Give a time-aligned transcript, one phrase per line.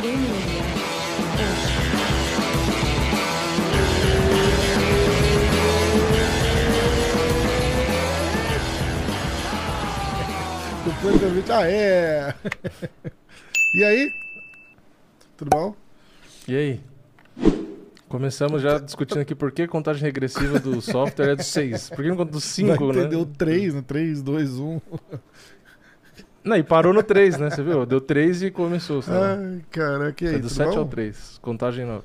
[0.00, 0.06] Do
[11.28, 11.44] vídeo.
[11.52, 12.34] Ah, é!
[13.72, 14.10] E aí?
[15.36, 15.76] Tudo bom?
[16.48, 16.80] E aí?
[18.08, 21.90] Começamos já discutindo aqui por que a contagem regressiva do software é do 6.
[21.90, 23.04] Por que não conta do 5, né?
[23.04, 23.84] Deu 3, né?
[23.86, 24.80] 3, 2, 1.
[26.42, 27.50] Não, e parou no 3, né?
[27.50, 27.84] Você viu?
[27.84, 29.02] Deu 3 e começou.
[29.02, 29.34] sei lá.
[29.34, 30.30] Ai, cara, que aí?
[30.32, 30.78] Foi do tudo 7 bom?
[30.78, 31.38] ao 3.
[31.42, 32.04] Contagem nova.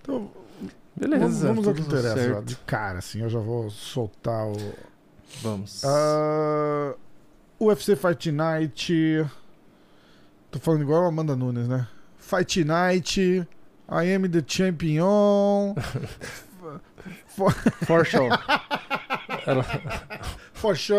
[0.00, 0.30] Então,
[0.96, 1.20] Beleza.
[1.24, 2.14] vamos, vamos ao que interessa.
[2.14, 2.44] certo.
[2.44, 4.56] De cara, assim, eu já vou soltar o.
[5.42, 5.84] Vamos.
[5.84, 6.94] Ah,
[7.60, 9.26] UFC Fight Night.
[10.50, 11.86] Tô falando igual a Amanda Nunes, né?
[12.16, 13.20] Fight Night.
[13.90, 15.74] I am the champion.
[17.26, 18.28] For, For show.
[20.64, 20.96] For sure,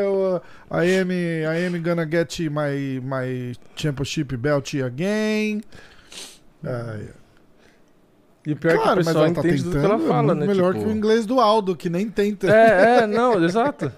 [0.00, 5.62] eu, uh, I am I am gonna get my my championship belt again.
[6.64, 7.10] Ai,
[8.44, 9.80] E o pior é que o claro, mas pessoal ela tá entende do tentando.
[9.80, 10.46] que ela é fala, muito né?
[10.48, 13.92] melhor Tipo, que o inglês do Aldo, que nem tenta, É, é, não, exato.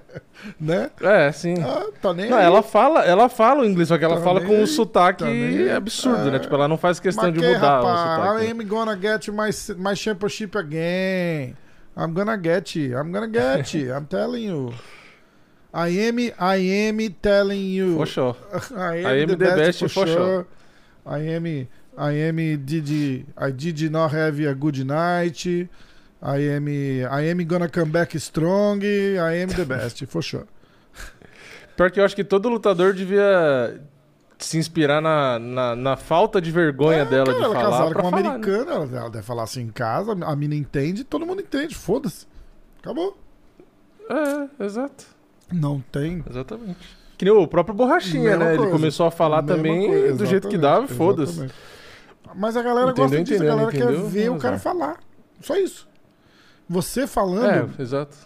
[0.58, 0.90] né?
[1.02, 1.56] É, sim.
[1.62, 2.44] Ah, tá nem Não, aí.
[2.46, 5.24] ela fala, ela fala o inglês, só que ela Tá fala com um aí, sotaque
[5.68, 6.36] tá absurdo, né?
[6.36, 6.40] É.
[6.40, 8.46] Tipo, ela não faz questão Mas de que, mudar o rapaz, sotaque.
[8.46, 11.54] I am gonna get my, my championship again.
[11.96, 12.96] I'm gonna get you.
[12.96, 13.92] I'm gonna get you.
[13.92, 14.74] I'm telling you.
[15.72, 17.96] I am, I am telling you.
[17.96, 18.36] For sure.
[18.76, 20.06] I am, I am the, the best, best for sure.
[20.06, 20.46] sure.
[21.06, 25.46] I am, I am did, I did not have a good night.
[26.22, 28.82] I am, I am gonna come back strong.
[28.82, 30.46] I am the best for sure.
[31.76, 33.80] Pior que eu acho que todo lutador devia
[34.44, 37.70] se inspirar na, na, na falta de vergonha É, dela cara, de ela é falar
[37.70, 38.28] casada pra com uma falar, né?
[38.30, 42.26] americana, ela, ela deve falar assim em casa, a mina entende, todo mundo entende, foda-se.
[42.80, 43.16] Acabou.
[44.10, 45.06] É, exato.
[45.52, 46.22] Não tem.
[46.28, 46.96] Exatamente.
[47.16, 48.50] Que nem o próprio Borrachinha, Mesma né?
[48.50, 48.72] Ele coisa.
[48.72, 51.48] começou a falar Mesma também coisa, do jeito que dava e foda-se.
[52.34, 54.98] Mas a galera Entendeu, gosta disso, a entendeu, galera quer entendeu, ver o cara falar.
[55.40, 55.88] Só isso.
[56.68, 57.72] Você falando.
[57.78, 58.16] É, exato.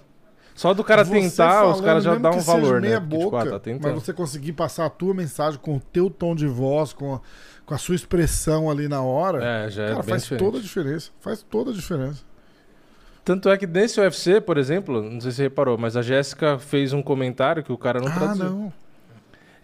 [0.59, 2.99] Só do cara você tentar, os caras já dão um valor, né?
[2.99, 6.11] Porque, tipo, boca, ah, tá mas você conseguir passar a tua mensagem com o teu
[6.11, 7.21] tom de voz, com a,
[7.65, 10.45] com a sua expressão ali na hora, É, já é cara, bem faz diferente.
[10.45, 11.11] toda a diferença.
[11.21, 12.25] Faz toda a diferença.
[13.25, 16.59] Tanto é que nesse UFC, por exemplo, não sei se você reparou, mas a Jéssica
[16.59, 18.45] fez um comentário que o cara não ah, traduziu.
[18.51, 18.73] não.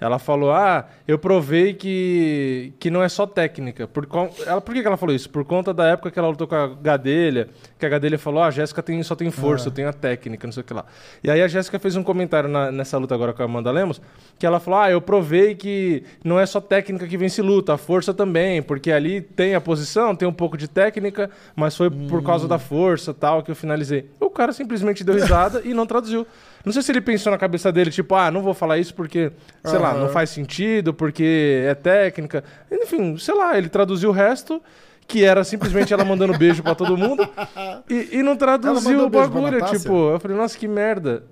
[0.00, 3.86] Ela falou: Ah, eu provei que, que não é só técnica.
[3.86, 5.30] Por, con- ela, por que, ela falou isso?
[5.30, 8.46] Por conta da época que ela lutou com a Gadelha, que a Gadelha falou: Ah,
[8.46, 9.70] a Jéssica tem, só tem força, Ah.
[9.70, 10.84] eu tenho a técnica, não sei o que lá.
[11.22, 14.00] E aí a Jéssica fez um comentário na- nessa luta agora com a Amanda Lemos,
[14.38, 17.78] que ela falou: Ah, eu provei que não é só técnica que vence luta, a
[17.78, 22.22] força também, porque ali tem a posição, tem um pouco de técnica, mas foi por
[22.22, 24.10] causa da força tal que eu finalizei.
[24.20, 26.26] O cara simplesmente deu risada e não traduziu.
[26.64, 29.30] Não sei se ele pensou na cabeça dele, tipo, ah, não vou falar isso porque,
[29.64, 32.42] sei lá, não faz sentido, porque é técnica.
[32.70, 34.62] Enfim, sei lá, ele traduziu o resto,
[35.06, 37.22] que era simplesmente ela mandando beijo pra todo mundo,
[37.90, 39.58] e, e não traduziu o bagulho.
[39.82, 41.24] Tipo, eu falei, nossa, que merda.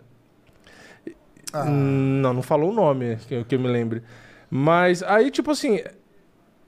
[1.53, 1.65] Ah.
[1.65, 4.03] Hum, Não, não falou o nome, que, eu- que eu me lembre.
[4.51, 5.81] Mas aí, tipo assim,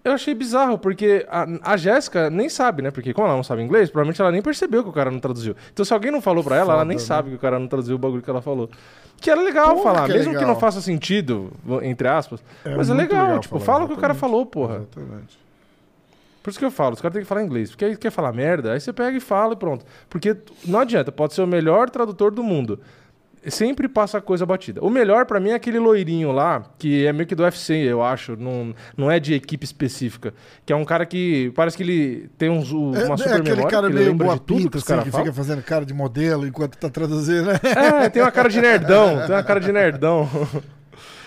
[0.05, 2.91] eu achei bizarro, porque a, a Jéssica nem sabe, né?
[2.91, 5.57] Porque como ela não sabe inglês, provavelmente ela nem percebeu que o cara não traduziu.
[5.73, 7.03] Então, se alguém não falou pra ela, ela Foda, nem né?
[7.03, 8.69] sabe que o cara não traduziu o bagulho que ela falou.
[9.17, 10.53] Que era legal Porra, falar, que é mesmo que legal.
[10.53, 11.51] não faça sentido,
[11.83, 12.43] entre aspas.
[12.65, 14.77] É mas é legal, legal tipo, falar, fala o que o cara falou, porra.
[14.77, 15.39] Exatamente.
[16.43, 17.71] Por isso que eu falo, os caras têm que falar inglês.
[17.71, 19.87] Porque aí quer falar merda, aí você pega e fala e pronto.
[20.11, 20.37] Porque
[20.67, 22.79] não adianta, pode ser o melhor tradutor do mundo.
[23.51, 24.83] Sempre passa a coisa batida.
[24.83, 28.03] O melhor pra mim é aquele loirinho lá, que é meio que do UFC, eu
[28.03, 28.37] acho.
[28.37, 30.33] Não, não é de equipe específica.
[30.65, 33.33] Que é um cara que parece que ele tem uns, o- uma É, super é
[33.35, 35.33] aquele memória, cara que ele meio boa de tudo que pinta, os assim, que fica
[35.33, 37.61] fazendo cara de modelo enquanto tá traduzindo, né?
[38.05, 40.29] É, tem uma cara de nerdão, tem uma cara de nerdão.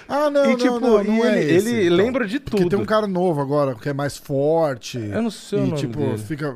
[0.10, 1.98] Ah, não, e não, tipo, não, não é ele, esse, ele então.
[1.98, 2.70] lembra de Porque tudo.
[2.70, 4.98] tem um cara novo agora, que é mais forte.
[4.98, 6.18] Eu não sei o e, nome tipo, dele.
[6.18, 6.56] fica...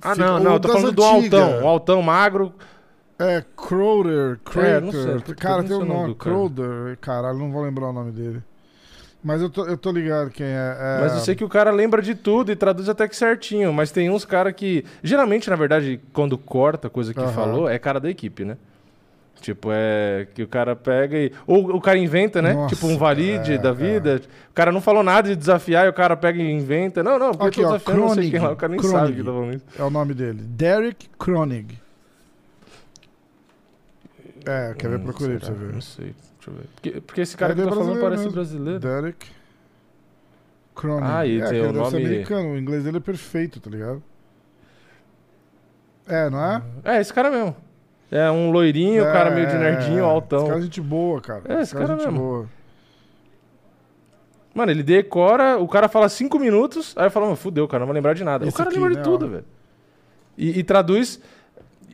[0.00, 1.62] Ah, fica- não, o não, eu tô falando do altão.
[1.62, 2.52] O altão magro.
[3.22, 4.40] É, Crowder.
[4.56, 6.34] É, sei, puta, cara, tem um o nome cara.
[6.34, 6.98] Crowder.
[7.00, 8.42] Caralho, não vou lembrar o nome dele.
[9.22, 10.76] Mas eu tô, eu tô ligado quem é.
[10.80, 11.00] é...
[11.00, 13.72] Mas eu sei que o cara lembra de tudo e traduz até que certinho.
[13.72, 14.84] Mas tem uns caras que.
[15.02, 18.56] Geralmente, na verdade, quando corta a coisa que falou, é cara da equipe, né?
[19.40, 21.32] Tipo, é que o cara pega e.
[21.46, 22.52] Ou o cara inventa, né?
[22.54, 24.20] Nossa, tipo, um valide é, da vida.
[24.50, 27.02] O cara não falou nada de desafiar e o cara pega e inventa.
[27.02, 28.52] Não, não, porque Aqui, eu tô ó, desafiando não sei Kronig, quem lá.
[28.52, 28.98] O cara nem Kronig.
[28.98, 29.64] sabe que tá falando isso.
[29.78, 30.38] É o nome dele.
[30.42, 31.78] Derek Kronig.
[34.46, 34.98] É, quer ver?
[34.98, 35.72] Hum, Procurei pra você ver.
[35.72, 36.06] Não sei.
[36.36, 36.64] Deixa eu ver.
[36.74, 38.32] Porque, porque esse cara É, que eu tô é falando parece mesmo.
[38.32, 38.80] brasileiro.
[38.80, 39.30] Derek
[40.74, 41.06] Kronig.
[41.06, 42.52] Ah, e é, tem o nome- americano.
[42.52, 44.02] O inglês dele é perfeito, tá ligado?
[46.08, 46.62] É, não é?
[46.84, 47.54] É, esse cara mesmo.
[48.10, 50.02] É um loirinho, o cara meio de É, nerdinho, é.
[50.02, 50.40] altão.
[50.40, 51.42] Esse cara é gente boa, cara.
[51.48, 52.18] É, esse cara é gente mesmo.
[52.18, 52.48] boa.
[54.54, 57.86] Mano, ele decora, o cara fala cinco minutos, aí eu falo, mano, fudeu, cara, não
[57.86, 58.44] vai lembrar de nada.
[58.46, 59.28] Esse o cara aqui, lembra né, de tudo, ó.
[59.28, 59.44] velho.
[60.36, 61.20] E, e traduz.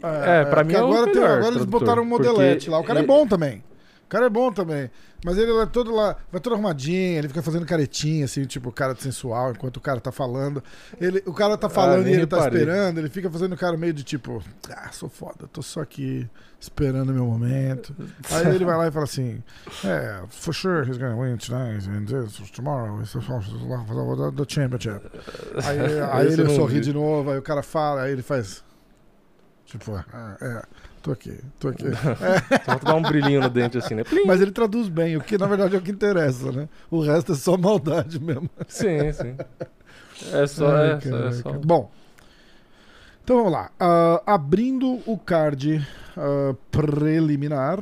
[0.02, 2.78] É, pra mim é o agora, tem- melhor agora eles botaram um modelete lá.
[2.78, 3.62] O cara é bom também.
[4.04, 4.90] O cara é bom também.
[5.24, 8.94] Mas ele é todo lá, vai todo arrumadinho, ele fica fazendo caretinha, assim, tipo, cara
[8.94, 10.62] de sensual, enquanto o cara tá falando.
[11.00, 12.60] Ele, o cara tá falando e Ah, nem ele tá reparei.
[12.60, 14.40] esperando, ele fica fazendo cara meio de tipo,
[14.70, 16.24] ah, sou foda, tô só aqui
[16.60, 17.92] esperando o meu momento.
[18.30, 19.42] Aí ele vai lá e fala assim,
[19.84, 25.02] é, for sure he's gonna win tonight, and this, tomorrow, the, the championship.
[25.64, 26.80] Aí, aí ele sorri vi.
[26.80, 28.62] de novo, aí o cara fala, aí ele faz,
[29.68, 30.62] tipo, ah, é,
[31.02, 31.84] tô aqui, tô aqui.
[32.64, 34.02] Só dá um brilhinho no dente assim, né?
[34.02, 34.24] Plim.
[34.26, 36.68] Mas ele traduz bem, o que na verdade é o que interessa, né?
[36.90, 38.48] O resto é só maldade mesmo.
[38.66, 39.36] Sim, sim.
[40.32, 41.52] É só, Ai, é, só- é só.
[41.52, 41.90] Bom,
[43.22, 43.70] então vamos lá.
[43.78, 45.86] Ah, abrindo o card
[46.16, 47.78] ah, preliminar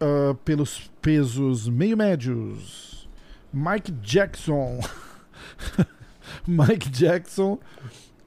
[0.00, 3.08] ah, pelos pesos meio médios,
[3.52, 4.80] Mike Jackson.
[6.46, 7.58] Mike Jackson.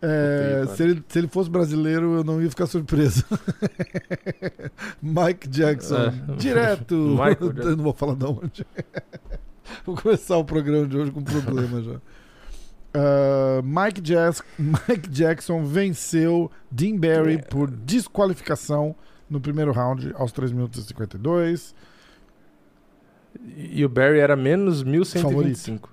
[0.05, 3.23] É, se, ele, se ele fosse brasileiro, eu não ia ficar surpreso.
[5.01, 5.95] Mike Jackson,
[6.29, 6.35] É.
[6.37, 6.95] direto.
[7.17, 7.75] Michael eu Jackson.
[7.75, 8.67] não vou falar de onde.
[9.85, 11.95] Vou começar o programa de hoje com problema já.
[12.93, 18.95] Ah, Mike, Jas- Mike Jackson venceu Dean Barry por desqualificação
[19.29, 21.73] no primeiro round aos 3 minutos e 52.
[23.45, 25.89] E e o Barry era menos 1125.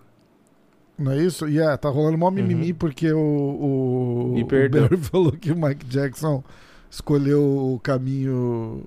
[1.01, 1.49] Não é isso?
[1.49, 2.75] E é, tá rolando mó mimimi Uhum.
[2.79, 4.47] porque o, o, E o
[5.01, 6.45] falou que o Mike Jackson
[6.91, 8.87] escolheu o caminho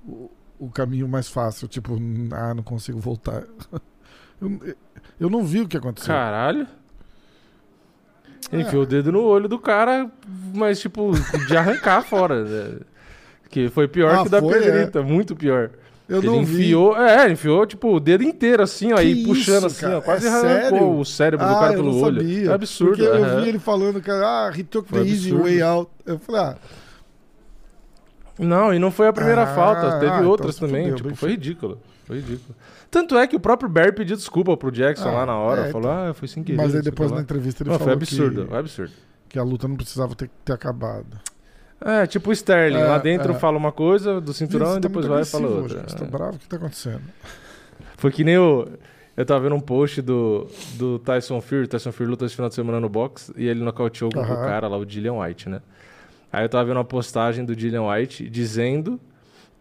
[0.59, 1.67] o, caminho mais fácil.
[1.67, 1.97] Tipo,
[2.31, 3.43] ah, não consigo voltar.
[4.41, 4.75] Eu,
[5.21, 6.13] eu não vi o que aconteceu.
[6.13, 6.67] Caralho.
[8.51, 8.59] É.
[8.59, 10.11] Enfiou o dedo no olho do cara,
[10.53, 11.11] mas tipo,
[11.47, 12.43] de arrancar fora.
[12.43, 12.79] né?
[13.49, 15.69] Que foi pior Ah, que o da foi, Pedrita, muito pior.
[16.09, 16.63] Eu ele não vi.
[16.63, 19.97] enfiou, é, enfiou tipo o dedo inteiro assim, ó, aí puxando isso, assim, cara?
[19.97, 22.19] ó, quase É arrancou o cérebro do Ah, cara eu pelo olho.
[22.21, 22.49] sabia.
[22.49, 22.97] É absurdo.
[22.97, 23.41] Porque eu aham.
[23.41, 25.89] vi ele falando, cara, ah, he took the easy way out.
[26.05, 26.55] Eu falei, ah,
[28.39, 30.95] Não, e não foi a primeira Ah, falta, teve ah, então outras se também, fudeu,
[30.97, 31.79] tipo, foi ridículo.
[32.05, 32.55] Foi ridículo.
[32.89, 35.71] Tanto é que o próprio Barry pediu desculpa pro Jackson Ah, lá na hora, é,
[35.71, 36.09] falou: então.
[36.09, 36.57] "Ah, foi sem querer".
[36.57, 37.23] mas aí depois na lá.
[37.23, 38.91] entrevista ele Não, falou foi absurdo, que, foi absurdo.
[39.29, 41.07] que a luta não precisava ter, ter acabado.
[41.85, 43.35] É, tipo o Sterling, É, lá dentro é.
[43.35, 45.63] fala uma coisa do cinturão e você tá depois muito vai e fala outra.
[45.79, 46.07] hoje, Você tá É.
[46.07, 46.35] bravo?
[46.35, 47.01] O que tá acontecendo?
[47.97, 48.67] Foi que nem o.
[49.15, 51.67] Eu tava vendo um post do, do Tyson Fury.
[51.67, 54.35] Tyson Fury luta esse final de semana no box e ele nocauteou o Aham.
[54.47, 55.61] cara lá, o Dillian White, né?
[56.31, 58.99] Aí eu tava vendo uma postagem do Dillian White dizendo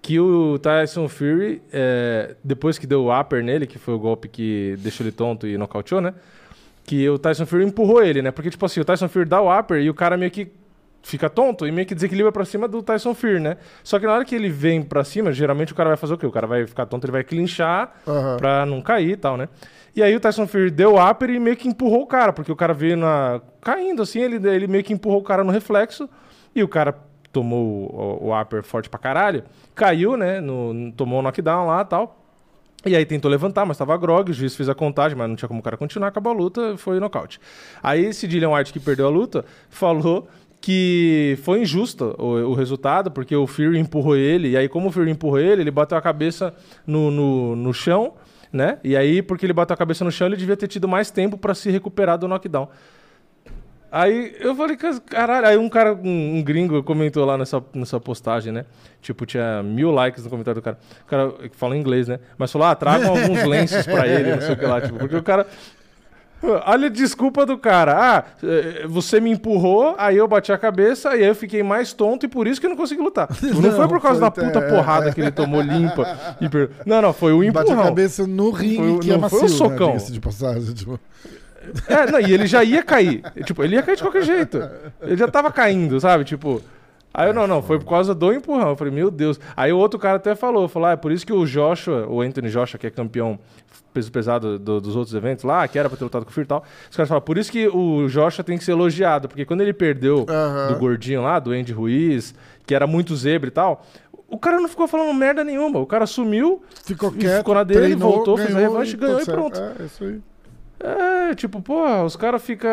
[0.01, 4.27] que o Tyson Fury, é, depois que deu o upper nele, que foi o golpe
[4.27, 6.15] que deixou ele tonto e nocauteou, né?
[6.85, 8.31] Que o Tyson Fury empurrou ele, né?
[8.31, 10.51] Porque, tipo assim, o Tyson Fury dá o upper e o cara meio que
[11.03, 13.57] fica tonto e meio que desequilibra pra cima do Tyson Fury, né?
[13.83, 16.19] Só que na hora que ele vem pra cima, geralmente o cara vai fazer o
[16.19, 16.27] quê?
[16.27, 18.37] O cara vai ficar tonto, ele vai clinchar Aham.
[18.37, 19.49] pra não cair e tal, né?
[19.95, 22.51] E aí o Tyson Fury deu o upper e meio que empurrou o cara, porque
[22.53, 23.41] o cara veio na...
[23.61, 26.09] caindo assim, ele, ele meio que empurrou o cara no reflexo
[26.55, 26.97] e o cara
[27.33, 27.91] tomou
[28.21, 29.43] o, o upper forte pra caralho,
[29.75, 30.41] caiu, né?
[30.41, 32.19] No, no- tomou o knockdown lá e tal.
[32.85, 35.49] E aí tentou levantar, mas tava grog, o juiz fez a contagem, mas não tinha
[35.49, 37.39] como o cara continuar, acabou a luta, foi nocaute.
[37.81, 40.27] Aí esse Dillian White que perdeu a luta falou
[40.63, 44.93] que foi injusto o, o resultado, porque o Fury empurrou ele, e aí como o
[44.93, 46.55] Fury empurrou ele, ele bateu a cabeça
[46.87, 48.15] no, no, no chão,
[48.53, 48.79] né?
[48.85, 51.37] E aí, porque ele bateu a cabeça no chão, ele devia ter tido mais tempo
[51.37, 52.69] pra se recuperar do knockdown.
[53.91, 55.47] Aí eu falei, "Cas- caralho.
[55.47, 58.65] Aí um cara, um, um gringo, comentou lá nessa, nessa postagem, né?
[59.03, 60.79] Tipo, tinha mil likes no comentário do cara.
[61.03, 62.19] O cara que fala inglês, né?
[62.39, 64.81] Mas falou, ah, tragam alguns lenços pra ele, não sei o que lá.
[64.81, 65.47] Tipo, porque o cara.
[66.67, 67.93] Olha a desculpa do cara.
[68.19, 71.93] Ah, eh, você me empurrou, aí eu bati a cabeça, e aí eu fiquei mais
[71.93, 73.29] tonto e por isso que eu não consegui lutar.
[73.35, 75.13] Tipo, não, Não, foi por causa foi- da puta é, porrada é.
[75.13, 76.37] que ele tomou limpa.
[76.41, 77.89] e per- Não, não, foi o Bate a empurrão.
[77.89, 79.95] cabeça no ringue, Foi o- que é não macio, foi o socão.
[79.95, 79.99] né?
[79.99, 80.75] de passagem.
[80.75, 80.99] Tipo,
[81.89, 83.23] É, não, e ele já ia cair.
[83.45, 84.61] Tipo, ele ia cair de qualquer jeito.
[85.01, 86.25] Ele já tava caindo, sabe?
[86.25, 86.61] Tipo.
[87.15, 88.71] Aí eu, não, não, foi por causa do empurrão.
[88.71, 89.39] Eu falei, meu Deus.
[89.57, 92.21] Aí o outro cara até falou, falou, ah, é por isso que o Joshua, o
[92.21, 93.39] Anthony Joshua, que é campeão
[93.93, 96.45] peso pesado do- dos outros eventos lá, que era pra ter lutado com o Fury
[96.45, 99.45] e tal, os caras falaram, por isso que o Joshua tem que ser elogiado, porque
[99.45, 102.35] quando ele perdeu do gordinho lá, do Andy Ruiz,
[102.67, 103.85] que era muito zebra e tal,
[104.29, 105.79] O cara não ficou falando merda nenhuma.
[105.79, 107.37] O cara sumiu, Ficou quieto.
[107.41, 109.57] ficou na dele, treinou, voltou, fez a ganhou revanche, ganhou tudo e pronto.
[109.59, 109.83] certo.
[109.83, 110.21] É, isso aí.
[111.31, 112.71] É, tipo, porra, os caras ficam,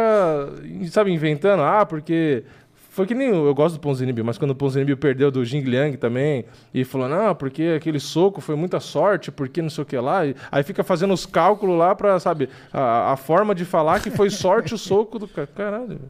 [0.89, 1.61] sabe, inventando.
[1.61, 2.43] Ah, porque.
[2.99, 3.31] Foi que nem.
[3.31, 6.83] o- Eu gosto do Ponzinibbio, mas quando o Ponzinibbio perdeu do Jing Liang também, e
[6.83, 10.25] falou, não, porque aquele soco foi muita sorte, porque não sei o que lá.
[10.25, 14.11] e aí fica fazendo os cálculos lá pra, sabe, a, a forma de falar que
[14.11, 15.47] foi sorte o soco do cara.
[15.47, 16.01] Caralho.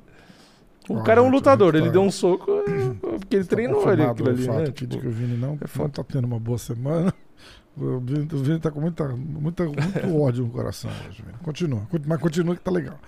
[0.90, 3.50] O Ó, cara é um lutador, ele tá- deu um soco é, porque ele Tá
[3.52, 4.64] treinou confirmado aquilo o ali, fato né?
[4.64, 7.14] aqui de Tipo, que o Vini não, é não tá tendo uma boa semana.
[7.80, 11.22] O Vini, tá com muita, muita, muito ódio no coração hoje.
[11.22, 11.38] Vini.
[11.42, 13.00] Continua, con- mas continua que tá legal.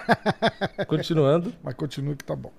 [0.86, 1.52] continuando.
[1.62, 2.52] Mas continua que tá bom.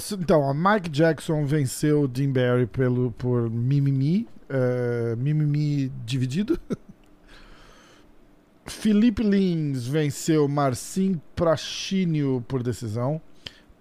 [0.00, 4.28] Se- então, a Mike Jackson venceu Dean Barry pelo, por Mimimi.
[4.48, 6.58] eh, mimimi dividido.
[8.66, 13.20] Felipe Lins venceu Marcin Prachinio por decisão.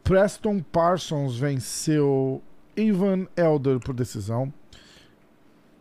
[0.03, 2.41] Preston Parsons venceu
[2.75, 4.53] Ivan Elder por decisão.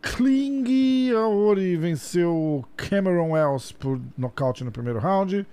[0.03, 5.47] Kling Aori venceu Cameron Wells por nocaute no primeiro round.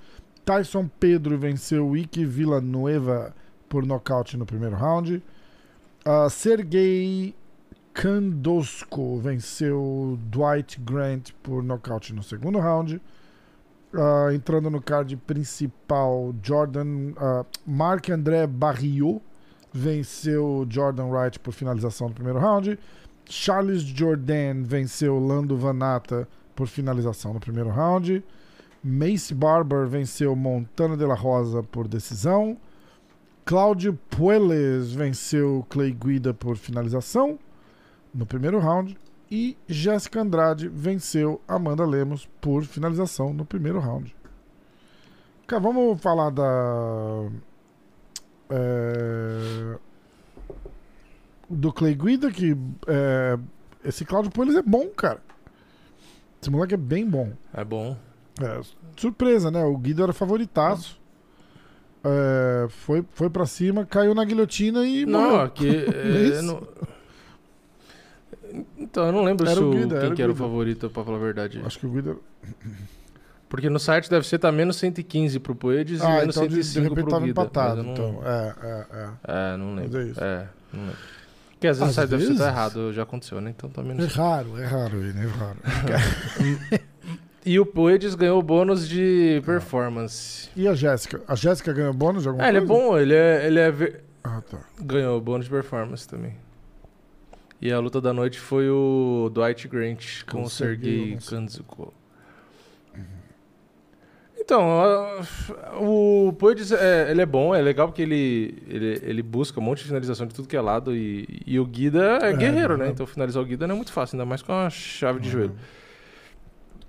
[0.45, 3.33] Tyson Pedro venceu Ike Villanueva
[3.69, 5.23] por nocaute no primeiro round.
[6.04, 7.33] Uh, Sergei
[7.95, 13.00] Kandosko venceu Dwight Grant por nocaute no segundo round.
[13.95, 19.23] Uh, entrando no card principal, Jordan uh, Marc André Barriot
[19.73, 22.76] venceu Jordan Wright por finalização no primeiro round.
[23.30, 28.25] Charles Jordan venceu Lando Vanata por finalização no primeiro round.
[28.82, 32.58] Mace Barber venceu Montana de la Rosa por decisão.
[33.44, 37.38] Cláudio Pueles venceu Clay Guida por finalização
[38.12, 38.99] no primeiro round.
[39.30, 44.12] E Jéssica Andrade venceu Amanda Lemos por finalização no primeiro round.
[45.46, 47.30] Cara, vamos falar da.
[48.50, 49.78] é,
[51.50, 53.38] do Clay Guida, que é,
[53.85, 55.21] esse Cláudio Pueles é bom, cara.
[56.40, 57.33] Esse moleque é bem bom.
[57.52, 57.97] É bom.
[58.40, 58.61] É,
[58.97, 59.62] surpresa, né?
[59.64, 60.99] O Guido era favoritaço.
[62.02, 65.40] É, foi, foi pra cima, caiu na guilhotina e Não, morreu.
[65.42, 65.69] aqui.
[65.92, 66.62] É é, não-
[68.78, 70.47] Então, eu não lembro Era se o Guida, quem era o que era o Guida.
[70.47, 71.61] favorito, pra falar a verdade.
[71.64, 72.23] Acho que o Guido.
[73.49, 76.54] Porque no site deve ser tá menos 115 pro Poedes e Ah, menos então de,
[76.54, 77.40] de 105 repente pro tava Guida.
[77.42, 77.80] empatado.
[77.83, 78.26] eu Então, não...
[78.26, 79.11] é, é, é.
[79.25, 79.90] É, não lembro.
[79.92, 80.21] Mas é isso.
[80.25, 80.97] É, não lembro.
[81.60, 83.50] Porque às vezes Às o ser tá errado, já aconteceu, né?
[83.54, 84.14] Então tá É menos.
[84.14, 85.58] raro, é raro, é raro.
[87.44, 90.48] E o Poedes ganhou o bônus de performance.
[90.56, 91.22] E a Jéssica?
[91.28, 92.74] A Jéssica ganhou bônus de alguma Ah, ele é coisa?
[92.82, 93.46] bom, ele é.
[93.46, 94.58] Ele é ver- Ah, tá.
[94.80, 96.34] Ganhou o bônus de performance também.
[97.60, 101.18] E a luta da noite foi o Dwight Grant com, o Sergei.
[101.28, 101.92] Kanzuko.
[104.50, 105.21] Então,
[105.80, 109.78] o Poedes, é, ele é bom, é legal porque ele, ele, ele busca um monte
[109.78, 112.88] de finalização de tudo que é lado e, e o Guida é, É, guerreiro, né?
[112.88, 115.54] Então finalizar o Guida não é muito fácil, ainda mais com a chave de joelho.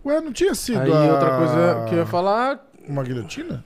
[0.04, 3.64] Ué, não tinha sido Aí a- outra coisa que eu ia falar, uma guilhotina?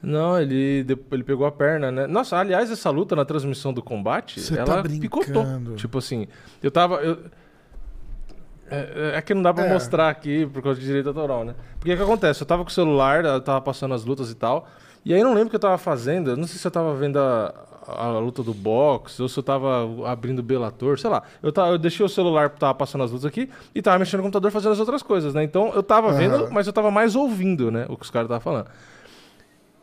[0.00, 2.06] Não, ele, ele pegou a perna, né?
[2.06, 5.00] Nossa, aliás, essa luta na transmissão do combate, Você tá ela brincando.
[5.00, 5.74] picotou.
[5.74, 6.28] Tipo assim,
[6.62, 6.96] eu tava.
[6.96, 7.18] eu-
[8.70, 9.68] É, é que não dá pra É.
[9.68, 11.54] mostrar aqui por causa de direito autoral, né?
[11.78, 12.42] Porque o que acontece?
[12.42, 14.66] Eu tava com o celular, eu tava passando as lutas e tal.
[15.04, 16.30] E aí eu não lembro o que eu tava fazendo.
[16.30, 17.54] Eu não sei se eu tava vendo a,
[17.86, 21.22] a luta do boxe ou se eu tava abrindo o Bellator, sei lá.
[21.40, 24.24] Eu, tava, eu deixei o celular, tava passando as lutas aqui e tava mexendo no
[24.24, 25.44] computador fazendo as outras coisas, né?
[25.44, 26.16] Então eu tava Aham.
[26.16, 27.86] vendo, mas eu tava mais ouvindo, né?
[27.88, 28.66] O que os caras estavam falando.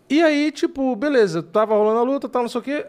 [0.09, 2.85] E aí, tipo, beleza, tava rolando a luta, tal, não sei o quê.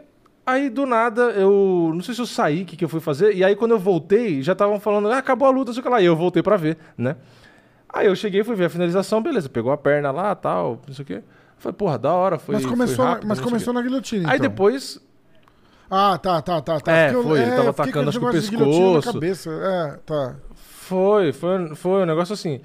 [0.46, 1.92] Aí, do nada, eu.
[1.94, 3.34] Não sei se eu saí, o que, que eu fui fazer.
[3.34, 5.88] E aí, quando eu voltei, já estavam falando, ah, acabou a luta, sei o que
[5.88, 6.00] lá.
[6.00, 7.16] E eu voltei pra ver, né?
[7.88, 11.02] Aí eu cheguei, fui ver a finalização, beleza, pegou a perna lá, tal, não sei
[11.04, 11.22] o quê.
[11.56, 12.56] Falei, porra, da hora, foi.
[12.56, 14.28] mas começou, rápido, mas começou na guilhotina.
[14.28, 14.50] Aí então.
[14.50, 15.00] depois.
[15.88, 16.80] Ah, tá, tá, tá.
[16.80, 16.92] tá.
[16.92, 19.12] É, foi, ele tava eu fiquei atacando, acho que o pescoço.
[19.12, 19.50] Cabeça.
[19.50, 20.34] É, tá.
[20.54, 22.60] Foi, foi, foi um negócio assim.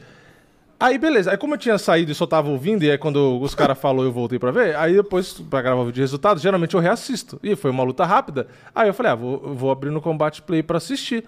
[0.80, 1.32] Aí, beleza.
[1.32, 4.06] Aí, como eu tinha saído e só tava ouvindo, e aí quando os caras falaram,
[4.06, 4.76] eu voltei pra ver.
[4.78, 7.38] Aí, depois, pra gravar o vídeo de resultado, geralmente eu reassisto.
[7.44, 8.48] E foi uma luta rápida.
[8.74, 11.26] Aí eu falei, ah, vou, vou abrir no Combate Play pra assistir.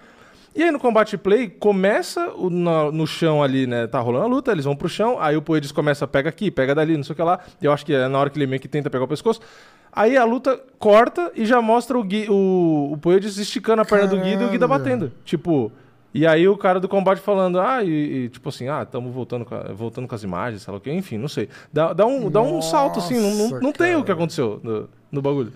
[0.54, 3.86] E aí, no Combate Play, começa o- na- no chão ali, né?
[3.86, 5.18] Tá rolando a luta, eles vão pro chão.
[5.20, 7.38] Aí o Poedes começa, pega aqui, pega dali, não sei o que lá.
[7.60, 9.40] Eu acho que é na hora que ele meio que tenta pegar o pescoço.
[9.94, 14.06] Aí a luta corta e já mostra o, Gui, o, o Poedes esticando a perna
[14.06, 14.84] do Guida e o Guida Caralho.
[14.84, 15.12] batendo.
[15.26, 15.70] Tipo,
[16.14, 19.44] e aí o cara do combate falando, ah, e, e, tipo assim, ah, estamos voltando,
[19.44, 21.48] com a- voltando com as imagens, sei lá o quê, enfim, não sei.
[21.72, 24.60] Dá, dá, um, dá um salto, assim, não, não, Nossa, não tem o que aconteceu
[24.62, 25.52] no, no bagulho.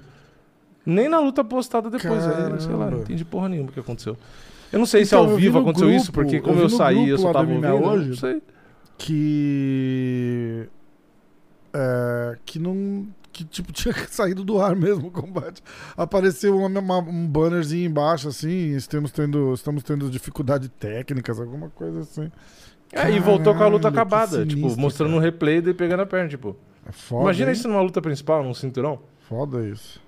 [0.85, 4.17] Nem na luta postada depois, aí, sei lá, não entendi porra nenhuma o que aconteu.
[4.73, 6.59] Eu não sei se Então, ao eu vi vivo aconteceu isso, grupo- porque eu como
[6.59, 8.09] eu, no saí, eu só tava ouvindo, hoje.
[8.11, 8.43] não sei.
[8.99, 10.69] Que.
[11.75, 13.07] é, que não.
[13.37, 15.63] Que tipo, tinha saído do ar mesmo o combate.
[15.97, 22.01] Apareceu uma- uma- um bannerzinho embaixo, assim, estamos tendo, estamos tendo dificuldades técnicas, alguma coisa
[22.01, 22.31] assim.
[22.93, 25.25] É, e voltou com a luta Caralho, acabada, tipo, sinistro, mostrando um cara.
[25.31, 26.57] replay dele pegando a perna, tipo.
[26.89, 27.53] É foda, imagina hein?
[27.57, 29.01] isso numa luta principal, num cinturão.
[29.29, 30.01] Foda isso.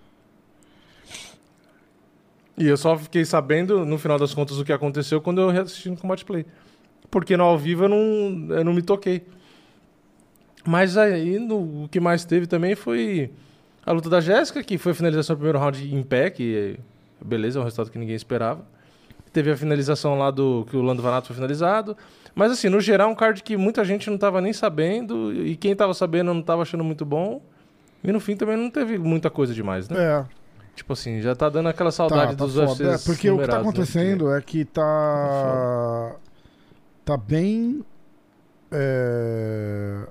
[2.57, 5.91] E eu só fiquei sabendo, no final das contas, o que aconteceu quando eu reassisti
[5.91, 6.45] no Combate Play.
[7.11, 9.27] Porque no ao vivo eu não, eu não me toquei.
[10.69, 13.31] Mas aí no- o que mais teve também foi
[13.87, 16.79] a luta da Jéssica, que foi a finalização do primeiro round em pé, que
[17.25, 18.61] beleza, é um resultado que ninguém esperava.
[19.33, 21.97] Teve a finalização lá do que o Lando Vanato foi finalizado.
[22.35, 25.75] Mas assim, no geral, um card que muita gente não tava nem sabendo, e quem
[25.75, 27.41] tava sabendo não tava achando muito bom.
[28.05, 29.97] E no fim também não teve muita coisa demais, né?
[29.99, 30.25] É,
[30.77, 32.93] Tipo assim, já tá dando aquela saudade tá, tá dos foda.
[32.95, 33.61] É, porque o que tá né?
[33.63, 36.15] acontecendo é que tá.
[37.07, 37.83] Tá bem.
[38.71, 40.07] É,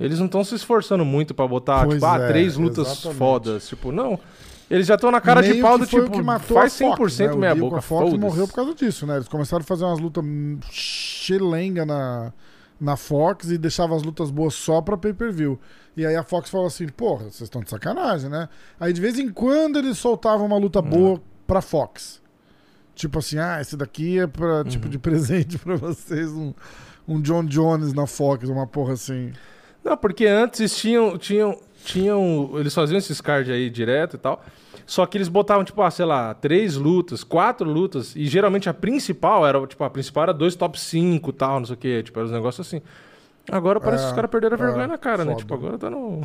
[0.00, 3.18] Eles não estão se esforçando muito pra botar, Pois tipo, ah, é, três lutas exatamente.
[3.18, 3.68] fodas.
[3.68, 4.18] Tipo, não.
[4.70, 6.80] Eles já estão na cara de meio pau que do tipo, o que matou faz
[6.80, 7.36] a Fox, 100% né?
[7.36, 9.16] meia boca, a Fox morreu por causa disso, né?
[9.16, 10.24] Eles começaram a fazer umas lutas
[10.70, 12.32] chelenga na,
[12.80, 15.58] na Fox e deixavam as lutas boas só pra pay-per-view.
[15.96, 18.48] E aí a Fox falou assim, porra, vocês estão de sacanagem, né?
[18.78, 22.22] Aí de vez em quando eles soltavam uma luta boa pra Fox.
[22.94, 26.54] Tipo assim, ah, esse daqui é pra, tipo de presente pra vocês, um,
[27.08, 29.32] um John Jones na Fox, uma porra assim.
[29.84, 32.50] Não, porque antes tinham, tinham, tinham.
[32.54, 34.42] Eles faziam esses cards aí direto e tal.
[34.86, 38.14] Só que eles botavam, tipo, ah, sei lá, três lutas, quatro lutas.
[38.16, 41.66] E geralmente a principal era, tipo, a principal era dois top 5 e tal, não
[41.66, 42.02] sei o quê.
[42.02, 42.82] Tipo, era uns negócios assim.
[43.50, 45.32] Agora parece É, que os caras perderam a vergonha é, na cara, né?
[45.32, 45.42] foda.
[45.42, 46.20] Tipo, agora tá no.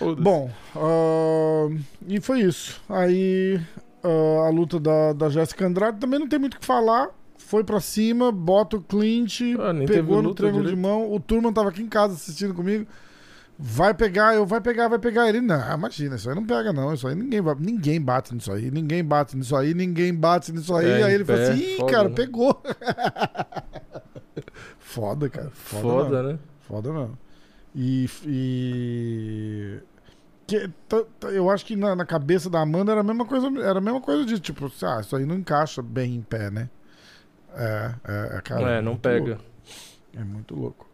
[0.18, 2.80] Bom, ahn, e foi isso.
[2.88, 3.60] Aí
[4.02, 7.10] ah, a luta da, da Jéssica Andrade também não tem muito o que falar.
[7.50, 10.86] Foi pra cima, bota o Clint, Ah, pegou no triângulo de direito.
[10.88, 11.12] mão.
[11.12, 12.86] O Turman tava aqui em casa assistindo comigo.
[13.58, 15.28] Vai pegar, eu vai pegar, vai pegar.
[15.28, 16.94] Ele, não, imagina, isso aí não pega, não.
[16.94, 20.86] Isso aí ninguém, ninguém bate nisso aí, ninguém bate nisso aí, ninguém bate nisso aí.
[20.86, 22.14] É, aí ele pé, assim, ih, foda, cara, né?
[22.14, 22.62] pegou.
[24.78, 25.50] foda, cara.
[25.52, 25.82] Foda.
[25.82, 26.38] Foda, né?
[26.60, 27.18] Foda não.
[27.74, 28.08] E.
[28.28, 29.78] e...
[30.46, 30.70] Que,
[31.32, 34.00] eu acho que na, na cabeça da Amanda era a mesma coisa, era a mesma
[34.00, 36.70] coisa de tipo, ah, isso aí não encaixa bem em pé, né?
[37.54, 38.70] É, é, é cara.
[38.70, 39.26] é, não muito pega.
[39.28, 39.44] louco.
[40.16, 40.90] É muito louco.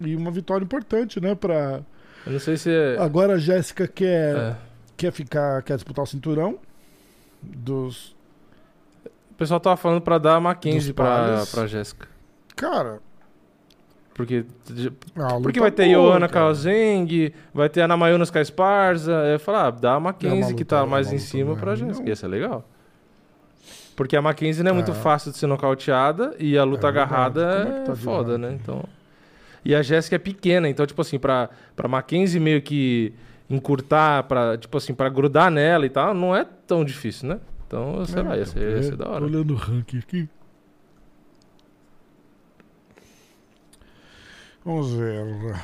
[0.00, 1.34] E uma vitória importante, né?
[1.34, 1.82] Pra...
[2.26, 2.96] Eu não sei se é.
[2.98, 4.56] Agora a Jéssica quer, é.
[4.96, 6.58] quer ficar, quer disputar o cinturão
[7.42, 8.16] dos.
[9.30, 12.08] O pessoal tava falando pra dar a Mackenzie pra, pra Jéssica.
[12.54, 13.00] Cara.
[14.14, 14.44] Porque,
[15.16, 16.46] a porque vai ter boa, Ioana cara.
[16.46, 17.88] Kalzeng, vai ter a
[18.42, 19.12] Esparza.
[19.12, 21.56] Eu falar, ah, dá a É Mackenzie uma que tá é mais em cima não
[21.56, 22.00] é pra Jéssica.
[22.00, 22.08] não.
[22.08, 22.68] Ia ser legal.
[24.02, 24.94] Porque a Mackenzie não é muito É.
[24.94, 28.58] fácil de ser nocauteada e a luta É agarrada é tá é de foda, né?
[28.60, 28.82] Então...
[29.64, 33.14] E a Jéssica é pequena, então, tipo assim, pra, pra Mackenzie meio que
[33.48, 37.38] encurtar, pra, tipo assim, pra grudar nela e tal, não é tão difícil, né?
[37.68, 39.24] Então, sei lá, ia ser, ia ser da hora.
[39.24, 40.28] olhando o ranking aqui.
[44.64, 45.54] Vamos ver.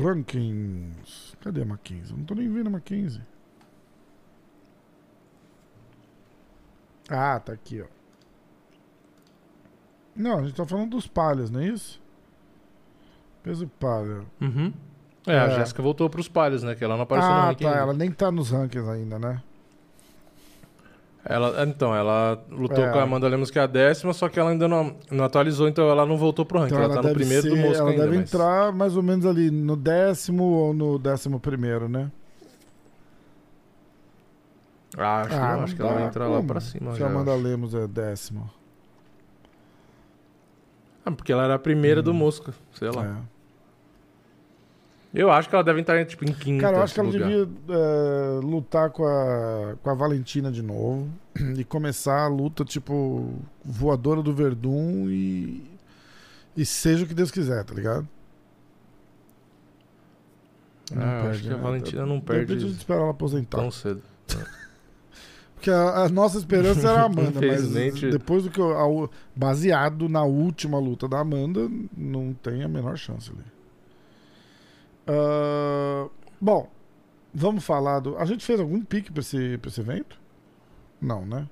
[0.00, 1.34] Rankings.
[1.40, 2.16] Cadê a Mackenzie?
[2.16, 3.22] Não tô nem vendo a Mackenzie.
[7.08, 7.86] Ah, tá aqui, ó.
[10.14, 12.00] Não, a gente tá falando dos palhas, não é isso?
[13.42, 14.22] Peso palha.
[14.40, 14.72] Uhum.
[15.26, 15.50] É, a É.
[15.56, 16.74] Jéssica voltou pros palhos, né?
[16.74, 17.70] Que ela não apareceu no Ah, ranking tá.
[17.70, 17.82] ainda.
[17.82, 19.42] Ela nem tá nos rankings ainda, né?
[21.28, 22.92] Ela, então, ela lutou É.
[22.92, 25.66] com a Amanda Lemos, que é a décima, só que ela ainda não, não atualizou,
[25.68, 26.74] então ela não voltou pro ranking.
[26.74, 28.02] Então ela, tá no primeiro do ser- Mosca Ela ainda.
[28.04, 32.10] deve mas- entrar mais ou menos ali no décimo ou no décimo primeiro, né?
[34.96, 36.92] Ah, acho, que, Ah, não, acho que ela dá vai entrar lá pra cima.
[36.92, 37.34] Se já, a Amanda.
[37.34, 38.50] Lemos é décimo.
[41.04, 42.14] Ah, porque ela era a primeira do Hum.
[42.14, 43.04] Mosca, sei lá.
[43.04, 43.36] É.
[45.14, 47.26] Eu acho que ela deve entrar tipo, em quinta Cara, eu acho que ela lugar.
[47.28, 51.08] devia é, lutar com a, com a Valentina de novo
[51.56, 55.64] e começar a luta, tipo, voadora do Verdun e.
[56.56, 58.08] E seja o que Deus quiser, tá ligado?
[60.96, 61.62] Ah, acho que a né?
[61.62, 63.58] Valentina não De perde a gente espera ela aposentar.
[63.58, 64.02] tão cedo.
[65.56, 70.08] Porque a, a nossa esperança era a Amanda, mas depois do que eu, a- baseado
[70.08, 73.42] na última luta da Amanda, não tem a menor chance ali.
[75.06, 76.08] Ah,
[76.40, 76.68] bom,
[77.34, 78.16] vamos falar do.
[78.18, 80.18] A gente fez algum pique pra esse, pra esse evento?
[81.00, 81.48] Não, né?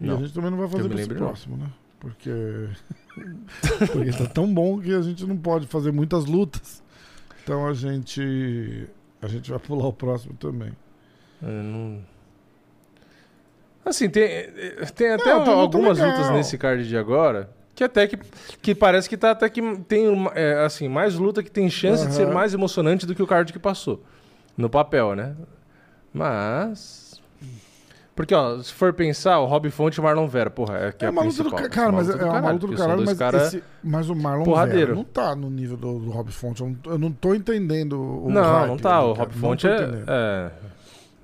[0.00, 0.16] E Não.
[0.16, 1.26] a gente também não vai fazer pra esse lembre, não.
[1.26, 1.70] próximo, né?
[2.00, 2.30] Porque.
[3.92, 6.82] Porque tá tão bom que a gente não pode fazer muitas lutas.
[7.42, 8.88] Então a gente.
[9.20, 10.72] A gente vai pular o próximo também.
[11.42, 12.00] É, não-
[13.88, 14.28] Assim, tem,
[14.94, 16.16] tem até Não, tem algumas legal.
[16.16, 18.18] lutas nesse card de agora Que até que,
[18.60, 22.06] que parece que tá até que tem uma- é, assim, mais luta que tem chance
[22.06, 24.02] de ser mais emocionante do que o card que passou.
[24.56, 25.34] No papel, né?
[26.12, 27.20] Mas.
[28.16, 31.04] Porque, ó, se for pensar, o Rob Fonte e o Marlon Vera, porra, é que
[31.04, 31.62] é, É uma luta do principal.
[31.62, 34.42] ca- cara, mas luta é uma luta do caralho, mas, cara- esse- mas o Marlon
[34.42, 34.86] porradeiro.
[34.88, 36.60] Vera não tá no nível do, do Rob Fonte.
[36.60, 37.92] Eu não, eu não tô entendendo
[38.24, 39.04] o Não, hype não tá.
[39.04, 39.28] O cara.
[39.28, 39.70] Rob Fonte é,
[40.08, 40.50] é.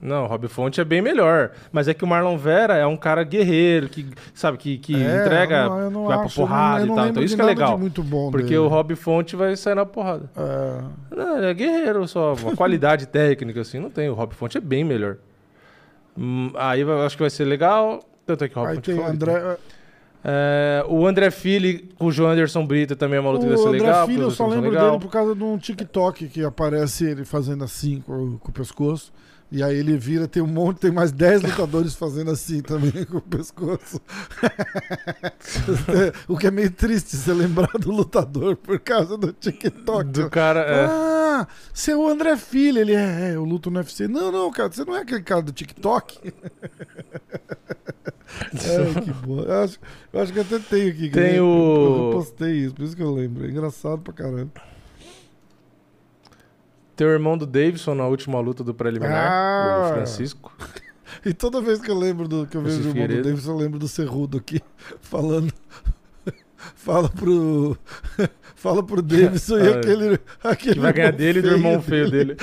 [0.05, 1.51] Não, o Rob Fonte é bem melhor.
[1.73, 5.23] Mas é que o Marlon Vera é um cara guerreiro, que, sabe, que, que É,
[5.23, 7.05] entrega, eu não- eu não vai pra acho, eu não- porrada eu e não tal.
[7.07, 7.79] lembro Então isso que é legal.
[7.79, 8.59] muito bom Porque dele.
[8.59, 10.31] o Rob Fonte vai sair na porrada.
[10.37, 12.35] É, Não, ele é guerreiro só.
[12.35, 14.11] Uma qualidade técnica, assim, não tem.
[14.11, 15.17] O Rob Fonte é bem melhor.
[16.19, 18.01] Hum, aí eu acho que vai ser legal.
[18.27, 19.11] Tanto é que o Rob aí Fonte tem foi.
[19.11, 19.57] André.
[20.27, 23.59] É, o André Fili com o João Anderson Brito também é uma luta que vai
[23.59, 24.07] O ser André legal.
[24.07, 24.91] Filho, eu só lembro legal.
[24.93, 29.13] dele por causa de um TikTok que aparece ele fazendo assim com, com o pescoço.
[29.55, 33.19] E aí ele vira, tem um monte, tem mais 10 lutadores fazendo assim também com
[33.19, 34.01] o pescoço.
[36.27, 40.11] o que é meio triste você lembrar do lutador por causa do TikTok.
[40.11, 40.59] Do cara.
[40.59, 40.87] É.
[40.87, 41.47] Ah,
[41.89, 42.81] é o André Filho.
[42.81, 44.09] Ele é, é, eu luto no UFC.
[44.09, 46.35] Não, não, cara, você não é aquele cara do TikTok.
[48.55, 49.43] Ai, que boa.
[49.45, 49.79] Eu acho,
[50.13, 51.11] eu acho que até tenho aqui.
[51.11, 53.47] Tem eu, o- Eu postei isso, por isso que eu lembro.
[53.47, 54.51] É engraçado pra caramba.
[56.97, 59.89] Tem o irmão do Davidson na última luta do preliminar, Ah.
[59.91, 60.53] o Francisco.
[61.25, 63.23] E toda vez que eu lembro do que eu vejo o Esse irmão do.
[63.23, 64.61] Davis, eu lembro do Cerrudo aqui
[65.01, 65.53] falando.
[66.75, 67.77] Fala pro.
[68.57, 70.19] Fala pro Davidson e Ah, aquele.
[70.43, 72.37] aquele Que vai ganhar dele e do irmão feio dele.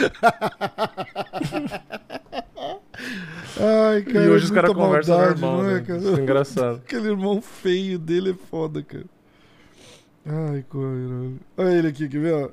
[3.59, 4.25] Ai, cara.
[4.25, 5.81] e hoje os caras conversam normal, é, né?
[5.81, 5.99] cara?
[5.99, 6.75] Isso é engraçado.
[6.77, 9.05] Aquele irmão feio dele é foda, cara.
[10.25, 11.39] Ai, caralho.
[11.57, 12.51] Olha ele aqui, quer ver?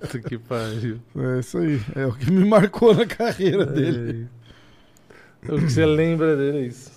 [0.00, 1.00] Puta que pariu.
[1.16, 1.80] É isso aí.
[1.94, 4.28] É o que me marcou na carreira dele.
[5.42, 5.52] É.
[5.52, 6.92] O que você lembra dele é isso.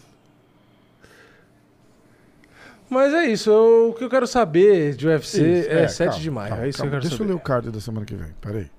[2.89, 3.49] Mas é isso.
[3.49, 6.49] eu- o que eu quero saber de UFC Isso, é, 7 calma, de maio.
[6.49, 6.89] calma, é isso calma.
[6.91, 7.29] que eu quero Deixa saber.
[7.31, 8.31] eu ler o card da semana que vem.
[8.41, 8.69] Peraí.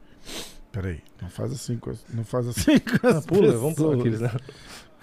[0.74, 1.00] Peraí.
[1.22, 4.20] Não faz assim com as, Não faz assim com as Ah, pula, vamos pular aqueles,
[4.20, 4.30] né?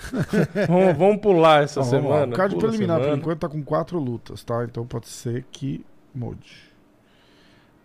[0.68, 1.86] vamos, vamos pular essa lá.
[1.86, 2.34] semana.
[2.34, 3.22] O card preliminar, por semana.
[3.22, 4.64] enquanto, tá com quatro lutas, tá?
[4.66, 6.70] Então pode ser que mude.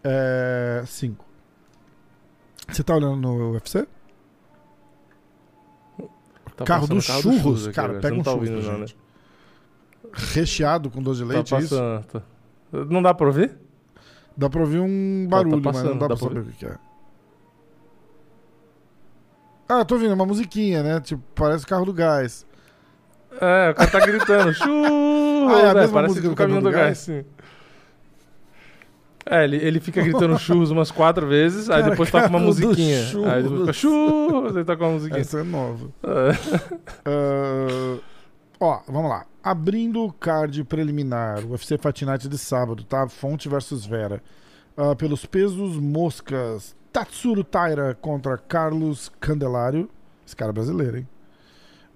[0.03, 0.83] É.
[0.87, 1.25] Cinco.
[2.69, 3.87] Você tá olhando no UFC?
[6.57, 8.01] Tá carro passando dos carro churros, aqui cara, agora.
[8.03, 8.87] pega não um tá churros ouvindo, não, né?
[8.87, 8.97] gente.
[10.35, 11.75] Recheado com doce de Tá leite, é isso?
[11.77, 12.05] passando.
[12.07, 12.23] tá.
[12.89, 13.57] Não dá pra ouvir?
[14.37, 16.51] Dá pra ouvir um Tá- tá barulho, mas passando, não dá, dá pra pra saber
[16.51, 16.79] o que é.
[19.69, 21.01] Ah, tô ouvindo, é uma musiquinha, né?
[21.01, 22.47] Tipo, parece o carro do gás.
[23.41, 24.53] É, o cara tá gritando.
[24.55, 25.27] Churros!
[25.49, 27.25] Ah, é a É, mesma parece música o do caminhão do do gás, sim.
[29.25, 32.43] É, ele, ele fica gritando churros umas quatro vezes, aí Cara, depois toca uma carro
[32.43, 32.99] do musiquinha.
[33.33, 33.77] Aí depois fica churros.
[33.77, 35.21] churros, aí toca uma musiquinha.
[35.21, 35.89] Essa é nova.
[36.03, 36.31] É.
[37.05, 37.99] Ah,
[38.59, 39.25] ó, vamos lá.
[39.43, 43.07] Abrindo o card preliminar, o UFC Fight Night de sábado, tá?
[43.09, 44.21] Fonte versus Vera.
[44.77, 49.91] Ah, pelos pesos moscas, Tatsuro Taira contra Carlos Candelário.
[50.27, 51.09] Esse cara é brasileiro, hein?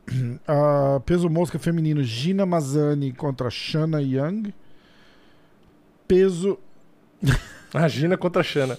[0.46, 4.52] Ah, peso mosca feminino, Gina Mazani contra Shana Young.
[6.06, 6.58] Peso.
[7.72, 8.76] A Gina contra a Xana.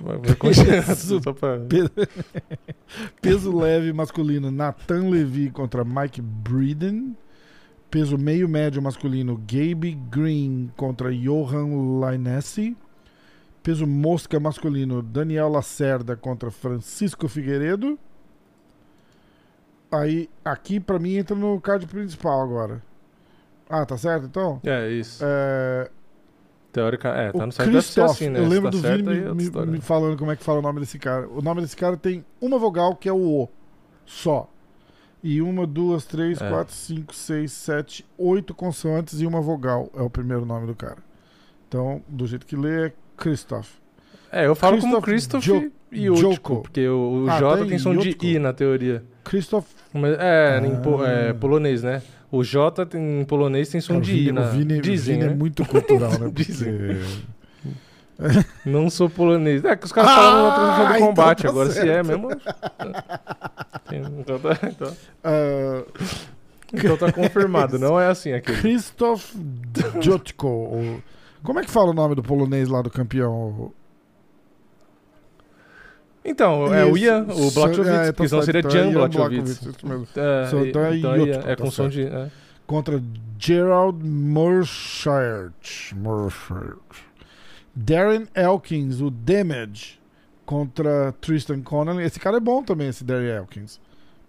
[0.00, 1.20] Vai- vai continuar, Isso.
[1.20, 1.90] só pra- Pe-
[3.20, 7.16] Peso leve masculino, Nathan Levy contra Mike Breeden.
[7.90, 12.76] Peso meio médio masculino, Gabe Green contra Johan Lainesse.
[13.62, 17.98] Peso mosca masculino, Daniel Lacerda contra Francisco Figueiredo.
[19.90, 22.82] Aí, aqui pra mim entra no card principal agora.
[23.68, 24.60] Ah, tá certo então?
[24.64, 25.22] É, isso.
[25.24, 25.90] É,
[26.72, 28.40] Teórica, é, tá o no site Christoph, assim, né?
[28.40, 30.62] eu lembro tá do Vini é me, me- me falando como é que fala o
[30.62, 31.28] nome desse cara.
[31.28, 33.48] O nome desse cara tem uma vogal que é o O,
[34.06, 34.48] só.
[35.22, 36.48] E uma, duas, três, É.
[36.48, 40.98] quatro, cinco, seis, sete, oito consoantes e uma vogal é o primeiro nome do cara.
[41.68, 42.92] Então, do jeito que lê, é
[43.22, 43.68] Christoph.
[44.30, 46.62] É, eu falo como Christoph Christoph Jo- e Joko.
[46.62, 48.16] porque o, o Ah, J tem tem som de.
[48.22, 49.02] I na teoria.
[49.24, 49.66] Christoph.
[49.92, 51.08] Mas, é, po- Ah.
[51.08, 52.02] é, polonês, né?
[52.30, 54.40] O J tem, em polonês tem som Cara, o de Vini, I na...
[54.40, 55.32] o Vini, Dizem, Vini né?
[55.32, 56.30] é muito cultural, né?
[56.34, 56.98] Dizem.
[58.64, 59.64] Não sou polonês.
[59.64, 61.42] É que os caras Ah, falam na transmissão do então combate.
[61.42, 62.06] tá Agora, se é certo.
[62.06, 62.28] mesmo...
[64.20, 65.82] Então, tá, então, Ah,
[66.72, 67.78] então tá confirmado.
[67.78, 68.56] Não é assim aquele.
[68.58, 69.36] Krzysztof
[70.00, 70.46] Jotko.
[70.48, 71.02] ou-
[71.42, 73.72] Como é que fala o nome do polonês lá do campeão?
[76.24, 79.60] Então, é o Ian, o Blachowicz, é, tá que senão seria então é Jan Blachowicz.
[80.16, 82.02] É, e- então é então é, é tá com som de...
[82.02, 82.30] é.
[82.64, 83.02] contra
[83.38, 83.98] Gerald.
[84.04, 85.92] Murchart.
[87.74, 90.00] Darren Elkins, o Damage,
[90.46, 92.04] contra Tristan Connelly.
[92.04, 93.80] Esse cara é bom também, esse Darren Elkins.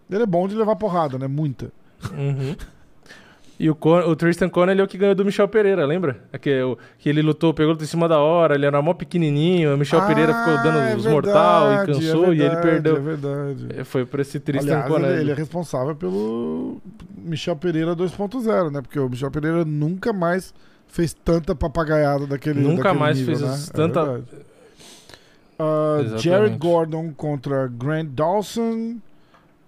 [0.10, 1.28] Ele é bom de levar porrada, né?
[1.28, 1.72] Muita.
[2.12, 2.56] Uhum.
[3.60, 6.22] E o, Con o Tristan Connelly é o que ganhou do Michel Pereira, lembra?
[6.34, 9.76] É que, o, que ele lutou, pegou em cima da hora, ele era mó pequenininho,
[9.76, 12.38] o Michel Ah, Pereira ficou dando é os mortal e verdade, cansou é e ele
[12.50, 12.98] verdade, perdeu.
[12.98, 13.68] É verdade.
[13.78, 16.82] É, Foi por esse Tristan Aliás, ele, ele é responsável pelo
[17.16, 18.82] Michel Pereira 2.0, né?
[18.82, 20.54] Porque o Michel Pereira nunca mais
[20.88, 23.72] fez tanta papagaiada daquele Nunca daquele mais nível, fez né?
[23.74, 24.26] tanta- É verdade.
[25.60, 26.24] Ah, Exatamente.
[26.24, 28.98] Jared Gordon contra Grant Dawson.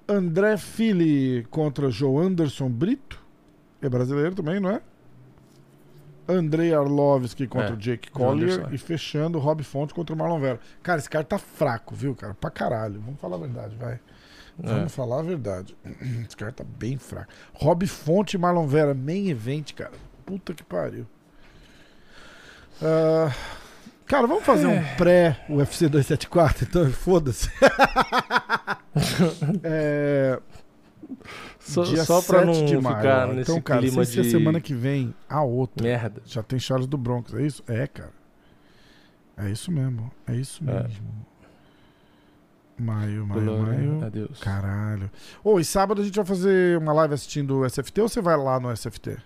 [0.08, 3.24] André Fili contra Joe Anderson Brito.
[3.86, 4.82] É brasileiro também, não é?
[6.28, 8.54] Andrei Arlovski contra É, Jake Joe Collier.
[8.54, 8.76] Anderson, é.
[8.76, 10.60] E fechando Rob Fonte contra o Marlon Vera.
[10.82, 12.34] Cara, esse cara tá fraco, viu, cara?
[12.34, 13.00] Pra caralho.
[13.00, 13.93] Vamos falar a verdade, vai.
[13.93, 14.00] É.
[14.58, 15.76] Vamos falar a verdade.
[16.26, 17.32] Esse cara tá bem fraco.
[17.54, 19.91] Rob Fonte e Marlon Vera, main event, cara.
[20.26, 21.06] Puta que pariu.
[22.82, 23.32] Ah,
[24.08, 24.80] cara, vamos fazer É.
[24.80, 27.52] um pré-UFC 274, então foda-se.
[29.63, 30.39] é,
[31.67, 34.30] Só, dia só pra 7 não de maio, ficar nesse Então, cara, clima se de
[34.30, 36.21] semana que vem a outra merda.
[36.25, 37.63] já tem Charles do Bronx, é isso?
[37.67, 38.13] É, cara.
[39.38, 40.12] É isso mesmo.
[40.28, 40.84] É isso É.
[40.84, 41.25] mesmo.
[42.78, 44.06] Maio, maio, Glória maio.
[44.06, 44.39] a Deus.
[44.39, 45.10] Caralho.
[45.43, 48.38] Ô, e sábado a gente vai fazer uma live assistindo o SFT ou você vai
[48.38, 49.17] lá no SFT?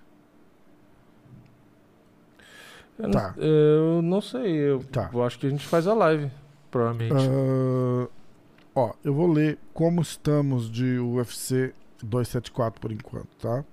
[2.97, 3.33] Eu, não, Tá.
[3.37, 4.51] eu não sei.
[4.55, 5.09] Eu, Tá.
[5.13, 6.29] eu acho que a gente faz a live,
[6.69, 7.13] provavelmente.
[7.15, 8.07] Ah,
[8.75, 11.73] ó, eu vou ler como estamos de UFC
[12.05, 13.63] 274 por enquanto, tá?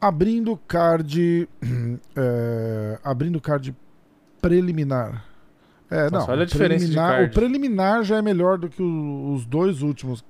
[0.00, 1.48] Abrindo card.
[2.16, 3.74] é, abrindo card
[4.40, 5.24] preliminar.
[5.90, 6.32] É, Nossa, não.
[6.34, 7.30] olha a o diferença de preliminar- card.
[7.30, 10.24] O preliminar já é melhor do que o- os dois últimos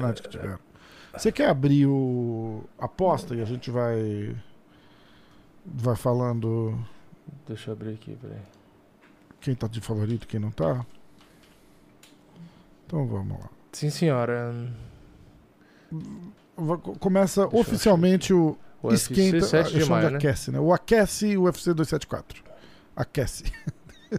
[0.00, 0.58] Night que tiveram.
[1.16, 4.34] Você quer abrir o aposta e a gente vai
[5.64, 6.78] vai falando
[7.46, 8.38] Deixa eu abrir aqui, peraí.
[9.40, 10.84] quem tá de favorito, quem não tá?
[12.86, 13.48] Então vamos lá.
[13.72, 14.52] Sim, senhora.
[17.00, 20.18] Começa eu oficialmente o O UFC esquenta, 7 eu de chamo maio, de né?
[20.18, 20.58] aquece, né?
[20.60, 22.42] O aquece UFC 274.
[22.96, 23.44] Aquece.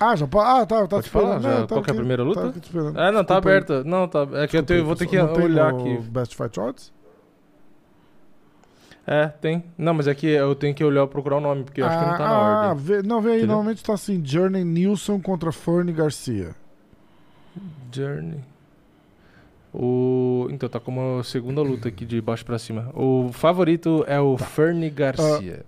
[0.00, 0.48] ah, já pode.
[0.48, 1.40] Ah, tá, tá Pode te falar?
[1.40, 2.52] Já, Não, tava qual que é a primeira luta?
[2.60, 2.98] esperando.
[2.98, 3.84] Ah, não, tá aberta.
[3.84, 4.26] Não, tá.
[4.32, 5.98] É que eu tenho- vou ter que olhar aqui.
[5.98, 6.92] Best Fight Odds?
[9.06, 9.64] É, tem.
[9.76, 12.04] Não, mas é que eu tenho que olhar procurar o nome, porque eu acho que
[12.04, 12.84] não tá na ah, ordem.
[12.84, 13.48] vê- não, vê aí, Entendeu?
[13.56, 16.54] normalmente tá assim: Journey Nilson contra Fernie Garcia.
[17.92, 18.40] Journey.
[19.74, 20.48] O...
[20.50, 22.90] Então, tá como a segunda luta aqui de baixo pra cima.
[22.94, 25.64] O favorito é o Fernie Garcia.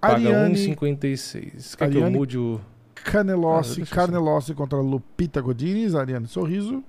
[0.00, 0.28] Paga Tá.
[0.28, 1.76] Ariane 1,56.
[1.76, 2.60] Quer que eu Ariane- mude o.
[2.94, 6.82] Canelossi, Ah, Carnelossi contra Lupita Godinez, Ariane Sorriso.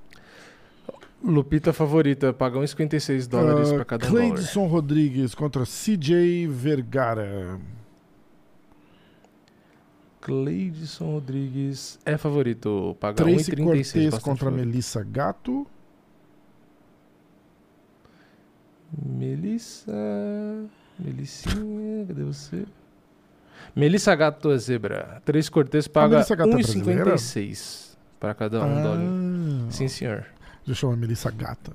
[1.23, 4.29] Lupita favorita, paga 1,56 dólares Ah, pra cada um dólar.
[4.33, 7.59] Cleidson Rodrigues contra CJ Vergara.
[10.21, 14.65] Cleidson Rodrigues é favorito, paga Tracy 1,36 Cortez contra favorito.
[14.67, 15.67] Melissa Gato.
[19.03, 19.91] Melissa.
[20.97, 22.65] Melissinha, cadê você?
[23.75, 25.21] Melissa Gato é zebra.
[25.25, 27.15] Três Cortez paga Melissa Gato é brasileira?
[27.15, 28.99] 1,56 para cada um dólar.
[29.67, 30.25] ah, Sim, senhor.
[30.67, 31.71] Eu chamar Melissa Gata.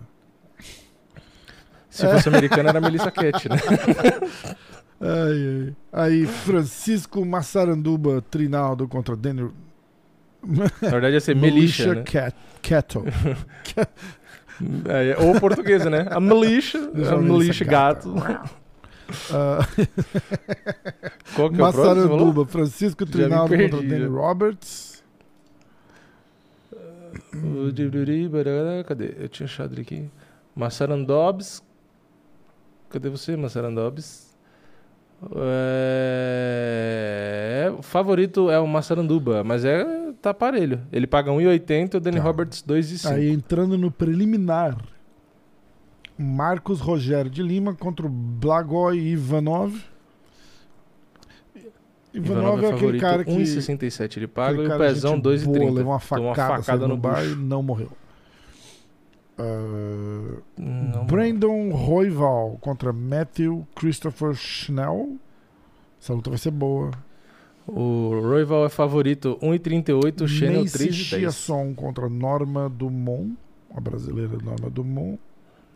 [1.88, 3.56] Se fosse americana, era Melissa Cat, né?
[5.02, 6.08] Ai, ai.
[6.10, 9.50] Aí, Francisco Massaranduba Trinaldo contra Daniel.
[10.42, 12.02] Na verdade ia ser Melissa, né?
[12.02, 13.04] Cat, Cato.
[14.86, 16.06] É, ou portuguesa, né?
[16.10, 16.76] A Melissa,
[17.10, 18.12] a Melissa Gato.
[19.32, 19.66] Ah,
[21.34, 21.84] Qual que é o próximo?
[21.94, 23.94] Massaranduba, Francisco Já Trinaldo perdi, contra já.
[23.94, 24.99] Danny Roberts.
[28.86, 29.14] Cadê?
[29.18, 30.10] Eu tinha achado ele aqui.
[30.54, 31.62] Massarandobs.
[32.88, 34.30] Cadê você, Massarandobs?
[36.42, 37.72] É...
[37.78, 39.84] O favorito é o Massaranduba, mas é
[40.20, 40.80] tá parelho.
[40.92, 42.22] Ele paga 1,80 e o Danny Tá.
[42.22, 43.12] Roberts 2,5.
[43.12, 44.76] Aí entrando no preliminar.
[46.18, 49.72] Marcos Rogério de Lima contra o Blagoj Ivanov.
[52.12, 53.30] Ivanov, é aquele cara que.
[53.30, 55.44] 1,67 ele paga e o cara pezão gente 2,30.
[55.44, 57.90] boa, Levou uma facada, saiu no bar e não morreu.
[59.38, 65.16] Ah, Não, Brandon Royval contra Matthew Christopher Schnell.
[66.00, 66.90] Essa luta vai ser boa.
[67.66, 70.92] O Royval é favorito 1,38, o Channel Macy 3,10.
[70.92, 73.36] Chiasson contra Norma Dumont.
[73.74, 75.18] A brasileira Norma Dumont.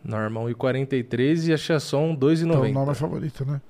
[0.03, 2.73] Normal 1,43 e a Chasson Então, 2,90.
[2.73, 3.61] Norma é favorita, né?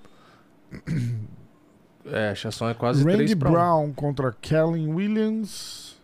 [2.05, 3.51] É, a é quase Randy 3 para 1.
[3.51, 5.95] Brown contra Kellen Williams.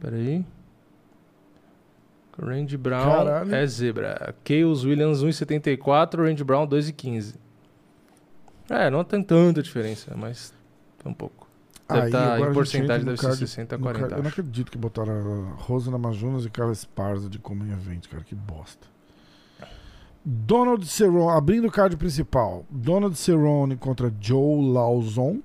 [0.00, 0.44] Peraí.
[2.40, 3.54] Randy Brown Caralho.
[3.54, 4.34] é zebra.
[4.44, 7.34] Chaos Williams 1,74, Randy Brown 2,15.
[8.68, 10.54] É, não tem tanta diferença, mas
[11.02, 11.48] tem um pouco.
[11.88, 14.00] Deve Aí, tá, em porcentagem deve ser card- 60 a no 40.
[14.00, 18.06] card- Eu não acredito que botaram a Rosana Majunas e Carla Esparza de Common Event,
[18.08, 18.22] cara.
[18.22, 18.86] Que bosta.
[20.24, 22.64] Donald Cerrone, abrindo o card principal.
[22.70, 25.40] Donald Cerrone contra Joe Lauzon.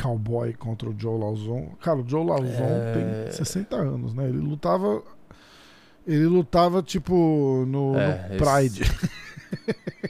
[0.00, 1.74] Cowboy contra o Joe Lauzon.
[1.80, 2.92] Cara, o Joe Lauzon É.
[3.24, 4.28] tem 60 anos, né?
[4.28, 5.02] Ele lutava.
[6.06, 8.82] Ele lutava, tipo, no, É, no esse- Pride.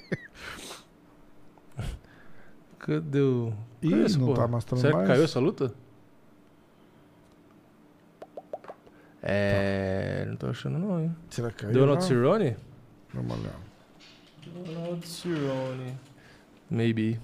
[2.78, 3.52] Cadê o.
[3.82, 4.36] Ih, não porra?
[4.42, 5.08] tá mostrando Será que mais?
[5.08, 5.74] caiu essa luta?
[9.22, 10.24] É.
[10.26, 11.14] Não tô achando não, hein?
[11.28, 11.72] Será que caiu?
[11.74, 12.08] Donald Não?
[12.08, 12.56] Cerrone?
[13.12, 13.54] Vamos olhar.
[14.74, 15.94] Donald Cerrone.
[16.70, 17.20] Maybe.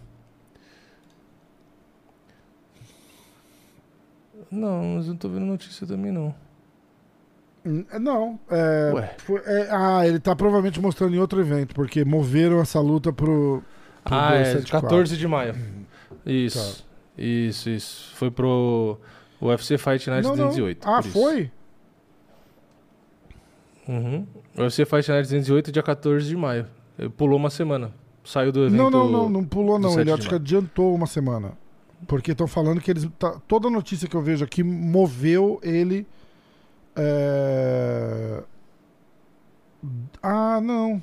[4.51, 6.35] Não, mas eu não tô vendo notícia também não.
[7.65, 9.15] Hum, Não, é, Ué.
[9.19, 13.63] foi- é, ah, ele tá provavelmente mostrando em outro evento, porque moveram essa luta pro.
[14.05, 14.89] pro Ah, é 274.
[14.89, 15.55] 14 de maio.
[16.25, 16.87] Isso.
[17.19, 18.15] Isso, isso.
[18.15, 18.99] Foi pro
[19.41, 20.47] UFC Fight Night Não, não.
[20.49, 20.87] 208.
[20.89, 21.51] Ah, foi?
[23.89, 24.27] Uhum.
[24.59, 26.67] UFC Fight Night 208, dia 14 de maio.
[26.99, 27.93] Ele pulou uma semana.
[28.25, 28.77] Saiu do evento.
[28.77, 29.91] Não, não, não, não pulou, não.
[29.91, 31.53] 7 Ele acho que adiantou uma semana.
[32.07, 33.09] Porque estão falando que eles.
[33.19, 36.07] tá- toda notícia que eu vejo aqui moveu ele.
[36.97, 38.43] é,
[40.23, 41.03] Ah, não.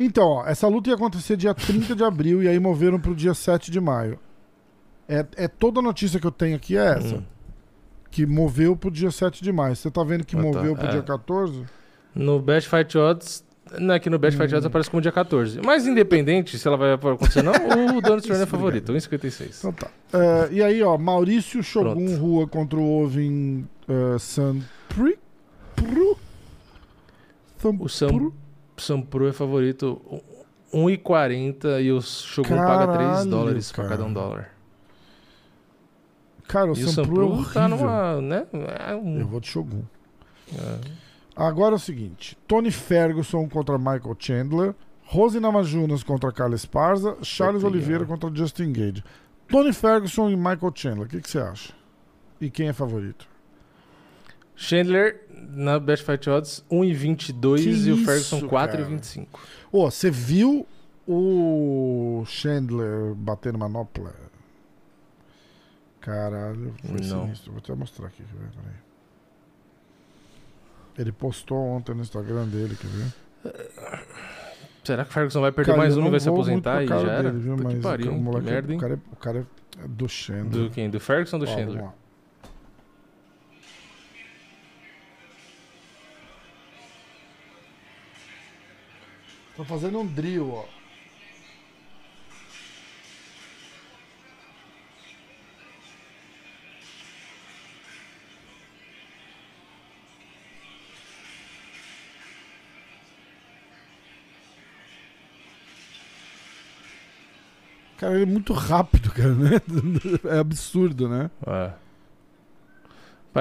[0.00, 3.34] Então, ó, essa luta ia acontecer dia 30 de abril e aí moveram pro dia
[3.34, 4.18] 7 de maio.
[5.08, 7.16] É, é toda a notícia que eu tenho aqui é essa.
[7.16, 7.22] Hum.
[8.10, 9.76] Que moveu pro dia 7 de maio.
[9.76, 10.44] Você tá vendo que Ah, tá.
[10.44, 10.90] moveu pro É.
[10.90, 11.64] dia 14?
[12.14, 13.44] No Best Fight Odds.
[13.78, 14.56] Não é que no Best Fight Hum.
[14.56, 15.60] Odds aparece como dia 14.
[15.62, 19.02] Mas independente se ela vai acontecer ou não, o Donald Cerrone é favorito, obrigado.
[19.12, 19.58] 1,56.
[19.58, 19.88] Então tá.
[20.12, 22.16] É, e aí, ó, Maurício Shogun Pronto.
[22.20, 25.18] Rua contra o Ovin uh, Sanpri.
[25.76, 26.18] Pro.
[27.80, 28.32] O Sam,
[28.78, 30.00] Sam Pro é favorito
[30.72, 33.96] 1,40 e o Shogun paga 3 Caralho, dólares pra cara.
[33.96, 34.50] cada um dólar.
[36.48, 38.20] Cara, o e o Sam Sampru é tá numa.
[38.20, 38.46] Né?
[38.88, 39.82] É um- Eu vou de Shogun.
[40.52, 40.78] é.
[41.36, 47.62] Agora é o seguinte: Tony Ferguson contra Michael Chandler, Rose Namajunas contra Carla Esparza, Charles
[47.62, 49.04] Oliveira contra Justin Gage.
[49.46, 51.72] Tony Ferguson e Michael Chandler, o que, que você acha?
[52.40, 53.26] E quem é favorito?
[54.56, 58.76] Chandler na Best Fight Odds 1,22 Que e o isso, Ferguson cara.
[58.76, 59.26] 4,25.
[59.70, 60.66] Ô, você viu
[61.06, 64.12] o Chandler batendo manopla?
[66.00, 67.24] Caralho, foi Não.
[67.24, 67.52] sinistro.
[67.52, 68.48] Vou até mostrar aqui, quer ver?
[68.50, 68.76] Peraí.
[70.98, 73.12] Ele postou ontem no Instagram dele, quer ver?
[74.84, 76.36] Será que o Ferguson vai perder Cara, mais eu um e não vai se vou
[76.44, 77.30] muito aposentar a e cara já era?
[77.30, 77.56] dele, viu?
[77.56, 78.14] Puta que Mas pariu, o?
[78.14, 78.78] Que moleque é- merda, hein?
[78.78, 79.46] O cara, é, o cara
[79.84, 80.50] é do Chandler.
[80.64, 80.90] Do quem?
[80.90, 81.76] Do Ferguson ou do Ó, Chandler?
[81.78, 81.94] vamos lá.
[89.56, 90.64] Tô fazendo um drill, ó.
[107.98, 109.50] Cara, ele é muito rápido, cara, né?
[110.24, 111.30] É absurdo, né?
[111.46, 111.72] É.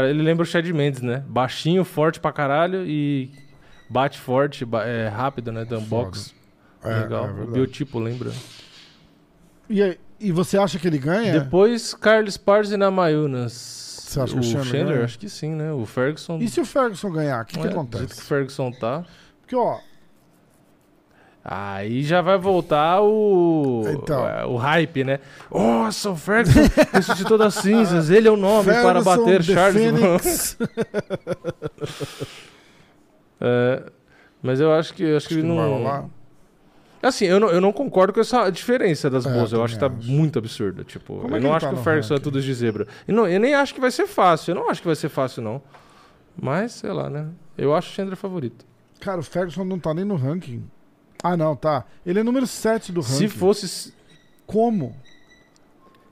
[0.09, 1.23] Ele lembra o Chad Mendes, né?
[1.27, 3.31] Baixinho, forte pra caralho e
[3.89, 5.65] bate forte, é rápido, né?
[5.65, 6.35] Dan box.
[6.83, 7.27] É, Legal.
[7.27, 8.31] é o biotipo lembra.
[9.69, 11.39] E, aí- e você acha que ele ganha?
[11.39, 13.53] Depois, Carlos Parzi na Mayunas.
[14.07, 15.03] Você acha que o Chandler ganha?
[15.03, 15.71] Acho que sim, né?
[15.73, 16.37] O Ferguson.
[16.39, 18.07] E se o Ferguson ganhar, o que, que é, do jeito acontece?
[18.15, 19.03] que o Ferguson tá.
[19.41, 19.79] Porque, ó,
[21.49, 23.83] Aí já vai voltar o.
[23.87, 24.27] Então.
[24.27, 25.19] é, o hype, né?
[25.49, 26.59] Nossa, o Ferguson
[26.91, 28.09] ressuscitou das cinzas.
[28.09, 30.57] Ele é o nome para Ferguson, bater The Charles.
[33.39, 33.83] É,
[34.41, 35.77] mas eu acho que eu acho que Acho ele que não vai não.
[35.77, 36.05] rolar.
[37.03, 39.53] Assim, eu não, eu não concordo com essa diferença das É, bolsas.
[39.53, 40.09] Eu acho que tá acho.
[40.11, 40.83] muito absurda.
[40.83, 42.23] Tipo, Como é eu que não acho tá que o Ferguson é ranking?
[42.23, 42.87] tudo de zebra.
[43.07, 44.51] E não, eu nem acho que vai ser fácil.
[44.51, 45.61] Eu não acho que vai ser fácil, não.
[46.35, 47.27] Mas, sei lá, né?
[47.55, 48.65] Eu acho o Chandler favorito.
[48.99, 50.63] Cara, o Ferguson não tá nem no ranking.
[51.23, 51.85] Ah, não, tá.
[52.05, 53.13] Ele é número 7 do ranking.
[53.15, 53.93] Se fosse,
[54.45, 54.95] Como?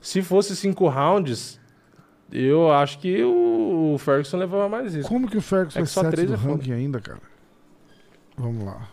[0.02, 1.60] se fosse cinco rounds,
[2.32, 5.08] eu acho que o, Ferguson levava mais isso.
[5.08, 6.52] Como que o Ferguson É é, que só 7 três do é foda.
[6.54, 7.22] ranking ainda, cara?
[8.38, 8.90] Vamos lá.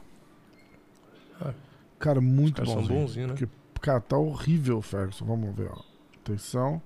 [1.40, 1.52] Ah.
[1.98, 3.28] Cara, muito são bonzinho.
[3.28, 3.34] né?
[3.34, 3.48] Que-
[3.80, 5.24] Cara, tá horrível o Ferguson.
[5.24, 5.82] Vamos ver, ó.
[6.20, 6.80] Atenção.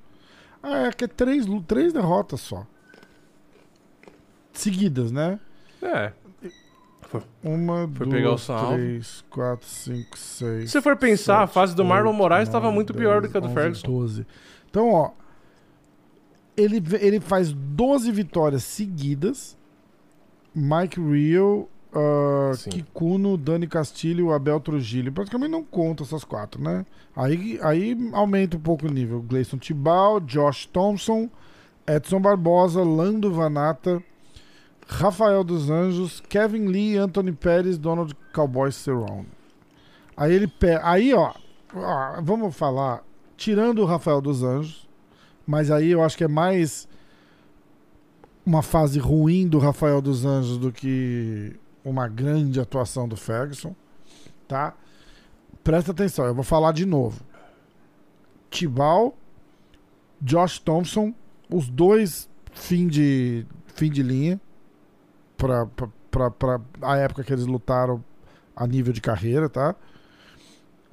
[0.63, 2.67] Ah, é que é três, três derrotas só.
[4.53, 5.39] Seguidas, né?
[5.83, 6.13] É.
[7.43, 8.75] Uma, Foi duas, pegar o salvo.
[8.75, 10.71] três, quatro, cinco, seis.
[10.71, 13.33] Se você for pensar, a sete, fase do Marlon Moraes estava muito pior do dez,
[13.33, 13.87] que a do onze, Ferguson.
[13.87, 14.27] 12.
[14.71, 15.11] Então, ó.
[16.57, 19.57] Ele, ele faz 12 vitórias seguidas.
[20.55, 22.71] Mike Real, uh.
[22.71, 25.13] Kikuno, Dani Castilho, Abel Trujillo.
[25.13, 26.87] Praticamente não conta essas quatro, né?
[27.15, 29.21] Aí, aí aumenta um pouco o nível.
[29.23, 31.29] Gleison Tibal, Josh Thompson,
[31.87, 34.03] Edson Barbosa, Lando Vanata,
[34.87, 39.27] Rafael dos Anjos, Kevin Lee, Anthony Pérez, Donald Cowboy Cerrone.
[40.17, 41.33] Aí ele pe- Aí, ó,
[41.75, 43.03] ó, Vamos falar.
[43.37, 44.89] Tirando o Rafael dos Anjos.
[45.47, 46.89] Mas aí eu acho que é mais
[48.45, 53.75] uma fase ruim do Rafael dos Anjos do que uma grande atuação do Ferguson.
[54.49, 54.75] Tá?
[55.63, 57.21] Presta atenção, eu vou falar de novo.
[58.51, 59.17] Tibal,
[60.21, 61.13] Josh Thompson,
[61.51, 64.41] os dois fim de, fim de linha
[65.37, 65.67] pra,
[66.11, 68.03] pra, pra, a época que eles lutaram
[68.55, 69.75] a nível de carreira, tá?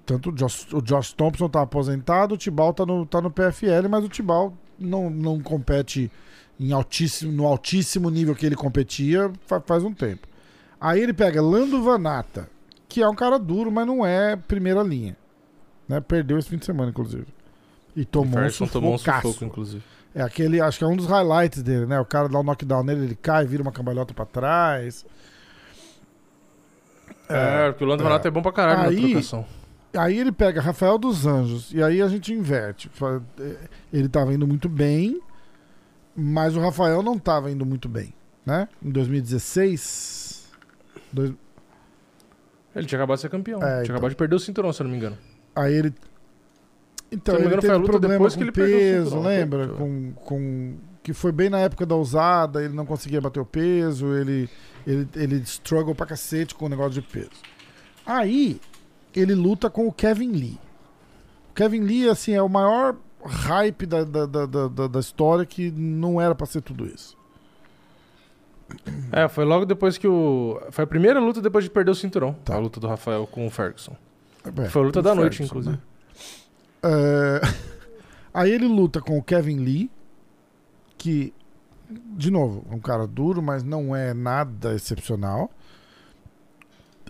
[0.06, 3.88] Tanto o Josh, o Josh Thompson tá aposentado, o Tibal tá no, tá no PFL,
[3.90, 6.12] mas o Tibal não, não compete
[6.60, 10.28] em altíssimo, no altíssimo nível que ele competia fa- faz um tempo.
[10.80, 12.50] Aí ele pega Lando Vanata,
[12.90, 15.16] que é um cara duro, mas não é primeira linha.
[15.88, 16.02] Né?
[16.02, 17.26] Perdeu esse fim de semana, inclusive.
[17.96, 19.84] E tomou um Ferguson tomou um sufoco, inclusive.
[20.16, 22.00] É aquele, acho que é um dos highlights dele, né?
[22.00, 25.06] O cara dá um knockdown nele, ele cai, vira uma cambalhota pra trás.
[27.30, 28.06] É, porque o Lando é.
[28.06, 29.46] Manato é bom pra caralho Aí- na trocação.
[29.96, 32.90] Aí ele pega Rafael dos Anjos, e aí a gente inverte.
[33.40, 33.56] É,
[33.92, 35.22] Ele tava indo muito bem,
[36.16, 38.12] mas o Rafael não tava indo muito bem,
[38.46, 38.68] né?
[38.82, 40.50] Em 2016.
[41.12, 41.34] dois-
[42.76, 43.60] Ele tinha acabado de ser campeão.
[43.62, 43.96] É, tinha então.
[43.96, 45.16] acabado de perder o cinturão, se eu não me engano.
[45.56, 45.94] Aí ele.
[47.14, 49.24] Então, ele teve luta problema depois com que ele perdeu o peso, cinturão.
[49.30, 49.68] lembra?
[49.70, 54.14] Com, com, que foi bem na época da usada, ele não conseguia bater o peso,
[54.16, 54.50] ele,
[54.88, 57.30] ele, ele struggle pra cacete com o negócio de peso.
[58.06, 58.60] Aí,
[59.16, 60.60] ele luta com o Kevin Lee.
[61.52, 65.72] O Kevin Lee, assim, é o maior hype da, da, da, da, da- história que
[65.72, 67.16] não era pra ser tudo isso.
[69.12, 70.60] É, foi logo depois que o.
[70.72, 72.34] Foi a primeira luta depois de perder o cinturão.
[72.44, 72.56] Tá.
[72.56, 73.96] A luta do Rafael com o Ferguson.
[74.58, 75.76] É, Foi a luta da noite, Ferguson, inclusive.
[75.76, 75.82] né?
[76.84, 77.42] É,
[78.34, 79.92] Aí ele luta com o Kevin Lee,
[80.98, 81.32] que,
[81.88, 85.52] de novo, é um cara duro, mas não é nada excepcional.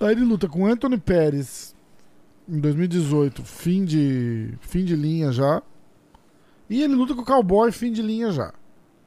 [0.02, 1.74] Aí ele luta com Anthony Pérez
[2.50, 5.64] em 2018, fim de, fim de linha já.
[6.70, 8.54] E ele luta com o Cowboy, fim de linha já.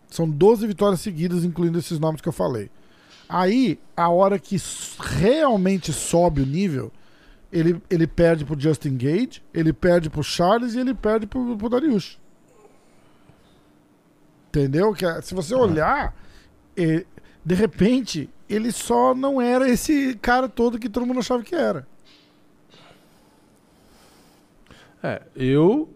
[0.08, 2.70] São 12 vitórias seguidas, incluindo esses nomes que eu falei.
[3.28, 4.56] Aí, a hora que
[4.98, 6.90] realmente sobe o nível,
[7.52, 11.68] ele, ele perde pro Justin Gage, ele perde pro Charles e ele perde pro, pro
[11.68, 12.18] Darius.
[14.48, 14.92] Entendeu?
[14.94, 16.14] Que, é- se você olhar,
[16.76, 17.04] eh,
[17.44, 21.86] de repente, ele só não era esse cara todo que todo mundo achava que era.
[25.02, 25.88] É, eu.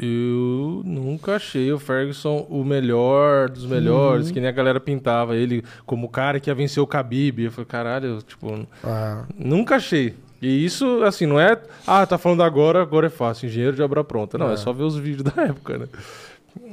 [0.00, 4.32] Eu nunca achei o Ferguson o melhor dos melhores, Uhum.
[4.32, 7.40] que nem a galera pintava ele como o cara que ia vencer o Khabib.
[7.42, 10.14] Eu falei, caralho, tipo, Ah, nunca achei.
[10.40, 11.60] E isso, assim, não é.
[11.86, 14.38] Ah, tá falando agora, agora é fácil, engenheiro de obra pronta.
[14.38, 14.56] Não, é, É.
[14.56, 15.86] só ver os vídeos da época, né?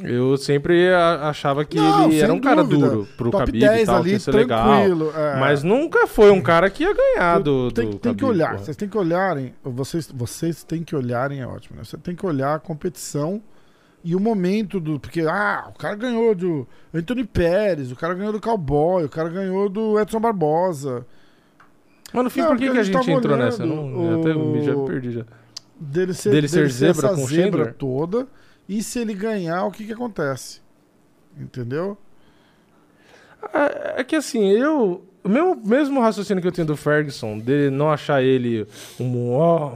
[0.04, 0.90] Eu sempre
[1.22, 2.90] achava que Não, ele era um cara dúvida.
[2.90, 4.84] duro pro top Khabib 10 e tal, que ali, legal.
[5.16, 5.40] é.
[5.40, 8.52] Mas nunca foi um cara que ia ganhar do, tem, do tem que Khabib, olhar,
[8.54, 8.64] porra.
[8.64, 11.84] vocês têm que olharem, vocês, vocês têm que olharem, é ótimo, né?
[11.84, 13.42] Você tem que olhar a competição
[14.04, 15.00] e o momento do.
[15.00, 19.30] Porque, ah, o cara ganhou do Anthony Pérez, o cara ganhou do Cowboy, o cara
[19.30, 21.06] ganhou do Edson Barbosa.
[22.14, 23.66] Mas no fim, Não, por que, que a gente entrou nessa?
[23.66, 25.26] Não, o- até me, já me perdi já.
[25.78, 28.28] Dele ser, Dele ser zebra essa com zebra toda.
[28.70, 30.62] E se ele ganhar, o que que acontece?
[31.38, 31.98] Entendeu?
[33.54, 35.04] É, é que assim, eu.
[35.24, 38.68] O meu mesmo raciocínio que eu tenho do Ferguson, dele não achar ele
[39.00, 39.28] um,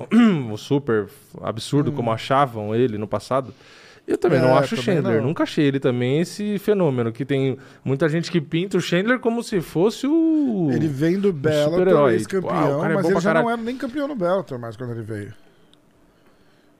[0.13, 1.07] um super
[1.41, 3.51] absurdo como achavam ele no passado,
[4.09, 4.39] eu também.
[4.39, 5.17] É, não acho o também Chandler.
[5.21, 5.27] não.
[5.27, 9.41] Nunca achei ele também esse fenômeno, que tem muita gente que pinta o Chandler como
[9.43, 10.69] se fosse o.
[10.71, 12.13] Ele vem do Bellator, super-herói.
[12.13, 14.75] ex-campeão, Uau, o cara é mas ele já não era nem campeão no Bellator mais
[14.75, 15.33] quando ele veio.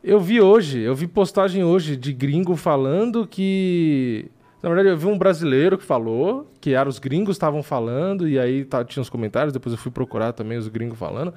[0.04, 4.30] Eu vi hoje, eu vi postagem hoje de gringo falando que.
[4.64, 8.38] Na verdade, eu vi um brasileiro que falou, que era os gringos estavam falando, e
[8.38, 11.34] aí tá- tinha os comentários, depois eu fui procurar também os gringos falando,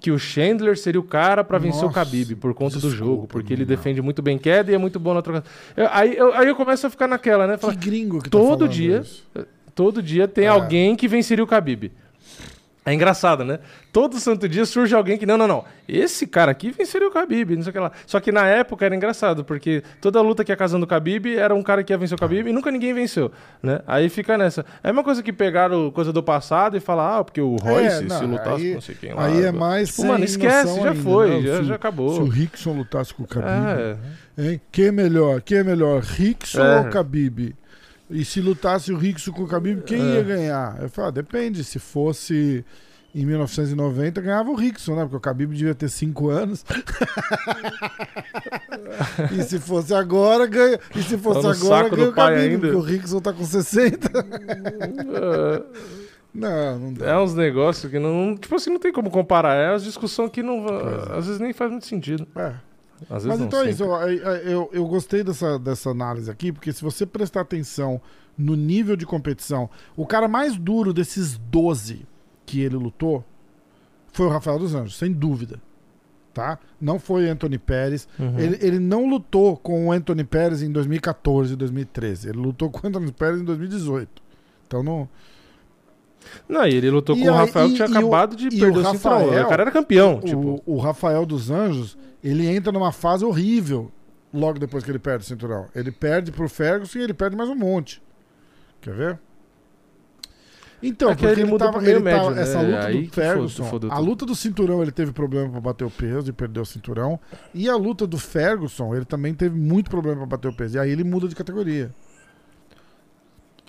[0.00, 3.26] que o Chandler seria o cara pra vencer o Khabib por conta do desculpa, jogo,
[3.26, 3.68] porque ele não.
[3.68, 5.44] defende muito bem queda e é muito bom na troca.
[5.76, 7.58] Eu- aí, eu, aí eu começo a ficar naquela, né?
[7.58, 9.26] Que gringo que tá todo falando dia- isso?
[9.74, 10.48] todo dia tem É.
[10.48, 11.90] alguém que venceria o Khabib.
[12.84, 13.58] É engraçado, né?
[13.92, 15.64] Todo santo dia surge alguém que, não, não, não.
[15.86, 17.92] Esse cara aqui venceria o Khabib, não sei o que lá.
[18.06, 21.54] Só que na época era engraçado, porque toda luta que ia casando o Khabib era
[21.54, 23.30] um cara que ia vencer o Khabib e nunca ninguém venceu,
[23.62, 23.80] né?
[23.86, 24.64] Aí fica nessa.
[24.82, 28.00] É uma coisa que pegaram coisa do passado e falar, ah, porque o Royce É,
[28.00, 29.26] não, se lutasse aí- com não sei quem lá.
[29.26, 32.14] Aí é mais Tipo, mano, esquece, já ainda, foi, já, Se já acabou.
[32.14, 33.48] Se o Rickson lutasse com o Khabib,
[34.38, 34.60] É, hein?
[34.72, 35.42] Quem é melhor?
[35.42, 36.78] Quem é melhor, Rickson É.
[36.78, 37.54] ou Khabib?
[38.10, 40.14] E se lutasse o Rickson com o Khabib, quem É.
[40.16, 40.78] ia ganhar?
[40.82, 41.62] Eu falo, ah, depende.
[41.62, 42.64] Se fosse
[43.14, 45.02] em 1990, ganhava o Rickson, né?
[45.02, 46.64] Porque o Khabib devia ter 5 anos.
[49.36, 50.78] e se fosse agora, ganha.
[50.94, 52.58] E se fosse Tá agora, ganha o Khabib, ainda.
[52.60, 54.08] porque o Rickson tá com 60.
[54.08, 55.62] É,
[56.32, 57.06] não, não dá.
[57.10, 58.36] é uns negócios que não.
[58.36, 59.54] Tipo assim, não tem como comparar.
[59.54, 60.66] É as discussões que não.
[60.66, 61.18] É.
[61.18, 62.26] Às vezes nem faz muito sentido.
[62.36, 62.52] É.
[63.08, 63.92] Às vezes Mas então é isso, sempre.
[63.92, 68.00] ó, eu, eu, eu gostei dessa, dessa análise aqui, porque se você prestar atenção
[68.36, 72.06] no nível de competição, o cara mais duro desses 12
[72.44, 73.24] que ele lutou
[74.12, 75.60] foi o Rafael dos Anjos, sem dúvida.
[76.32, 76.58] Tá?
[76.80, 78.08] Não foi o Anthony Pérez.
[78.18, 78.38] Uhum.
[78.38, 82.28] Ele, ele não lutou com o Anthony Pérez em 2014 e 2013.
[82.28, 84.22] Ele lutou com o Anthony Pérez em 2018.
[84.66, 85.08] Então não.
[86.48, 88.36] Não, e ele lutou E com o aí- Rafael que e- tinha e o- acabado
[88.36, 89.18] de perder o o, cinturão.
[89.18, 90.62] Rafael- O cara era campeão, o, tipo.
[90.66, 93.90] o Rafael dos Anjos, ele entra numa fase horrível
[94.32, 95.66] logo depois que ele perde o cinturão.
[95.74, 98.02] Ele perde pro Ferguson e ele perde mais um monte.
[98.80, 99.18] Quer ver?
[100.82, 102.42] Então, É que porque ele ele, tava, ele tava- médio, né?
[102.42, 105.50] essa luta Aí do que Ferguson, fode- fodeu a luta do cinturão ele teve problema
[105.50, 107.20] pra bater o peso e perdeu o cinturão.
[107.52, 110.76] E a luta do Ferguson, ele também teve muito problema pra bater o peso.
[110.76, 111.90] E aí ele muda de categoria.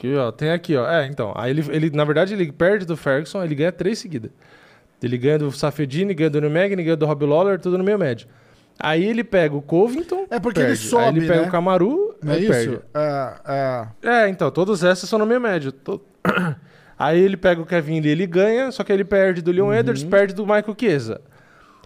[0.01, 0.89] Aqui, ó, tem aqui, ó.
[0.89, 1.31] É, então.
[1.35, 4.31] Aí ele, ele, na verdade, ele perde do Ferguson, ele ganha três seguidas.
[5.01, 8.27] Ele ganha do Safedini, ganha do Nurmagomedov, ganha do Rob Lawler, tudo no meio médio.
[8.79, 10.73] Aí ele pega o Covington, É porque perde.
[10.73, 11.47] ele sobe, Aí ele pega né?
[11.47, 12.49] o Camaru, Não é isso?
[12.51, 12.79] perde.
[12.95, 13.87] É, é.
[14.25, 15.71] É, então, todas essas são no meio médio.
[15.71, 16.01] To-
[16.97, 19.73] Aí ele pega o Kevin Lee, ele ganha, só que ele perde do Leon Uhum.
[19.73, 21.21] Edwards, perde do Michael Chiesa.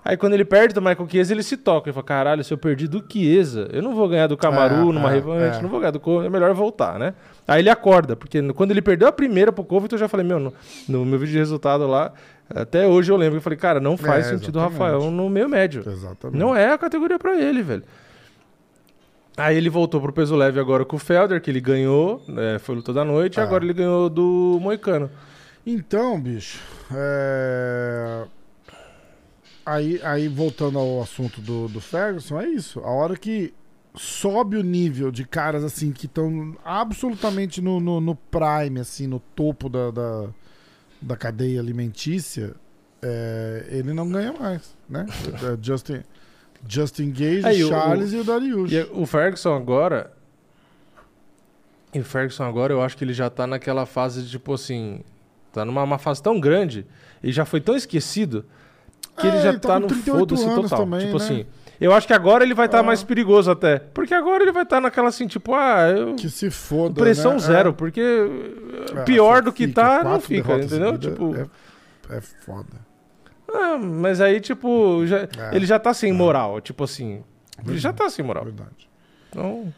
[0.08, 1.90] Aí quando ele perde do Michael Chiesa, ele se toca.
[1.90, 4.94] Ele fala, caralho, se eu perdi do Chiesa, eu não vou ganhar do Camaru É,
[4.94, 5.62] numa é, revanche, é.
[5.64, 7.16] não vou ganhar do Covington, é melhor voltar, né?
[7.48, 10.40] Aí ele acorda, porque quando ele perdeu a primeira pro Covington, eu já falei, meu,
[10.40, 10.54] no,
[10.88, 12.14] no meu vídeo de resultado lá,
[12.48, 14.62] até hoje eu lembro, eu falei, cara, não faz É, sentido o.
[14.62, 15.82] Rafael no meio médio.
[15.88, 16.38] Exatamente.
[16.40, 17.84] Não é a categoria pra ele, velho.
[19.36, 22.76] Aí ele voltou pro peso leve agora com o Felder, que ele ganhou, né, foi
[22.76, 23.44] luta da noite, e Ah.
[23.44, 25.10] agora ele ganhou do Moicano.
[25.66, 26.60] Então, bicho,
[26.94, 28.24] é...
[29.66, 32.80] aí, aí voltando ao assunto do, do Ferguson, é isso.
[32.82, 33.54] A hora que
[33.96, 39.20] sobe o nível de caras assim que estão absolutamente no, no, no prime, assim, no
[39.20, 40.28] topo da, da,
[41.02, 42.54] da cadeia alimentícia,
[43.02, 45.06] é, ele não ganha mais, né?
[45.34, 46.04] É Justin,
[46.68, 48.72] Justin Gage, Aí, o- Charles e o Darius.
[48.72, 50.12] E o Ferguson agora.
[51.94, 55.02] E o Ferguson agora, eu acho que ele já tá naquela fase de, tipo assim.
[55.54, 56.86] Tá numa uma fase tão grande,
[57.24, 58.44] ele já foi tão esquecido,
[59.18, 60.80] que É, ele já ele tá tá, no 38 foda-se total.
[60.80, 61.24] também, tipo né?
[61.26, 61.46] assim.
[61.80, 62.84] Eu acho que agora ele vai estar Ah.
[62.84, 63.80] mais perigoso até.
[63.80, 66.16] Porque agora ele vai estar naquela assim, tipo, ah, eu.
[66.16, 67.40] Que se foda, Pressão né?
[67.40, 67.74] zero, É.
[67.74, 68.02] porque
[68.96, 70.98] É, pior só do que fica, tá, não fica, entendeu?
[70.98, 72.68] Tipo, É, é foda.
[73.54, 75.50] ah, mas aí, tipo, já- É.
[75.54, 77.24] ele já tá sem moral, tipo assim,
[77.68, 78.46] ele já tá sem moral.
[78.46, 78.90] Verdade.
[79.30, 79.74] Então,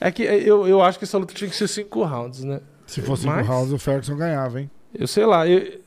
[0.00, 2.60] é que eu, eu acho que essa luta tinha que ser cinco rounds, né?
[2.86, 4.70] Se fosse Mas- o House, o Ferguson ganhava, hein?
[4.94, 5.80] Eu sei lá, eu-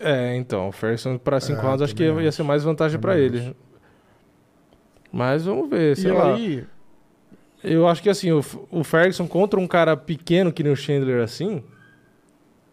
[0.00, 2.36] é, então, o Ferguson pra cinco É, rounds acho que ia acho.
[2.36, 3.56] ser mais vantagem Também ele.
[5.12, 6.34] Mas vamos ver, sei e lá.
[6.34, 6.66] aí,
[7.64, 11.22] Eu acho que assim, o, o Ferguson contra um cara pequeno que nem o Chandler
[11.22, 11.62] assim.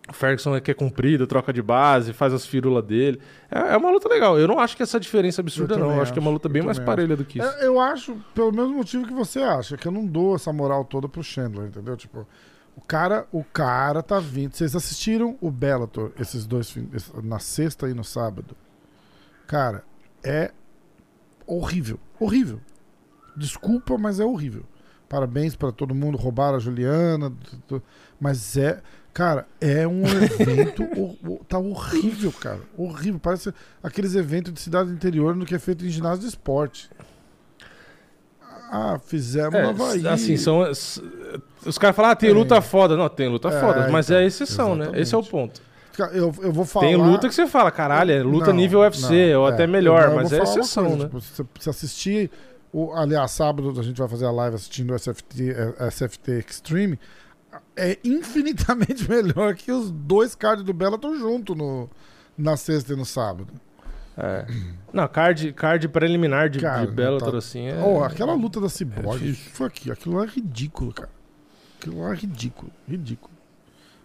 [0.07, 3.19] O Ferguson é que é comprido, troca de base, faz as firulas dele.
[3.49, 4.37] É, é uma luta legal.
[4.37, 5.95] Eu não acho que essa diferença absurda, Eu não.
[5.95, 7.47] Eu acho que é uma acho, luta bem mais parelha do que isso.
[7.47, 10.85] é, eu acho, pelo mesmo motivo que você acha, que eu não dou essa moral
[10.85, 11.97] toda pro Chandler, entendeu?
[11.97, 12.27] Tipo,
[12.75, 14.55] o cara, o cara tá vindo.
[14.55, 16.75] Vocês assistiram o Bellator esses dois
[17.23, 18.55] na sexta e no sábado?
[19.47, 19.83] Cara,
[20.23, 20.51] é
[21.47, 22.59] horrível, horrível.
[23.35, 24.63] Desculpa, mas é horrível.
[25.07, 27.31] Parabéns pra todo mundo, roubaram a Juliana,
[28.19, 28.81] mas é,
[29.13, 30.83] cara, é um evento,
[31.47, 33.19] tá horrível, cara, horrível.
[33.19, 33.53] Parece
[33.83, 36.89] aqueles eventos de cidade interior no que é feito em ginásio de esporte.
[38.71, 40.07] Ah, fizemos É, no Havaí.
[40.07, 40.61] assim, são.
[41.65, 42.33] Os caras falam, ah, tem É.
[42.33, 42.95] luta foda.
[42.97, 44.85] Não, tem luta É, foda, mas então, é exceção, né?
[44.93, 45.29] Esse é o exatamente.
[45.29, 45.61] ponto.
[46.13, 46.87] Eu, eu vou falar.
[46.87, 49.53] Tem luta que você fala, caralho, é luta Não, nível UFC, não, ou é.
[49.53, 51.03] até melhor, mas é exceção, coisa, né?
[51.05, 52.31] tipo, se você assistir.
[52.73, 56.99] O, aliás, sábado a gente vai fazer a live assistindo o SFT, eh, SFT Extreme.
[57.77, 61.89] É infinitamente melhor que os dois cards do Bellator junto no,
[62.37, 63.47] na sexta e no sábado.
[64.17, 64.45] É.
[64.93, 67.81] Não, card, card preliminar de, Cara, de Bellator, tá- assim, é...
[67.83, 69.51] Oh, aquela luta da Cyborg, difícil.
[69.53, 71.09] foi aqui, aquilo lá é ridículo, cara.
[71.79, 73.33] Aquilo lá é ridículo, ridículo.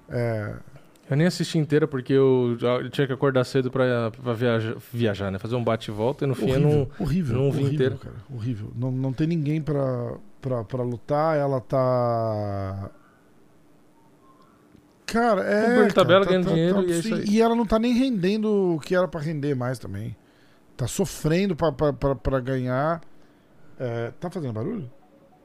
[0.09, 0.53] É,
[1.09, 5.31] Eu nem assisti inteira porque eu, eu tinha que acordar cedo pra, pra viajar, viajar,
[5.31, 5.39] né?
[5.39, 6.89] Fazer um bate e volta e no fim eu não.
[6.99, 7.97] horrível, não vi horrível, inteiro.
[7.99, 8.17] cara.
[8.33, 8.73] Horrível.
[8.75, 11.37] Não, não tem ninguém pra, pra, pra lutar.
[11.37, 12.91] Ela tá.
[15.13, 15.77] Cara, é.
[15.77, 17.25] Cara, tabela, tá- ganhando tá- dinheiro tá- e é isso aí.
[17.29, 20.17] E ela não tá nem rendendo o que era pra render mais também.
[20.77, 23.01] Tá sofrendo pra ganhar.
[23.79, 24.91] É, tá fazendo barulho?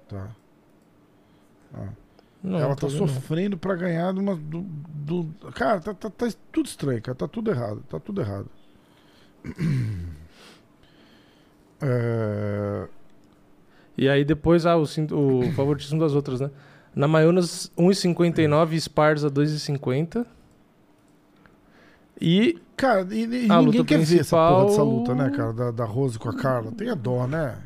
[0.07, 0.27] Tá.
[1.73, 1.89] Ah.
[2.43, 2.95] Não, ela não tá não.
[2.95, 4.35] sofrendo pra ganhar de uma.
[4.35, 7.15] Do, do- cara, tá, tá, tá tudo estranho, cara.
[7.17, 7.83] Tá tudo errado.
[7.89, 8.47] Tá tudo errado.
[11.81, 12.87] É,
[13.97, 16.49] E aí depois, ah, o, o favoritismo das outras, né?
[16.95, 20.25] Na Maionas, 1,59 e Sparza 2,50.
[22.19, 25.29] E Cara, e, e A ninguém luta quer ver essa porra dessa principal- luta, né,
[25.29, 25.53] cara?
[25.53, 26.71] Da, da Rose com a Carla.
[26.73, 27.57] Tem a dó, né?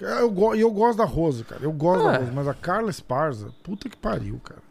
[0.00, 1.62] Eu, go- e eu gosto da Rose, cara.
[1.62, 2.12] Eu gosto É.
[2.12, 4.62] da Rose, mas a Carla Esparza, puta que pariu, cara.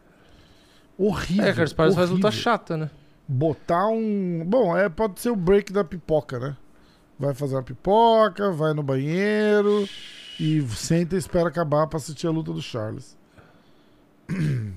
[0.98, 1.44] Horrível.
[1.44, 2.90] é, cara, Sparza faz luta chata, né?
[3.28, 4.44] Botar um.
[4.44, 6.56] Bom, é, pode ser o break da pipoca, né?
[7.18, 9.88] Vai fazer uma pipoca, vai no banheiro
[10.40, 13.16] e senta e espera acabar pra assistir a luta do Charles.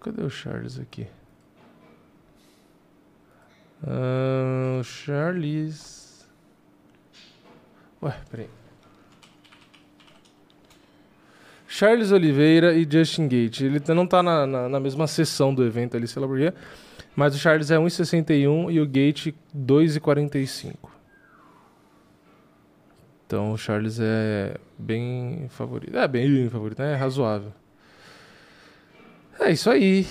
[0.00, 1.06] Cadê o Charles aqui?
[3.82, 6.28] O Charles.
[8.02, 8.48] Ué, peraí.
[11.66, 13.60] Charles Oliveira e Justin Gate.
[13.60, 16.52] Ele não tá na, na, na mesma sessão do evento ali, sei lá por quê.
[17.14, 20.89] Mas o Charles é 1,61 e o Gate 2,45.
[23.30, 25.96] Então o Charles é bem favorito.
[25.96, 26.94] É bem favorito, né?
[26.94, 27.52] É razoável.
[29.38, 30.04] É isso aí.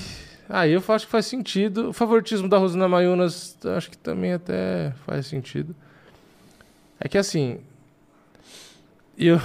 [0.48, 1.90] Aí eu acho que faz sentido.
[1.90, 5.76] O favoritismo da Rosana Mayunas, acho que também até faz sentido.
[6.98, 7.60] É que assim.
[9.18, 9.38] Eu,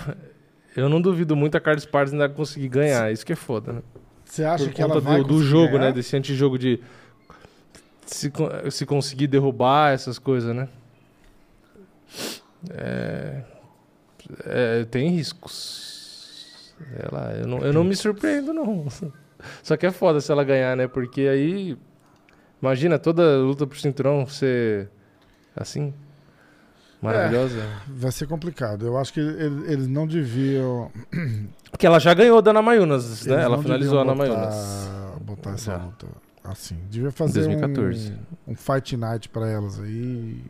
[0.76, 3.10] eu não duvido muito a Carlos Pardes ainda conseguir ganhar.
[3.12, 3.82] Isso que é foda, né?
[4.24, 5.86] Você acha Por que ela conta vai do, do jogo, ganhar?
[5.86, 5.92] né?
[5.92, 6.78] Desse antijogo de.
[8.06, 8.32] Se,
[8.70, 10.68] se conseguir derrubar essas coisas, né?
[12.70, 13.42] É,
[14.44, 16.74] é, tem riscos.
[17.12, 18.86] Lá, eu não, eu não me surpreendo, não.
[19.62, 20.86] Só que é foda se ela ganhar, né?
[20.88, 21.76] Porque aí.
[22.62, 24.88] Imagina toda luta por cinturão ser
[25.54, 25.92] assim.
[27.02, 27.62] Maravilhosa.
[27.86, 28.86] Vai ser complicado.
[28.86, 30.90] Eu acho que ele- eles não deviam.
[31.70, 33.34] Porque ela já ganhou da Ana Mayunas, né?
[33.34, 34.90] eles Ela finalizou a Ana Mayunas.
[35.20, 35.76] Botar essa Já.
[35.84, 36.06] luta
[36.42, 36.76] assim.
[36.88, 38.12] Devia fazer 2014.
[38.46, 40.42] Um, um fight night pra elas aí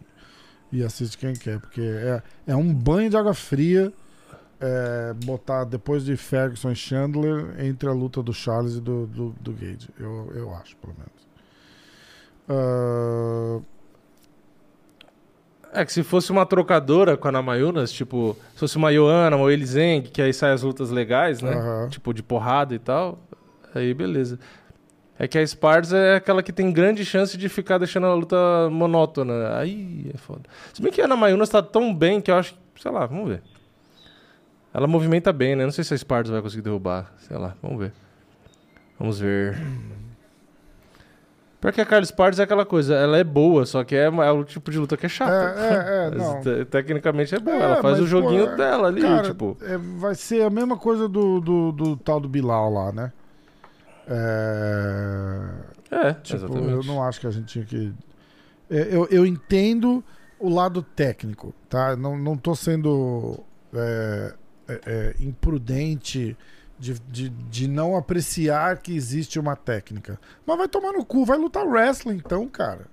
[0.75, 3.93] e assiste quem quer, porque é, é um banho de água fria
[4.61, 9.35] é, botar depois de Ferguson e Chandler entre a luta do Charles e do, do,
[9.41, 9.89] do Gage.
[9.99, 11.25] Eu, eu acho, pelo menos.
[12.49, 13.61] Ah,
[15.72, 19.37] É que se fosse uma trocadora com a Ana Mayunas, tipo, se fosse uma Joana,
[19.37, 21.53] uma Elizeng, que aí sai as lutas legais, né?
[21.53, 21.89] aham.
[21.89, 23.18] Tipo, de porrada e tal,
[23.75, 24.39] aí beleza.
[25.18, 28.36] É que a Sparza é aquela que tem grande chance de ficar deixando a luta
[28.70, 29.56] monótona.
[29.58, 30.42] Aí é foda.
[30.72, 33.06] Se bem que a Ana Mayunas tá tão bem que eu acho que, sei lá,
[33.06, 33.42] vamos ver.
[34.72, 35.64] Ela movimenta bem, né?
[35.64, 37.12] Não sei se a Sparza vai conseguir derrubar.
[37.18, 37.92] Sei lá, vamos ver.
[38.98, 39.56] Vamos ver.
[41.60, 44.44] Porque a Carlos Sparza é aquela coisa, ela é boa, só que é, é o
[44.44, 45.32] tipo de luta que é chata.
[45.32, 46.40] É, é, é, não.
[46.42, 49.56] te- Tecnicamente é boa, É, ela faz mas, o joguinho pô, dela ali, Cara, tipo.
[49.62, 53.12] é, vai ser a mesma coisa do, do, do tal do Bilal lá, né?
[54.07, 55.50] É,
[55.90, 56.70] É, tipo, exatamente.
[56.70, 57.92] eu não acho que a gente tinha que.
[58.70, 60.02] É, Eu, eu entendo
[60.38, 61.96] o lado técnico, tá?
[61.96, 63.40] Não, não tô sendo
[63.72, 64.34] é,
[64.68, 66.36] é, é, imprudente
[66.78, 70.18] de, de, de não apreciar que existe uma técnica.
[70.46, 72.86] Mas vai tomar no cu, vai lutar wrestling então, cara.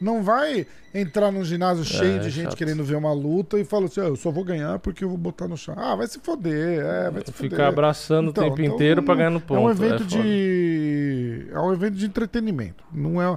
[0.00, 2.56] Não vai entrar num ginásio cheio é de gente chato.
[2.56, 5.18] querendo ver uma luta e falar assim: "Ah, eu só vou ganhar porque eu vou
[5.18, 5.74] botar no chão.
[5.76, 7.66] Ah, vai se foder, é, vai se Ficar foder.
[7.66, 9.58] abraçando Então, o tempo então inteiro pra não- ganhar no ponto.
[9.58, 10.22] É um evento foda.
[10.22, 11.46] de.
[11.52, 12.82] É um evento de entretenimento.
[12.92, 13.36] Não é,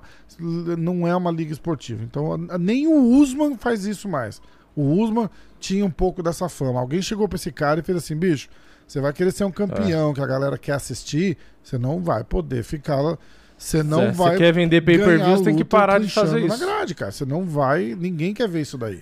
[0.77, 2.03] não é uma liga esportiva.
[2.03, 4.41] Então, nem o Usman faz isso mais.
[4.75, 6.79] O Usman tinha um pouco dessa fama.
[6.79, 8.49] Alguém chegou pra esse cara e fez assim: bicho,
[8.87, 10.13] você vai querer ser um campeão É.
[10.13, 13.17] que a galera quer assistir, você não vai poder ficar lá.
[13.63, 14.31] Você não É, vai.
[14.33, 16.59] Você quer vender pay-per-view, você tem que parar de fazer isso.
[16.59, 17.11] na grade, cara.
[17.13, 17.95] Você não vai.
[17.97, 18.99] Ninguém quer ver isso daí.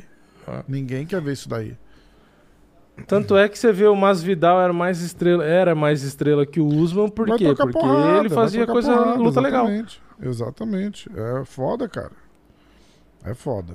[0.48, 0.64] Ah.
[0.68, 1.76] Ninguém quer ver isso daí.
[3.08, 6.68] Tanto é que você vê o Masvidal era mais estrela, era mais estrela que o
[6.68, 7.46] Usman, por quê?
[7.56, 9.68] Porque porrada, ele fazia coisa porrada, luta legal.
[9.68, 11.10] exatamente, Exatamente.
[11.16, 12.12] É foda, cara.
[13.26, 13.74] É foda.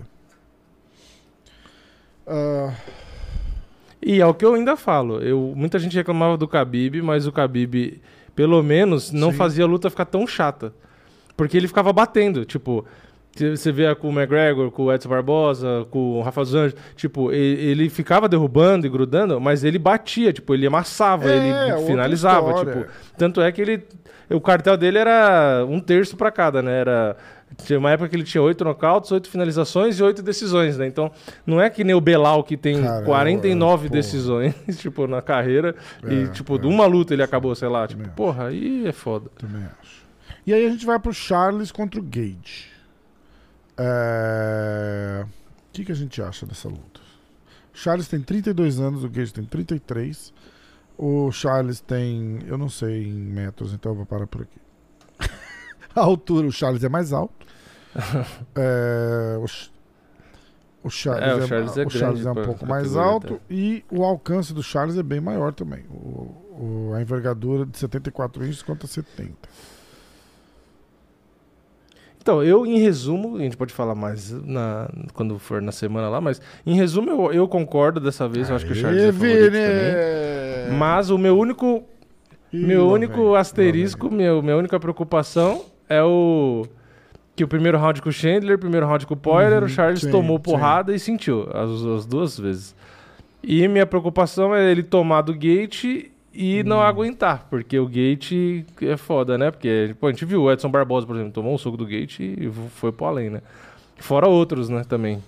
[2.25, 2.73] Ah,
[4.01, 5.21] E é o que eu ainda falo.
[5.21, 8.01] Eu, muita gente reclamava do Khabib, mas o Khabib,
[8.37, 9.37] pelo menos, não Sim.
[9.37, 10.73] fazia a luta ficar tão chata.
[11.37, 12.87] Porque ele ficava batendo, tipo...
[13.39, 17.31] Você vê com o McGregor, com o Edson Barbosa, com o Rafael dos Anjos, tipo,
[17.31, 22.87] ele, ficava derrubando e grudando, mas ele batia, tipo, ele amassava, É, ele finalizava, tipo.
[23.19, 23.85] Tanto é que ele.
[24.31, 26.81] O cartel dele era um terço pra cada, né?
[26.81, 27.17] Era.
[27.65, 30.87] Tinha uma época que ele tinha oito nocautes, oito finalizações e oito decisões, né?
[30.87, 31.11] Então,
[31.47, 33.91] não é que nem o Belal que tem Cara, 49 é, porra.
[34.01, 35.75] decisões, tipo, na carreira.
[36.05, 36.59] e, É, tipo, é.
[36.59, 37.87] de uma luta ele acabou, sei lá.
[37.89, 38.11] Tipo, acho.
[38.13, 39.31] porra, aí é foda.
[39.39, 40.05] Também acho.
[40.47, 42.69] E aí a gente vai pro Charles contra o Gage.
[43.79, 45.29] É, O
[45.73, 47.01] que, que a gente acha dessa luta?
[47.75, 50.33] O Charles tem 32 anos, o Gage tem 33.
[50.97, 54.59] O Charles tem, eu não sei em metros, então eu vou parar por aqui.
[55.95, 57.46] a altura, o Charles é mais alto.
[58.55, 59.71] É, o, Ch-
[60.83, 63.35] o Charles É, o é, Charles é o Charles grande é um pouco mais alto
[63.35, 63.41] tá.
[63.51, 65.85] e o alcance do Charles é bem maior também.
[65.91, 69.35] O, o- a envergadura de 74 inches contra 70.
[72.21, 76.21] Então, eu, em resumo, a gente pode falar mais na, quando for na semana lá,
[76.21, 79.53] mas em resumo eu, eu concordo dessa vez, eu acho que o Charles é favorito
[79.53, 80.77] também.
[80.77, 81.85] Mas o meu único
[82.53, 86.65] Ih, Meu único vem, asterisco, meu, minha única preocupação é o.
[87.37, 89.69] Que o primeiro round com o Chandler, o primeiro round com o Poirier, Uhum, o
[89.69, 90.43] Charles sim, tomou sim.
[90.43, 92.75] porrada e sentiu as, as duas vezes.
[93.43, 96.83] E minha preocupação é ele tomar do gate e não Hum.
[96.83, 99.51] aguentar, porque o gate é foda, né?
[99.51, 102.21] Porque pô, a gente viu o Edson Barbosa, por exemplo, tomou um soco do gate
[102.21, 103.43] e foi pro além, né?
[103.99, 105.23] Fora outros, né, também.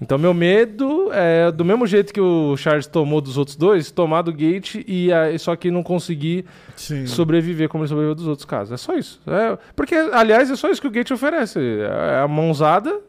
[0.00, 4.20] Então, meu medo é, do mesmo jeito que o Charles tomou dos outros dois, tomar
[4.20, 6.44] do Gate e aí, só que não conseguir
[6.76, 7.06] Sim.
[7.06, 8.72] sobreviver como ele sobreviveu dos outros casos.
[8.74, 9.20] É só isso.
[9.26, 11.58] É, porque, aliás, é só isso que o Gate oferece.
[11.58, 13.00] É a mãozada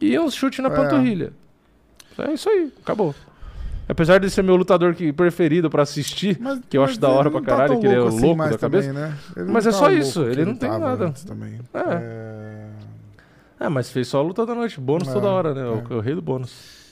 [0.00, 0.74] e um chute na É.
[0.74, 1.32] panturrilha.
[2.18, 3.14] É isso aí, acabou.
[3.88, 7.30] Apesar de ser meu lutador que, preferido pra assistir, Mas- que eu acho da hora
[7.30, 8.88] pra tá caralho, que ele é assim louco da cabeça.
[8.88, 9.14] também, né?
[9.36, 11.12] Ele Mas é tá só isso, ele não tem nada.
[11.26, 11.58] também.
[11.74, 11.78] É.
[11.94, 12.66] É.
[13.60, 14.80] É, mas fez só a luta da noite.
[14.80, 15.62] Bônus É, toda hora, né?
[15.64, 15.96] O, é.
[15.98, 16.88] o rei do bônus.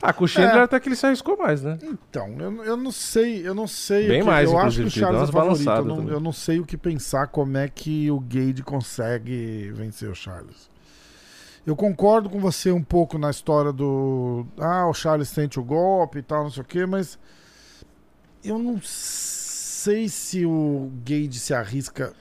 [0.00, 0.62] Ah, com o Chandler É.
[0.62, 1.78] até que ele se arriscou mais, né?
[1.82, 4.06] Então, eu, eu não sei, eu não sei.
[4.06, 5.68] Bem o que- mais, eu acho que o Charles é favorito.
[5.70, 10.08] Eu não, eu não sei o que pensar como é que o Gage consegue vencer
[10.10, 10.70] o Charles.
[11.66, 14.46] Eu concordo com você um pouco na história do.
[14.58, 17.18] Ah, o Charles sente o golpe e tal, não sei o quê, mas.
[18.44, 22.12] Eu não sei se o Gage se arrisca.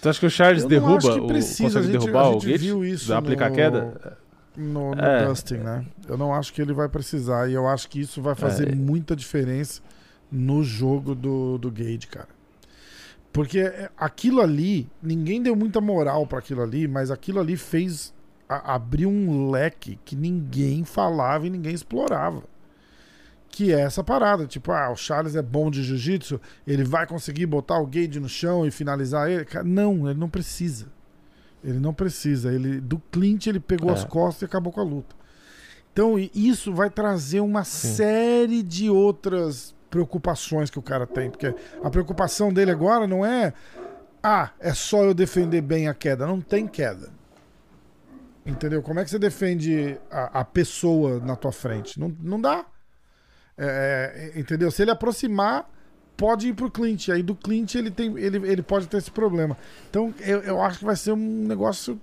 [0.00, 0.96] Tu acha que o Charles Eu derruba?
[0.98, 2.60] acho que o- precisa, consegue a gente- derrubar o gente Gate?
[2.60, 4.18] viu isso aplicar no- queda?
[4.56, 5.26] no, no É.
[5.26, 5.84] Dustin, né?
[6.08, 7.48] Eu não acho que ele vai precisar.
[7.48, 8.74] E eu acho que isso vai fazer É.
[8.74, 9.80] muita diferença
[10.30, 12.28] no jogo do, do Gage, cara.
[13.32, 18.12] Porque é, aquilo ali, ninguém deu muita moral pra aquilo ali, mas aquilo ali fez.
[18.52, 22.42] a- abriu um leque que ninguém falava e ninguém explorava.
[23.50, 24.46] Que é essa parada.
[24.46, 28.28] Tipo, ah, o Charles é bom de jiu-jitsu, ele vai conseguir botar o Gage no
[28.28, 29.46] chão e finalizar ele.
[29.64, 30.86] Não, ele não precisa.
[31.62, 32.52] Ele não precisa.
[32.52, 33.94] Ele do Clint ele pegou É.
[33.94, 35.14] as costas e acabou com a luta.
[35.92, 41.90] Então isso vai trazer uma série de outras preocupações que o cara tem, porque a
[41.90, 43.52] preocupação dele agora não é
[44.22, 47.10] ah, é só eu defender bem a queda, não tem queda.
[48.46, 48.82] Entendeu?
[48.82, 51.98] Como é que você defende a, a pessoa na tua frente?
[51.98, 52.64] Não, não dá.
[53.62, 54.70] É, é, entendeu?
[54.70, 55.70] Se ele aproximar,
[56.16, 57.10] pode ir pro Clint.
[57.10, 59.54] Aí do Clint ele, tem, ele, ele pode ter esse problema.
[59.90, 62.00] Então eu, eu acho que vai ser um negócio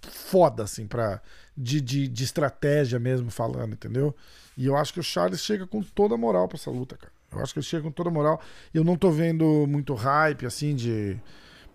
[0.00, 1.20] foda, assim, pra,
[1.56, 4.14] de, de, de estratégia mesmo falando, entendeu?
[4.56, 7.12] E eu acho que o Charles chega com toda a moral pra essa luta, cara.
[7.32, 8.40] Eu acho que ele chega com toda a moral.
[8.72, 11.18] Eu não tô vendo muito hype, assim, de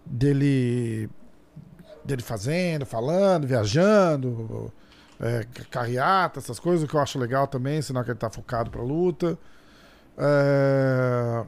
[0.06, 1.10] dele
[2.04, 4.72] dele fazendo, falando, viajando,
[5.20, 8.82] é, carreata, essas coisas, que eu acho legal também, senão que ele tá focado pra
[8.82, 9.38] luta.
[10.18, 11.44] É,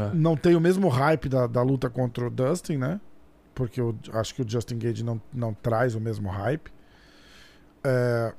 [0.00, 0.10] É.
[0.14, 3.00] não tem o mesmo hype da, da luta contra o Dustin, né?
[3.54, 6.72] Porque eu acho que o Justin Gage não, não traz o mesmo hype.
[7.84, 8.32] É,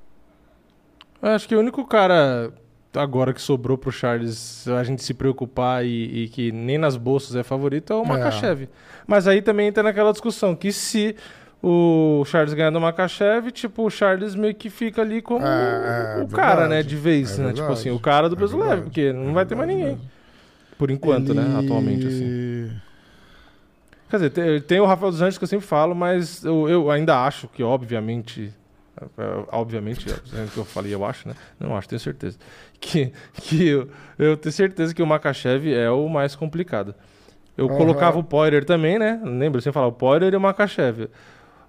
[1.21, 2.51] Eu acho que o único cara
[2.95, 7.35] agora que sobrou pro Charles a gente se preocupar e, e que nem nas bolsas
[7.35, 8.07] é favorito é o É.
[8.07, 8.67] Makachev.
[9.05, 11.15] Mas aí também entra naquela discussão que se
[11.67, 16.23] o Charles ganhar do Makachev, tipo, o Charles meio que fica ali como É, é
[16.23, 16.69] o cara, verdade.
[16.69, 17.53] né, de vez, É né?
[17.53, 17.79] Tipo verdade.
[17.79, 19.99] assim, o cara do É peso leve, porque não É vai ter mais ninguém.
[20.77, 22.71] Por enquanto, né, ele- atualmente, assim.
[24.09, 26.91] Quer dizer, tem, tem o Rafael dos Anjos que eu sempre falo, mas eu, eu
[26.91, 28.53] ainda acho que, obviamente.
[29.17, 31.33] é, Obviamente, é o que eu falei, eu acho, né?
[31.59, 32.37] Não acho, tenho certeza.
[32.79, 33.89] Que, que eu,
[34.19, 36.93] eu tenho certeza que o Makachev é o mais complicado.
[37.57, 37.77] Eu Aham.
[37.77, 39.19] colocava o Poirier também, né?
[39.23, 39.59] Lembra?
[39.59, 41.09] Você falar o Poirier e o Makachev.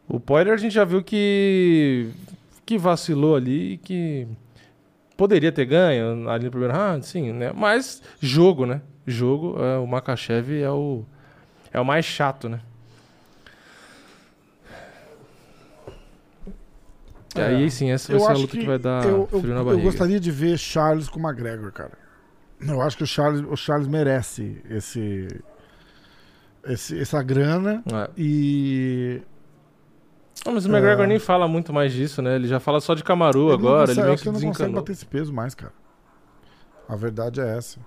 [0.09, 2.11] O Poirier a gente já viu que,
[2.64, 4.26] que vacilou ali e que
[5.16, 7.52] poderia ter ganho ali no primeiro round, sim, né?
[7.54, 8.82] Mas jogo, né?
[9.07, 11.04] Jogo, é, o Makachev é o,
[11.72, 12.61] é o mais chato, né?
[17.34, 19.40] E aí sim, essa vai Eu ser a luta que, que vai dar eu, eu,
[19.40, 19.82] frio na eu barriga.
[19.82, 21.92] gostaria de ver Charles com McGregor, cara.
[22.61, 25.28] Eu acho que o Charles, o Charles merece esse,
[26.66, 28.11] esse essa grana É.
[28.16, 29.20] e
[30.45, 31.09] Não, mas o McGregor É.
[31.09, 32.37] nem fala muito mais disso, né?
[32.37, 34.93] Ele já fala só de Camaru ele agora, consegue- ele meio que não consegue bater
[34.93, 35.72] esse peso mais, cara.
[36.89, 37.80] A verdade é essa.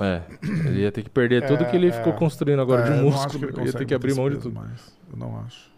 [0.00, 0.22] É,
[0.66, 1.92] ele ia ter que perder É, tudo que ele é.
[1.92, 3.44] ficou construindo agora É, de músculo.
[3.58, 4.54] ele ia ter que abrir mão de tudo.
[4.54, 4.96] mais.
[5.12, 5.70] Eu não acho.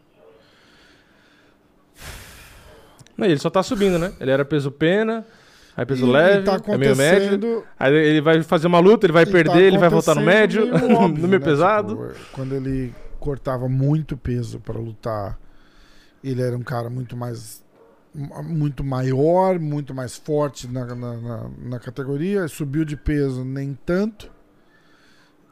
[3.17, 4.13] Não, ele só tá subindo, né?
[4.21, 5.25] Ele era peso pena,
[5.77, 7.65] aí peso E- leve, tá é meio médio.
[7.79, 10.63] Aí ele vai fazer uma luta, ele vai tá perder, ele vai voltar no médio,
[10.67, 11.47] meio óbvio, no meio né?
[11.47, 11.95] pesado.
[12.13, 15.39] Tipo, quando ele cortava muito peso pra lutar,
[16.31, 17.63] ele era um cara muito mais
[18.45, 22.47] muito maior, muito mais forte na, na, na- na categoria.
[22.47, 24.31] Subiu de peso nem tanto.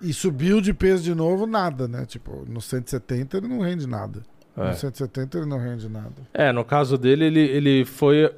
[0.00, 2.04] E subiu de peso de novo, nada, né?
[2.06, 4.22] Tipo, no 170 ele não rende nada.
[4.56, 4.68] É.
[4.68, 6.12] No 170 ele não rende nada.
[6.32, 8.32] É, no caso dele, ele, ele foi.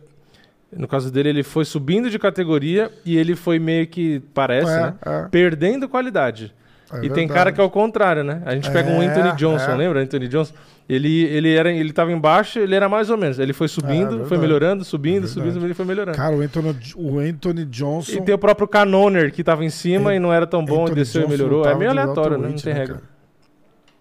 [0.75, 4.81] No caso dele, ele foi subindo de categoria e ele foi meio que, parece, é,
[4.81, 4.95] né?
[5.05, 6.55] é, Perdendo qualidade.
[6.97, 7.33] É e tem verdade.
[7.33, 8.43] cara que é o contrário, né?
[8.45, 9.75] A gente pega um É, Anthony Johnson, é.
[9.77, 10.01] lembra?
[10.01, 10.55] Anthony Johnson.
[10.89, 13.39] Ele, ele, era, ele tava embaixo, ele era mais ou menos.
[13.39, 14.29] Ele foi subindo, verdade.
[14.29, 16.17] foi melhorando, subindo, É subindo, ele foi melhorando.
[16.17, 18.13] Cara, o Anthony, o Anthony Johnson.
[18.13, 20.81] E tem o próprio Canoner que tava em cima An- e não era tão bom,
[20.81, 21.65] e Anthony desceu e Johnson melhorou.
[21.67, 22.49] É meio aleatório, né?
[22.49, 22.95] Não tem né, regra.
[22.97, 23.09] cara?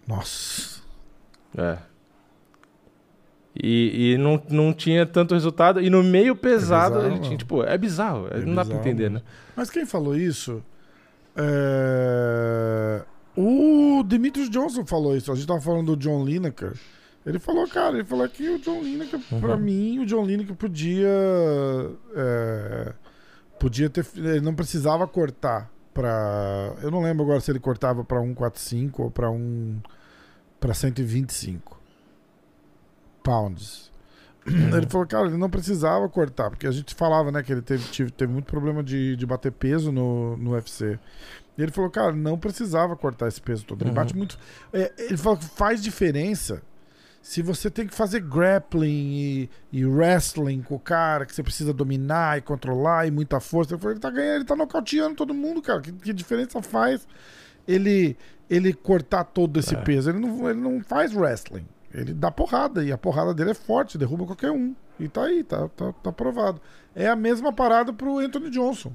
[0.07, 0.81] Nossa.
[1.57, 1.77] É.
[3.55, 5.79] E, e não, não tinha tanto resultado.
[5.79, 8.27] E no meio pesado, bizarro, ele tinha, tipo, é bizarro.
[8.31, 9.21] É não dá pra bizarro entender, né?
[9.55, 10.61] Mas quem falou isso?
[11.35, 13.03] É...
[13.35, 15.31] O Demetrius Johnson falou isso.
[15.31, 16.73] A gente tava falando do John Lineker.
[17.25, 19.57] Ele falou, cara, ele falou que o John Lineker, pra Uhum.
[19.59, 21.07] mim, o John Lineker podia.
[22.15, 22.93] é,
[23.59, 24.05] Podia ter.
[24.17, 26.75] Ele não precisava cortar pra.
[26.81, 29.79] Eu não lembro agora se ele cortava pra 145 ou pra 1.
[30.59, 31.79] pra 125
[33.23, 33.89] pounds.
[34.45, 37.83] Ele falou, cara, ele não precisava cortar, porque a gente falava, né, que ele teve,
[37.89, 40.99] tive- teve muito problema de, de bater peso no, no UFC.
[41.57, 43.81] E ele falou, cara, não precisava cortar esse peso todo.
[43.83, 43.95] Ele Uhum.
[43.95, 44.37] bate muito.
[44.73, 46.61] é, ele falou que faz diferença
[47.21, 51.71] se você tem que fazer grappling e, e wrestling com o cara, que você precisa
[51.73, 53.73] dominar e controlar e muita força.
[53.73, 55.79] Ele falou, ele tá ganhando, ele tá nocauteando todo mundo, cara.
[55.79, 57.07] Que, que diferença faz
[57.65, 58.17] ele,
[58.49, 59.77] ele cortar todo esse É.
[59.81, 60.09] peso?
[60.09, 61.65] Ele não, ele não faz wrestling.
[61.93, 64.73] Ele dá porrada, e a porrada dele é forte, derruba qualquer um.
[64.99, 66.59] E tá aí, tá, tá, tá provado.
[66.95, 68.91] É a mesma parada pro Anthony Johnson.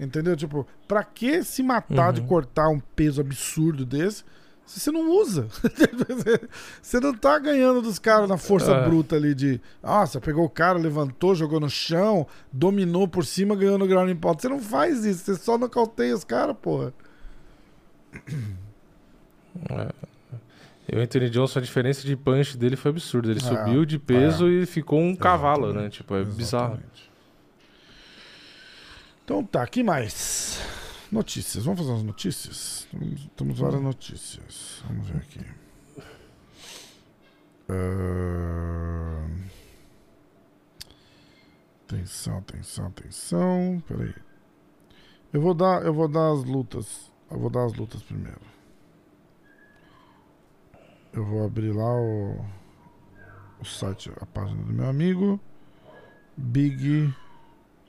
[0.00, 0.34] Entendeu?
[0.36, 2.26] Tipo, pra que se matar de Uhum.
[2.26, 4.24] cortar um peso absurdo desse
[4.64, 5.46] se você não usa?
[6.82, 8.84] você não tá ganhando dos caras na força É.
[8.84, 9.60] bruta ali de.
[9.82, 14.16] Nossa, pegou o cara, levantou, jogou no chão, dominou por cima, ganhou no ground and
[14.16, 14.40] pound.
[14.42, 16.92] Você não faz isso, você só nocauteia os caras, porra.
[20.88, 23.30] E o Anthony Johnson, a diferença de punch dele foi absurda.
[23.30, 25.90] Ele É, subiu de peso e ficou um cavalo, né?
[25.90, 26.74] Tipo, é bizarro.
[26.74, 27.10] Exatamente.
[29.24, 30.60] Então tá, que mais?
[31.10, 31.64] Notícias.
[31.64, 32.86] Vamos fazer umas notícias?
[33.36, 34.82] Temos, várias notícias.
[34.86, 35.40] Vamos ver aqui.
[37.68, 39.46] Ahn.
[41.88, 43.82] Atenção, atenção, atenção.
[43.86, 44.14] Peraí.
[45.32, 47.10] Eu vou dar, eu vou dar as lutas.
[47.30, 48.40] Eu vou dar as lutas primeiro.
[51.16, 52.44] Eu vou abrir lá o,
[53.58, 55.40] o site, a página do meu amigo.
[56.36, 57.10] Big.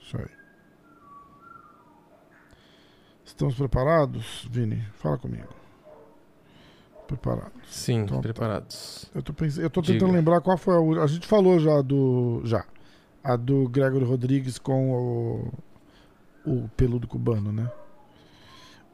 [0.02, 0.30] Isso aí.
[3.26, 4.82] Estamos preparados, Vini?
[4.94, 5.54] Fala comigo.
[7.06, 7.52] Preparados.
[7.70, 8.24] Sim, Então tá.
[8.24, 9.12] preparados.
[9.14, 10.00] Eu tô, pensando, eu tô Diga.
[10.00, 11.04] tentando lembrar qual foi a última.
[11.04, 12.42] A gente falou já do.
[12.46, 12.66] Já.
[13.22, 15.54] A do Gregory Rodrigues com o.
[16.46, 17.70] O peludo cubano, né?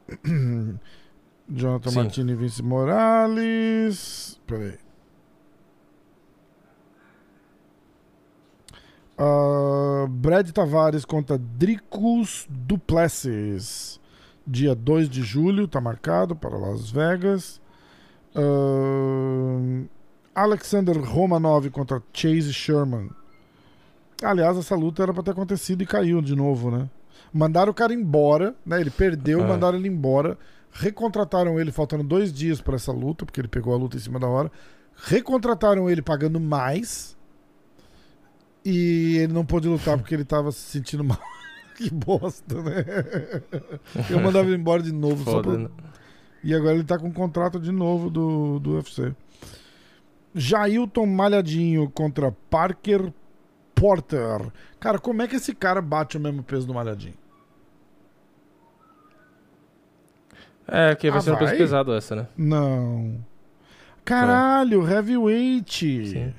[1.48, 1.96] Jonathan Sim.
[1.96, 4.40] Martini e Vince Morales.
[4.46, 4.78] Peraí.
[9.16, 14.00] Ah, Brad Tavares contra Dricus Duplessis.
[14.46, 17.60] Dia 2 de julho, tá marcado para Las Vegas.
[18.34, 19.86] Ahn,
[20.34, 23.08] Alexander Romanov contra Chase Sherman.
[24.22, 26.88] Aliás, essa luta era pra ter acontecido e caiu de novo, né?
[27.32, 28.80] Mandaram o cara embora, né?
[28.80, 29.46] Ele perdeu, Ah.
[29.46, 30.36] mandaram ele embora.
[30.76, 34.18] Recontrataram ele faltando dois dias pra essa luta, porque ele pegou a luta em cima
[34.18, 34.50] da hora.
[35.06, 37.16] Recontrataram ele pagando mais.
[38.64, 41.20] E ele não pôde lutar porque ele tava se sentindo mal.
[41.78, 42.84] que bosta, né?
[44.10, 45.68] Eu mandava ele embora de novo Foda, pra, né?
[46.42, 49.14] e agora ele tá com um contrato de novo do, do UFC.
[50.34, 53.12] Jailton Malhadinho contra Parker
[53.76, 54.50] Porter.
[54.80, 57.14] Cara, como é que esse cara bate o mesmo peso do Malhadinho?
[60.66, 61.58] É, que vai Ah, ser um peso vai?
[61.58, 62.26] pesado essa, né?
[62.36, 63.24] Não.
[64.04, 66.08] Caralho, heavyweight.
[66.08, 66.34] Sim.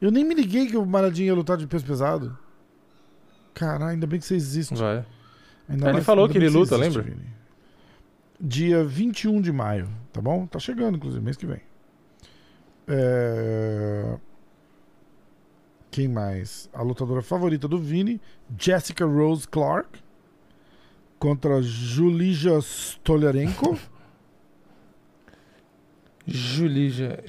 [0.00, 2.36] Eu nem me liguei que o Maradinha ia lutar de peso pesado.
[3.54, 4.74] Caralho, ainda bem que você existe.
[4.74, 5.04] Vai.
[5.68, 7.02] Ainda É, ele mais- falou que ele luta, lembra?
[7.02, 7.26] Vini.
[8.40, 10.46] Dia 21 de maio, tá bom?
[10.46, 11.60] Tá chegando, inclusive, mês que vem.
[12.88, 14.16] É...
[15.90, 16.68] Quem mais?
[16.72, 18.20] A lutadora favorita do Vini,
[18.58, 20.00] Jessica Rose Clark,
[21.22, 23.78] contra Julija Stolarenko.
[26.26, 27.22] Julija.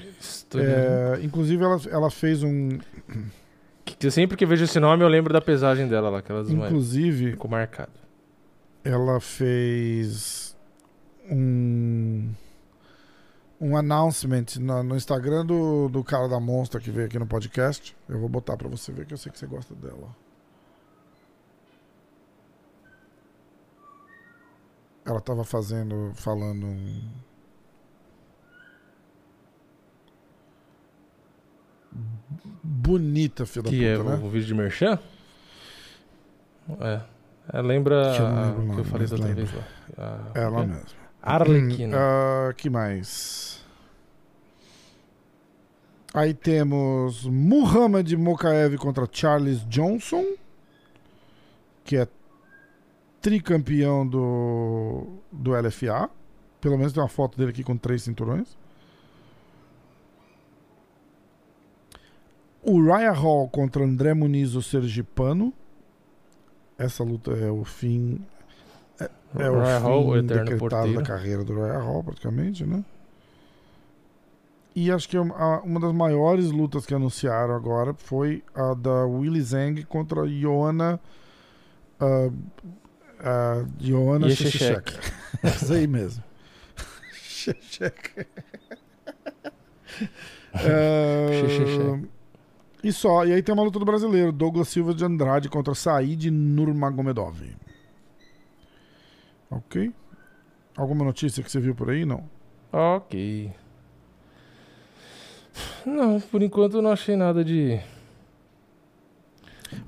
[0.56, 2.78] É, inclusive, ela, ela fez um.
[3.84, 6.42] Que sempre que vejo esse nome, eu lembro da pesagem dela lá, que ela.
[6.50, 7.92] Inclusive, Ficou marcado.
[8.82, 10.56] ela fez
[11.30, 12.32] um
[13.60, 17.96] um announcement na- no Instagram do, do cara da Monster que veio aqui no podcast.
[18.08, 20.14] Eu vou botar pra você ver que eu sei que você gosta dela.
[25.04, 27.02] Ela tava fazendo, falando um...
[32.62, 34.24] Bonita, filha da Que puta, é né?
[34.24, 34.98] o vídeo de Merchan?
[36.80, 37.00] É.
[37.52, 39.44] É, lembra Que eu a- o que eu nome, falei da outra lembro.
[39.46, 39.64] vez
[39.98, 40.30] lá.
[40.34, 40.66] A- Ela é?
[40.66, 40.86] mesma.
[41.22, 41.96] Arlequina.
[41.98, 43.62] Ah, que mais?
[46.12, 50.24] Aí temos Muhammad Mokaev contra Charles Johnson,
[51.84, 52.06] que é
[53.24, 56.10] tricampeão do, do LFA.
[56.60, 58.54] Pelo menos tem uma foto dele aqui com três cinturões.
[62.62, 65.54] O Raya Hall contra André Muniz, o Sergipano.
[66.76, 68.20] Essa luta é o fim
[69.38, 70.94] é o Royal Hall, o fim decretado porteiro.
[70.94, 72.84] da carreira do Royal Hall, praticamente, né?
[74.76, 79.84] E acho que uma das maiores lutas que anunciaram agora foi a da Willy Zhang
[79.84, 81.00] contra Joana
[82.00, 82.34] uh,
[83.24, 84.26] uh, Joana.
[85.42, 86.22] Essa aí mesmo.
[87.12, 88.26] Shishek.
[90.52, 92.08] É, Jędrzejczyk.
[92.82, 93.24] e só.
[93.24, 97.40] E aí tem uma luta do brasileiro, Douglas Silva de Andrade contra Said Nurmagomedov.
[99.50, 99.92] Ok.
[100.76, 102.04] Alguma notícia que você viu por aí?
[102.04, 102.28] Não.
[102.72, 103.52] Ok.
[105.86, 107.78] Não, por enquanto eu não achei nada de.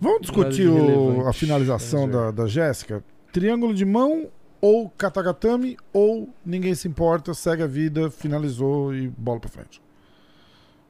[0.00, 3.02] Vamos discutir o- a finalização da, da Jéssica?
[3.36, 4.28] Triângulo de mão
[4.62, 9.82] ou katagatame ou ninguém se importa, segue a vida, finalizou e bola pra frente.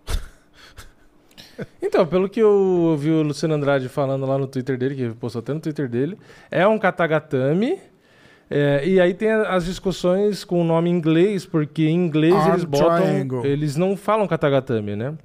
[1.83, 5.41] Então, pelo que eu ouvi o Luciano Andrade falando lá no Twitter dele, que postou
[5.41, 6.17] até no Twitter dele,
[6.49, 7.81] é um katagatame.
[8.49, 12.65] é, e aí tem as discussões com o nome inglês, porque em inglês Arm eles
[12.65, 13.03] botam.
[13.03, 13.45] triangle.
[13.45, 15.17] Eles não falam katagatame, né?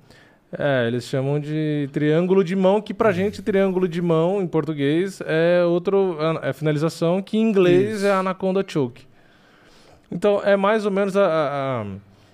[0.58, 5.22] É, eles chamam de triângulo de mão, que pra gente triângulo de mão em português
[5.26, 8.06] é outro é finalização, que em inglês Isso.
[8.06, 9.06] é anaconda choke.
[10.12, 11.86] Então é mais ou menos a, a,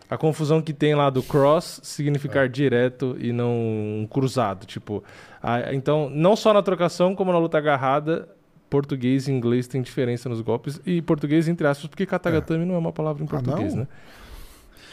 [0.09, 2.47] a- confusão que tem lá do cross significar É.
[2.47, 5.03] direto e não um cruzado, tipo.
[5.43, 8.27] a- então não só na trocação como na luta agarrada,
[8.67, 12.77] português e inglês tem diferença nos golpes e português entre aspas porque katagatame não é
[12.79, 13.87] uma palavra em Ah, português, né?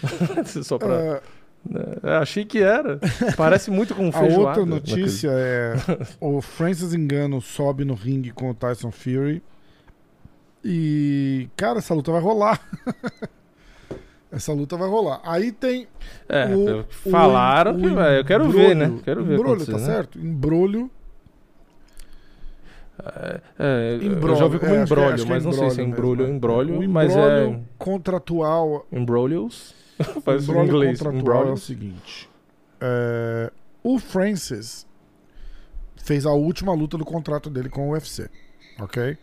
[0.62, 1.20] só pra Ah, é,
[2.20, 2.98] achei que era.
[3.36, 4.60] Parece muito com a feijoada.
[4.60, 5.74] outra notícia é
[6.20, 9.42] o Francis Engano sobe no ringue com o Tyson Fury.
[10.64, 12.60] E, cara, essa luta vai rolar.
[14.32, 15.20] essa luta vai rolar.
[15.24, 15.86] Aí tem
[16.28, 18.18] É, o, que o falaram em- que o vai.
[18.18, 18.98] Eu quero ver, né?
[19.04, 19.34] Quero ver.
[19.34, 19.84] Embrolho, acontecer, tá né?
[19.86, 20.18] certo?
[20.18, 20.90] Embrolho.
[23.58, 25.84] É, eu Embrolho, já ouvi como é, é- embrolho, é mas não sei se é
[25.84, 28.86] embrulho ou embrolho, O mas é contratual.
[28.92, 29.74] embroglios.
[30.24, 30.99] Faz o inglês.
[31.01, 32.28] contratual é o seguinte.
[32.80, 34.86] é, o Francis
[35.97, 38.28] fez a última luta do contrato dele com o UFC.
[38.80, 39.16] Ok?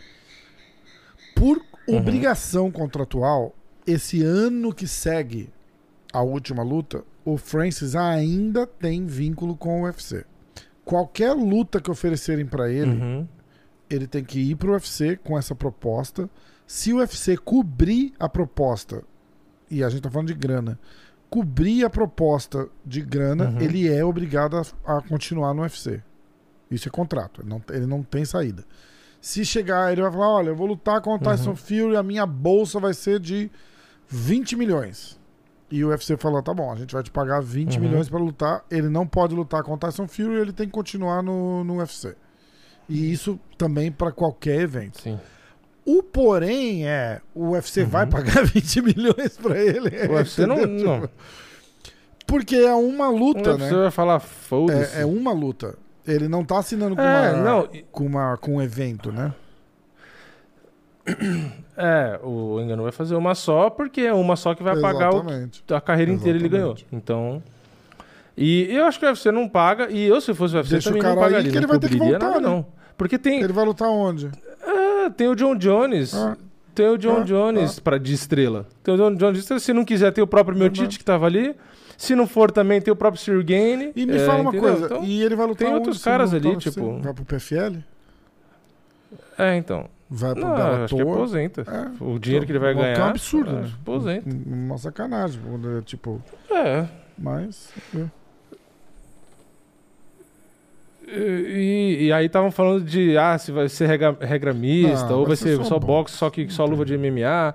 [1.36, 1.97] Por Uhum.
[1.97, 3.55] obrigação contratual,
[3.88, 5.49] esse ano que segue
[6.13, 10.24] a última luta, o Francis ainda tem vínculo com o UFC.
[10.86, 13.28] Qualquer luta que oferecerem pra ele, Uhum.
[13.89, 16.30] ele tem que ir pro UFC com essa proposta.
[16.67, 19.03] Se o UFC cobrir a proposta,
[19.72, 20.78] e a gente tá falando de grana,
[21.30, 23.61] cobrir a proposta de grana, Uhum.
[23.61, 26.01] ele é obrigado a, a continuar no UFC.
[26.69, 28.63] Isso é contrato, ele não, ele não tem saída.
[29.19, 31.55] Se chegar, ele vai falar: olha, eu vou lutar com o Tyson Uhum.
[31.55, 33.51] Fury, a minha bolsa vai ser de
[34.07, 35.19] 20 milhões.
[35.69, 37.82] E o UFC falou: tá bom, a gente vai te pagar 20 Uhum.
[37.82, 38.65] milhões pra lutar.
[38.69, 42.15] Ele não pode lutar com o Tyson Fury, ele tem que continuar no, no UFC.
[42.89, 45.01] E isso também pra qualquer evento.
[45.01, 45.19] Sim.
[45.86, 49.89] O porém é: o UFC vai pagar 20 milhões pra ele.
[50.07, 50.13] Uhum.
[50.13, 50.57] O UFC não.
[50.65, 51.09] não.
[52.27, 53.82] Porque é uma luta, O UFC né?
[53.82, 54.97] vai falar, foda-se.
[54.97, 55.75] É, é uma luta.
[56.07, 59.34] Ele não tá assinando com, É, uma, não, com, uma, com um evento, né?
[61.77, 65.23] É, o Engano vai fazer uma só, porque é uma só que vai pagar o
[65.73, 66.75] a carreira inteira ele ganhou.
[66.91, 67.41] Então,
[68.38, 70.89] E eu acho que o UFC não paga, e eu, se fosse o UFC, Deixa
[70.89, 71.51] o também não cara aí pagaria.
[71.51, 72.47] que ele não vai ter que voltar, nada, né?
[72.47, 72.65] não.
[72.97, 74.29] Porque tem, Ele vai lutar onde?
[75.06, 76.14] Ah, tem o John Jones.
[76.14, 76.38] Ah.
[76.74, 78.66] Tem o John Ah, Jones pra, de estrela.
[78.84, 79.60] Tem o John Jones de estrela.
[79.60, 81.54] Se não quiser, tem o próprio Miotite que tava ali.
[81.97, 83.91] Se não for também, tem o próprio Sirgane.
[83.95, 84.70] E me É, fala uma entendeu?
[84.72, 86.99] coisa, Então, e ele vai lutar tem onde, outros se caras ali, tipo-?
[86.99, 87.78] Vai pro PFL?
[89.38, 89.88] É, então.
[90.10, 90.84] Vai pro Não, Bellator?
[90.84, 91.62] acho que aposenta.
[91.68, 92.04] É.
[92.04, 92.97] O dinheiro que ele vai Então, ganhar.
[92.99, 93.70] É um absurdo, é, né?
[93.82, 94.30] Aposenta.
[94.47, 95.82] Uma sacanagem, né?
[95.86, 96.86] tipo, É.
[97.18, 97.70] mas...
[97.95, 98.06] é.
[101.12, 105.28] E, e aí estavam falando de ah, se vai ser regra, regra mista, Não, ou
[105.28, 105.86] vai ser ser só boxe.
[105.88, 107.53] boxe, só que só luva de MMA.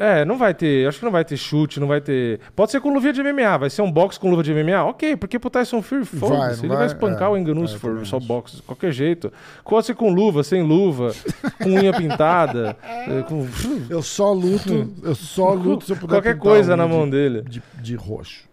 [0.00, 2.38] É, não vai ter, acho que não vai ter chute, não vai ter.
[2.54, 4.84] Pode ser com luva de MMA, vai ser um boxe com luva de MMA?
[4.84, 8.06] Ok, porque pro Tyson Fury, foda-se, ele vai, vai, espancar é, o Enganu se for
[8.06, 9.32] só boxe, de qualquer jeito.
[9.64, 11.12] Pode ser com luva, sem luva,
[11.60, 13.44] com unha pintada, eh, com
[13.90, 17.42] Eu só luto, eu só luto se eu puder qualquer coisa na mão de, dele.
[17.42, 18.48] de, de roxo.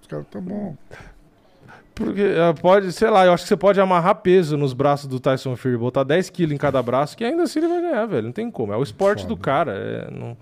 [0.00, 0.74] Os caras, tá bom.
[1.96, 5.18] Porque eh, pode, sei lá, eu acho que você pode amarrar peso nos braços do
[5.18, 8.24] Tyson Fury, botar 10 quilos em cada braço, que ainda assim ele vai ganhar, velho.
[8.24, 8.70] Não tem como.
[8.70, 9.34] É o esporte Foda.
[9.34, 9.72] do cara.
[9.72, 10.36] é, não,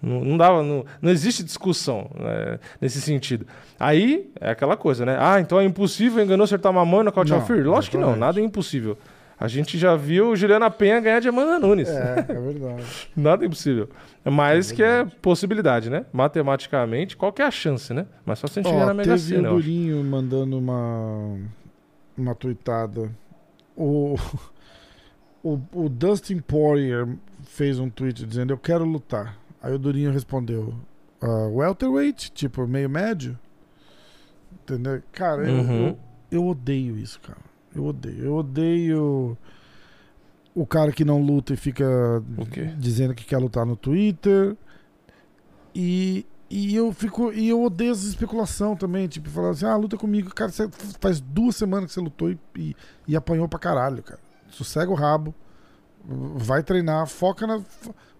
[0.00, 3.44] não, não, dava, não, não existe discussão né, nesse sentido.
[3.78, 5.16] Aí é aquela coisa, né?
[5.20, 7.62] Ah, então é impossível enganou acertar uma mão e nocautear o Não, Fury?
[7.64, 8.96] Lógico que não, nada é impossível.
[9.40, 11.88] A gente já viu Juliana Penha ganhar de Amanda Nunes.
[11.88, 12.84] É, é verdade.
[13.16, 13.88] Nada é impossível.
[14.22, 16.04] Mas que é possibilidade, né?
[16.12, 18.06] Matematicamente, qual que é a chance, né?
[18.26, 19.62] Mas só se a gente ganhar na Mega teve Sena, o eu acho.
[19.66, 21.38] Durinho mandando uma,
[22.18, 23.10] uma tweetada.
[23.74, 24.14] O,
[25.42, 27.08] o, o Dustin Poirier
[27.42, 29.38] fez um tweet dizendo: Eu quero lutar.
[29.62, 30.74] Aí o Durinho respondeu:
[31.18, 32.30] "Ah, Welterweight?
[32.32, 33.38] Tipo, meio médio?
[34.64, 35.02] Entendeu?
[35.12, 35.86] Cara, eu, Uhum.
[35.88, 35.98] eu,
[36.30, 37.38] eu odeio isso, cara.
[37.74, 38.24] Eu odeio.
[38.24, 39.38] Eu odeio
[40.54, 41.84] o cara que não luta e fica
[42.76, 44.56] dizendo que quer lutar no Twitter.
[45.74, 47.32] E, e eu fico.
[47.32, 49.06] E eu odeio essa especulação também.
[49.06, 50.34] Tipo, falando assim, ah, luta comigo.
[50.34, 50.68] Cara, você
[51.00, 52.76] faz duas semanas que você lutou e, e,
[53.08, 54.20] e apanhou pra caralho, cara.
[54.50, 55.34] Sossega o rabo.
[56.04, 57.60] Vai treinar, foca na.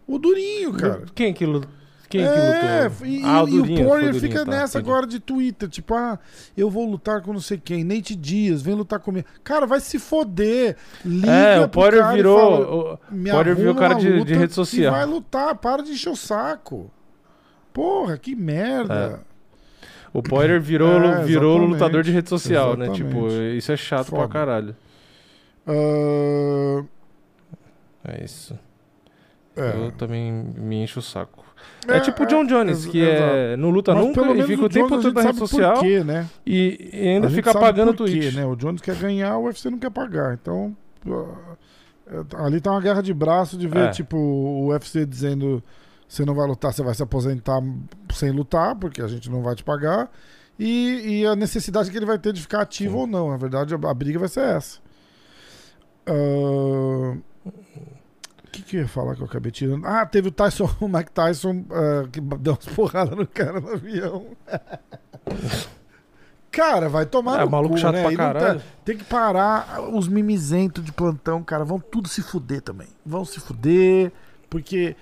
[0.07, 1.07] O Durinho, cara.
[1.15, 1.80] Quem que lutou?
[2.11, 2.39] Quem é, que
[2.91, 3.07] lutou?
[3.07, 6.19] E, Ah, o e Durinho, o Poirier fica tá, nessa agora de Twitter, tipo, ah,
[6.57, 9.27] eu vou lutar com não sei quem, Nate Dias, vem lutar comigo.
[9.45, 10.77] Cara, vai se foder.
[11.05, 12.39] Liga É, o Poirier virou.
[12.39, 12.99] fala, o-
[13.31, 14.93] Poirier virou cara de, de rede social.
[14.93, 16.91] E vai lutar, para de encher o saco.
[17.73, 19.21] Porra, que merda.
[20.13, 22.87] O Poirier virou, É, virou lutador de rede social, né?
[22.87, 23.15] Exatamente.
[23.15, 24.23] Tipo, isso é chato Foda.
[24.27, 24.75] pra caralho.
[25.65, 26.83] Ah,
[28.05, 28.59] É isso.
[29.57, 29.77] é.
[29.77, 31.40] Eu também me encho o saco.
[31.89, 34.39] É, É, tipo o John é, Jones, que é, não luta Mas nunca pelo e
[34.39, 36.29] menos fica o, o tempo todo na rede social quê, né?
[36.45, 38.37] e, e ainda fica pagando quê, tweet.
[38.37, 38.45] né?
[38.45, 40.35] O Jones quer ganhar, o UFC não quer pagar.
[40.35, 40.77] Então,
[42.07, 43.91] é, ali tá uma guerra de braço de ver, É.
[43.91, 45.63] tipo, o UFC dizendo
[46.07, 47.63] você não vai lutar, você vai se aposentar
[48.13, 50.11] sem lutar, porque a gente não vai te pagar.
[50.59, 53.01] E, e a necessidade que ele vai ter de ficar ativo Sim.
[53.01, 53.31] ou não.
[53.31, 54.79] Na verdade, a, a briga vai ser essa.
[56.09, 57.17] O
[58.63, 59.87] que, que eu ia falar que eu acabei tirando?
[59.87, 63.71] Ah, teve o Tyson, o Mike Tyson, ah, que deu umas porradas no cara no
[63.73, 64.27] avião.
[66.51, 68.03] Cara, vai tomar É, no maluco cu, chato né?
[68.03, 68.63] pra não tá- caralho.
[68.85, 71.65] tem que parar os mimizentos de plantão, cara.
[71.65, 72.89] Vão tudo se fuder também.
[73.07, 74.11] Vão se fuder,
[74.49, 74.97] porque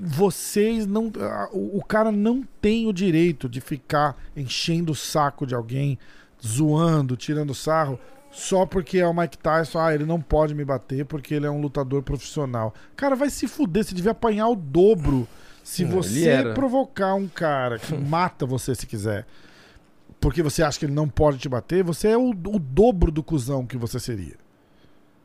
[0.00, 1.12] vocês não.
[1.52, 5.98] O, o cara não tem o direito de ficar enchendo o saco de alguém,
[6.44, 7.98] zoando, tirando sarro,
[8.30, 9.78] só porque é o Mike Tyson.
[9.78, 12.74] Ah, ele não pode me bater porque ele é um lutador profissional.
[12.96, 13.84] Cara, vai se fuder.
[13.84, 15.26] Você devia apanhar o dobro.
[15.64, 19.26] Se Não, você provocar um cara que mata você se quiser,
[20.18, 23.22] porque você acha que ele não pode te bater, você é o, o dobro do
[23.22, 24.36] cuzão que você seria.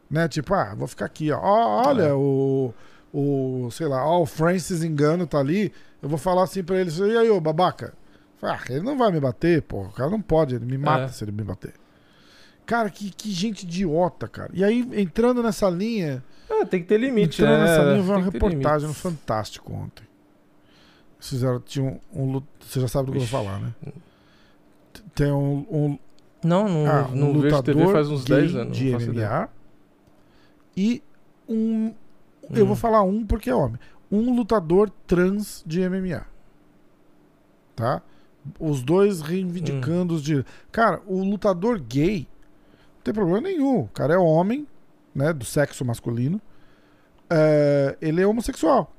[0.10, 0.28] Né?
[0.28, 1.40] Tipo, ah, vou ficar aqui, ó.
[1.42, 2.14] Ó, olha, É.
[2.14, 2.74] o,
[3.14, 3.70] o.
[3.72, 5.72] Sei lá, ó, o Francis Engano tá ali.
[6.02, 7.94] Eu vou falar assim pra ele: e aí, ô babaca?
[8.42, 9.84] Ah, ele não vai me bater, pô.
[9.84, 11.08] O cara não pode, ele me mata É.
[11.08, 11.74] se ele me bater.
[12.66, 14.50] Cara, que, que gente idiota, cara.
[14.54, 16.24] E aí, entrando nessa linha.
[16.50, 17.66] É, tem que ter limite, entrando né?
[17.66, 18.94] nessa linha, eu vi uma reportagem no.
[18.94, 20.06] Fantástico ontem.
[21.20, 23.74] Fizeram, tinha um, um Você já sabe do que eu vou falar, né?
[25.16, 26.00] Tem um, um
[26.44, 28.78] Não, não, ah, um não vejo TV lutador faz uns gay 10 anos.
[28.78, 28.92] de.
[28.96, 29.50] MMA
[30.76, 31.04] e
[31.48, 31.94] um
[32.54, 32.68] eu Hum.
[32.68, 33.80] vou falar um porque é homem
[34.12, 36.26] um lutador trans de MMA
[37.76, 38.02] tá
[38.60, 40.18] os dois reivindicando Hum.
[40.18, 42.28] os direitos cara o lutador gay
[43.04, 44.68] tem problema nenhum o cara é homem
[45.14, 46.42] né do sexo masculino
[47.30, 48.94] É, ele é homossexual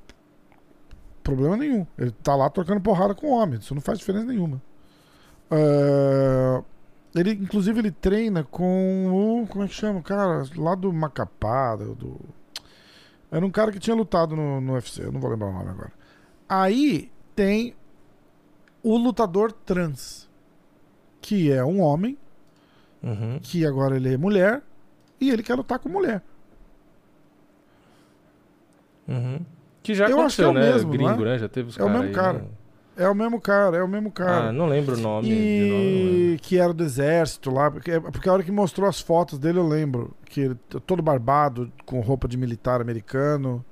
[1.23, 4.61] problema nenhum ele tá lá trocando porrada com homem isso não faz diferença nenhuma
[5.51, 6.63] É,
[7.15, 9.47] ele, inclusive, ele treina com o.
[9.47, 10.01] Como é que chama?
[10.01, 11.77] o Cara, lá do Macapá.
[11.77, 12.19] Do,
[13.31, 15.71] Era um cara que tinha lutado no, no UFC, eu não vou lembrar o nome
[15.71, 15.93] agora.
[16.49, 17.75] Aí tem
[18.83, 20.29] o lutador trans.
[21.21, 22.19] que é um homem,
[23.05, 23.39] Uhum.
[23.43, 24.63] que agora ele é mulher,
[25.21, 26.23] e ele quer lutar com mulher.
[29.07, 29.41] Uhum.
[29.83, 30.73] Que já Eu acho que aconteceu, é o né?
[30.73, 31.33] mesmo, não Gringo, é?
[31.33, 31.39] né?
[31.39, 32.39] Já teve os É o mesmo aí, cara.
[32.39, 32.45] né?
[32.97, 34.49] É o mesmo cara, é o mesmo cara.
[34.49, 35.29] Ah, não lembro o nome.
[35.29, 36.35] de nome.
[36.35, 39.59] E que era do exército lá, porque, porque a hora que mostrou as fotos dele
[39.59, 40.55] eu lembro que ele
[40.87, 43.65] todo barbado, com roupa de militar americano.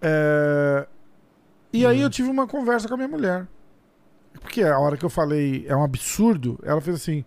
[0.00, 0.86] É,
[1.72, 2.02] E aí Hum.
[2.02, 3.46] eu tive uma conversa com a minha mulher.
[4.40, 7.24] Porque a hora que eu falei é um absurdo, ela fez assim,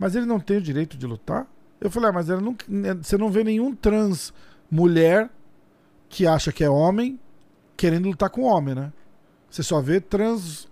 [0.00, 1.46] mas ele não tem o direito de lutar?
[1.80, 2.56] Eu falei, ah, mas não,
[3.00, 4.34] você não vê nenhum trans
[4.70, 5.30] mulher
[6.08, 7.20] que acha que é homem
[7.76, 8.92] querendo lutar com homem, né?
[9.50, 10.66] Você só vê trans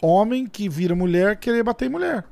[0.00, 2.24] homem que vira mulher querer bater em mulher.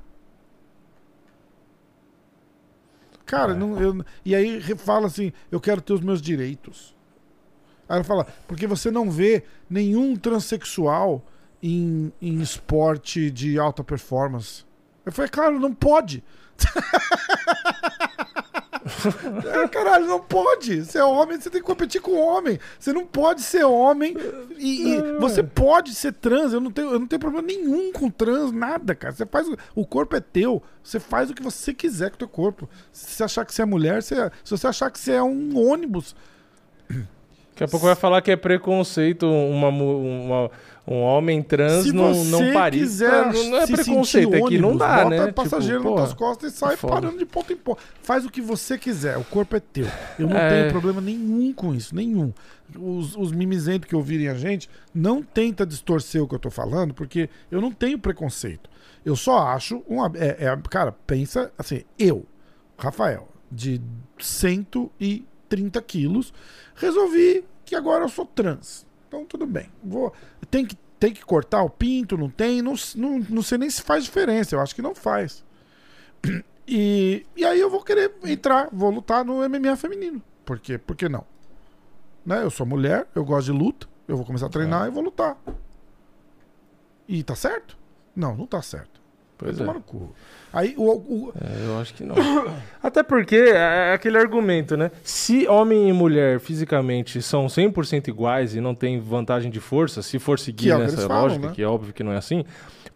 [3.26, 3.56] Cara, É.
[3.56, 6.94] não, eu- e aí fala assim: eu quero ter os meus direitos.
[7.88, 11.24] Aí ela fala: porque você não vê nenhum transexual
[11.62, 14.64] em, em esporte de alta performance.
[15.06, 16.24] Eu falei: claro, não pode.
[19.64, 20.84] É, caralho, não pode.
[20.84, 22.58] Você é homem, você tem que competir com homem.
[22.78, 24.14] Você não pode ser homem
[24.58, 26.52] e, e você pode ser trans.
[26.52, 29.14] Eu não, tenho, eu não tenho problema nenhum com trans, nada, cara.
[29.14, 30.62] Você faz, o- corpo é teu.
[30.82, 32.68] Você faz o que você quiser com o teu corpo.
[32.92, 34.14] Se você achar que você é mulher, você,
[34.44, 36.14] se você achar que você é um ônibus,
[36.88, 40.50] Daqui a pouco vai falar que é preconceito uma, uma-
[40.90, 42.80] um homem trans se não, não parir.
[42.80, 45.32] quiser não, não é se preconceito, é que não dá, bota né?
[45.32, 46.94] passageiro Tipo, nas tuas pô, costas e sai foda.
[46.94, 47.80] parando de ponta em ponta.
[48.02, 49.86] Faz o que você quiser, o corpo é teu.
[50.18, 50.50] Eu não É.
[50.62, 52.32] tenho problema nenhum com isso, nenhum.
[52.76, 56.92] Os, os mimizentos que ouvirem a gente, não tenta distorcer o que eu tô falando,
[56.92, 58.68] porque eu não tenho preconceito.
[59.04, 60.10] Eu só acho uma.
[60.16, 62.26] É, é- cara, pensa assim, eu,
[62.76, 63.80] Rafael, de
[64.18, 66.32] 130 quilos,
[66.74, 68.86] resolvi que agora eu sou trans.
[69.10, 69.68] Então tudo bem.
[69.82, 70.12] Vou,
[70.48, 72.62] tem, que, tem que cortar o pinto, não tem?
[72.62, 74.54] Não, não, não sei nem se faz diferença.
[74.54, 75.44] Eu acho que não faz.
[76.72, 80.22] E, e aí eu vou querer entrar, vou lutar no MMA feminino.
[80.44, 80.78] Por quê?
[80.78, 81.24] Por que não?
[82.24, 82.44] Né?
[82.44, 85.36] Eu sou mulher, eu gosto de luta, eu vou começar a treinar e vou lutar.
[87.08, 87.76] E tá certo?
[88.14, 88.99] Não, não tá certo.
[89.40, 89.66] Pois Vai é.
[89.66, 90.14] tomar no cu.
[90.52, 92.14] Aí o, o- É, eu acho que não.
[92.82, 94.90] Até porque é aquele argumento, né?
[95.02, 100.18] Se homem e mulher fisicamente são 100% iguais e não tem vantagem de força, se
[100.18, 101.52] for seguir é nessa falam, lógica, né?
[101.54, 102.44] que é óbvio que não é assim,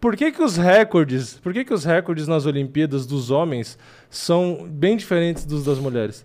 [0.00, 3.78] por que, que os recordes, por que, que os recordes nas Olimpíadas dos homens
[4.10, 6.24] são bem diferentes dos das mulheres?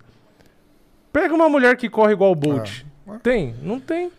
[1.14, 2.84] Pega uma mulher que corre igual o Bolt.
[3.08, 3.20] Ah.
[3.24, 3.56] Tem?
[3.64, 4.12] Não tem.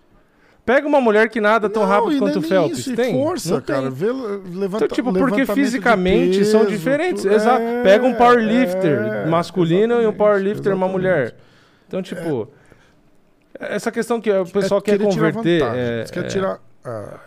[0.72, 2.78] Pega uma mulher que nada tão Não, rápido quanto o Phelps.
[2.78, 3.12] isso, tem?
[3.12, 3.74] força, Não tem.
[3.74, 3.90] cara.
[3.90, 7.22] Vê, levanta, Então, tipo, porque fisicamente são peso, diferentes.
[7.24, 7.60] tu- Exato.
[7.60, 11.34] é, Pega um powerlifter é, masculino e um powerlifter uma mulher.
[11.88, 12.48] Então, tipo,
[13.58, 16.60] essa questão que o pessoal É quer converter é, Você quer é, tirar.
[16.84, 17.18] ah,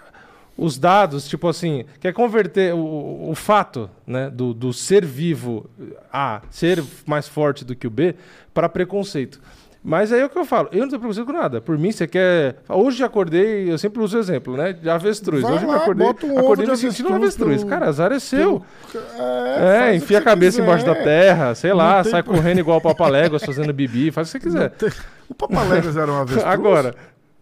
[0.57, 5.69] os dados, tipo assim, quer converter o, o fato né, do, do ser vivo
[6.13, 8.15] A ser mais forte do que o B
[8.53, 9.41] para preconceito.
[9.85, 11.59] Mas aí é o que eu falo, eu não tenho preconceito com nada.
[11.59, 12.55] Por mim, você quer.
[12.69, 14.71] Hoje acordei, eu sempre uso o exemplo, né?
[14.71, 15.41] De avestruz.
[15.41, 17.87] Vai Hoje eu lá, acordei, bota um acordei de me sentindo um avestruz pro- Cara,
[17.89, 18.63] azar é seu.
[18.95, 21.03] É, É, o enfia a cabeça você embaixo da quiser.
[21.03, 24.39] terra, sei lá, Não tem sai correndo igual o Papaléguas fazendo bibi, faz o que
[24.39, 24.69] você quiser.
[24.69, 24.89] Tem-
[25.27, 26.45] O Papaléguas era uma avestruz?
[26.47, 26.95] Agora,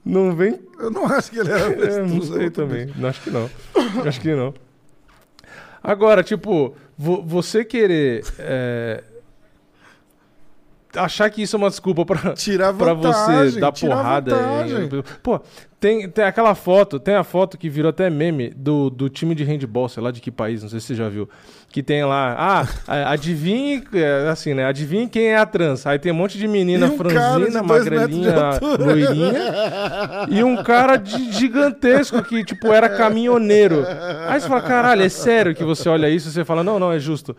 [0.04, 0.60] não vem.
[0.80, 1.96] Eu não acho que ele era avestruz.
[1.98, 2.90] Eu não é sei também.
[2.96, 3.50] Não, acho que não.
[4.04, 4.52] acho que não.
[5.84, 8.24] Agora, tipo, vo- você querer.
[8.40, 9.04] é,
[10.96, 13.52] achar que isso é uma desculpa pra, Tirar pra vantagem.
[13.52, 14.36] você dar porrada.
[14.36, 14.86] vantagem.
[14.86, 15.40] em- Pô,
[15.80, 19.44] tem, tem aquela foto, tem a foto que virou até meme do, do time de
[19.44, 21.28] handball, sei lá de que país, não sei se você já viu.
[21.70, 22.36] Que tem lá,
[22.88, 24.66] ah, adivinhe, é, assim, né?
[24.66, 25.88] Adivinhe quem é a trans.
[25.88, 28.36] Aí tem um monte de menina um franzina, magrelinha,
[28.78, 29.34] loirinha.
[30.30, 33.86] e um cara de- gigantesco que, tipo, era caminhoneiro.
[34.28, 36.92] Aí você fala, caralho, é sério que você olha isso e você fala, não, não,
[36.92, 37.36] é justo.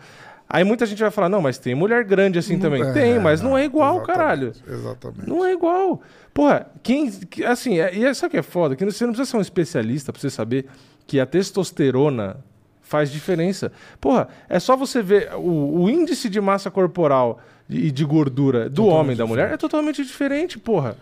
[0.54, 2.82] Aí muita gente vai falar, não, mas tem mulher grande assim também.
[2.82, 4.52] É, tem, mas não é igual, exatamente, caralho.
[4.68, 5.26] Exatamente.
[5.26, 6.02] Não é igual.
[6.34, 7.10] Porra, quem.
[7.10, 8.76] que- Assim, é, e é- sabe o que é foda?
[8.76, 10.66] Que você não precisa ser um especialista pra você saber
[11.06, 12.36] que a testosterona
[12.82, 13.72] faz diferença.
[13.98, 18.84] Porra, é só você ver o, o índice de massa corporal e de gordura do
[18.84, 20.96] homem e da mulher é totalmente diferente, porra.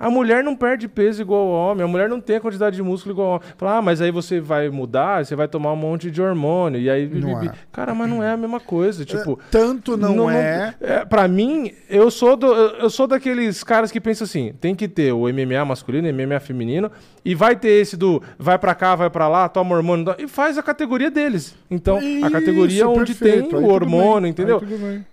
[0.00, 2.82] A mulher não perde peso igual o homem, a mulher não tem a quantidade de
[2.82, 3.42] músculo igual o homem.
[3.58, 6.80] Fala, ah, mas aí você vai mudar, você vai tomar um monte de hormônio.
[6.80, 7.06] E aí.
[7.06, 7.52] Não é.
[7.70, 9.04] Cara, mas não é a mesma coisa.
[9.04, 10.74] Tipo, Tanto não, é.
[10.80, 14.88] é, pra mim, eu sou, do, eu sou daqueles caras que pensam assim: tem que
[14.88, 16.90] ter o MMA masculino, o MMA feminino,
[17.22, 20.56] e vai ter esse do vai pra cá, vai pra lá, toma hormônio, e faz
[20.56, 21.54] a categoria deles.
[21.70, 23.50] Então, a categoria Isso, onde perfeito.
[23.50, 24.56] tem o hormônio, entendeu?
[24.56, 25.04] Aí tudo bem.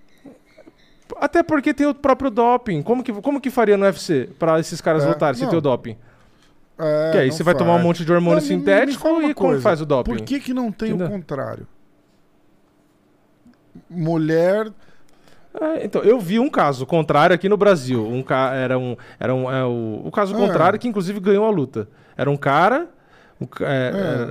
[1.22, 2.82] Até porque tem o próprio doping.
[2.82, 5.62] Como que, como que faria no UFC pra esses caras É, lutarem se tem o
[5.62, 5.96] doping?
[6.80, 9.18] É, que aí você vai tomar um monte de hormônio Não, me- me sintético fala
[9.20, 10.12] uma e como coisa, faz o doping?
[10.12, 11.08] Por que, que não tem Entendeu?
[11.08, 11.68] o contrário?
[13.90, 14.72] mulher.
[15.60, 18.06] É, então, eu vi um caso contrário aqui no Brasil.
[18.08, 18.54] Um ca...
[18.54, 18.96] Era um.
[19.20, 20.02] Era um é, o...
[20.06, 20.38] o caso Ah.
[20.38, 21.88] contrário que inclusive ganhou a luta.
[22.16, 22.88] Era um cara.
[23.42, 23.88] um é,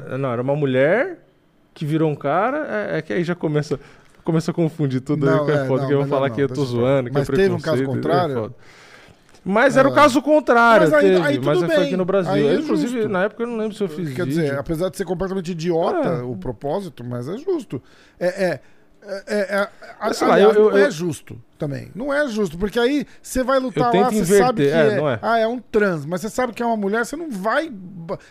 [0.07, 1.19] era- não, era uma mulher
[1.75, 2.67] que virou um cara.
[2.93, 3.79] É, é que aí já começa.
[4.27, 6.29] Começa a confundir tudo Não, aí que é é, foda, não, que eu vou falar
[6.29, 8.33] não, que eu tô zoando, que Mas é teve um caso contrário?
[8.33, 8.55] é foda.
[9.45, 9.95] Mas era o Ah.
[9.95, 12.33] caso contrário, Mas aí- teve, aí mas foi aqui no Brasil.
[12.33, 13.09] aí é Eu, inclusive, justo.
[13.09, 14.43] na época eu não lembro se eu fiz Quer vídeo.
[14.43, 16.23] dizer, apesar de ser completamente idiota É.
[16.23, 17.81] o propósito, mas é justo.
[18.19, 18.27] É.
[18.27, 18.61] é,
[19.09, 19.69] é, é, é
[20.01, 21.93] a- Sei lá, eu- eu- não é justo também.
[21.95, 25.19] Não é justo, porque aí você vai lutar lá, você sabe que é, é, é?
[25.23, 27.71] ah, é um trans, mas você sabe que é uma mulher, você não vai.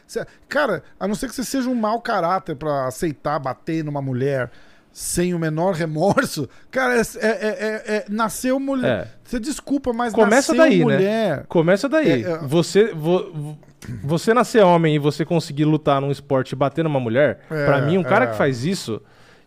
[0.05, 4.01] você- cara, a não ser que você seja um mau caráter pra aceitar bater numa
[4.01, 4.51] mulher
[4.97, 8.89] sem o menor remorso, cara, é, é, é- é- nasceu mulher.
[9.01, 9.07] É.
[9.25, 10.83] Você desculpa, mas Começa nasceu daí, né?
[10.85, 11.45] mulher.
[11.49, 12.23] Começa daí.
[12.23, 13.57] É, é- Você, vo- vo-
[14.01, 17.81] você nascer homem e você conseguir lutar num esporte e bater numa mulher, É, pra
[17.81, 18.27] mim, um cara é.
[18.29, 19.01] que faz isso,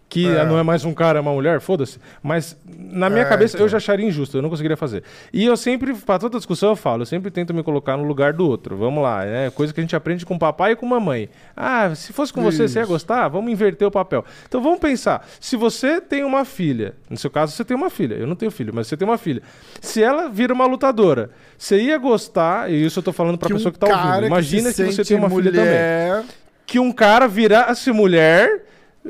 [0.09, 0.43] que É.
[0.45, 1.99] não é mais um cara, é uma mulher, foda-se.
[2.23, 3.67] Mas na minha É, cabeça então.
[3.67, 5.03] eu já acharia injusto, eu não conseguiria fazer.
[5.33, 8.33] E eu sempre, pra toda discussão eu falo, eu sempre tento me colocar no lugar
[8.33, 8.75] do outro.
[8.77, 11.29] Vamos lá, é coisa que a gente aprende com papai e com mamãe.
[11.55, 12.91] Ah, se fosse com você, você ia Isso.
[12.93, 13.29] gostar?
[13.29, 14.25] Vamos inverter o papel.
[14.49, 18.15] Então vamos pensar, se você tem uma filha, no seu caso você tem uma filha,
[18.15, 19.43] eu não tenho filho, mas você tem uma filha.
[19.81, 23.55] Se ela vira uma lutadora, você ia gostar, e isso eu tô falando pra Que
[23.55, 24.27] pessoa um que tá ouvindo.
[24.27, 26.25] Imagina se que, você tem uma filha também mulher,
[26.67, 28.65] que um cara virasse mulher.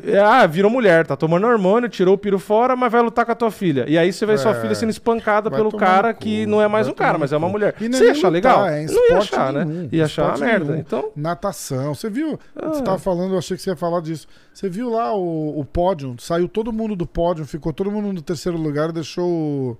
[0.04, 3.32] É, Ah, virou mulher, tá tomando hormônio, tirou o piro fora, mas vai lutar com
[3.32, 3.84] a tua filha.
[3.88, 4.60] E aí você vê sua É.
[4.60, 7.36] filha sendo espancada pelo cara no cu, que não é mais um cara, mas no
[7.36, 7.74] é uma mulher.
[7.80, 8.66] E Você é ia nem achar lutar, legal?
[8.68, 9.88] é não ia achar, nenhum, né?
[9.92, 10.64] Ia achar uma merda.
[10.66, 10.78] nenhum.
[10.80, 11.94] Então, Natação.
[11.94, 12.38] Você viu?
[12.56, 12.68] Ah.
[12.68, 14.26] Você tava falando, eu achei que você ia falar disso.
[14.52, 16.14] Você viu lá o, o pódio?
[16.18, 19.78] Saiu todo mundo do pódio, ficou todo mundo no terceiro lugar, deixou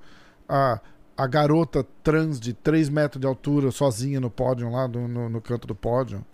[0.49, 0.81] a,
[1.17, 5.41] a garota trans de 3 metros de altura sozinha no pódio lá, do- no, no
[5.41, 6.25] canto do pódio.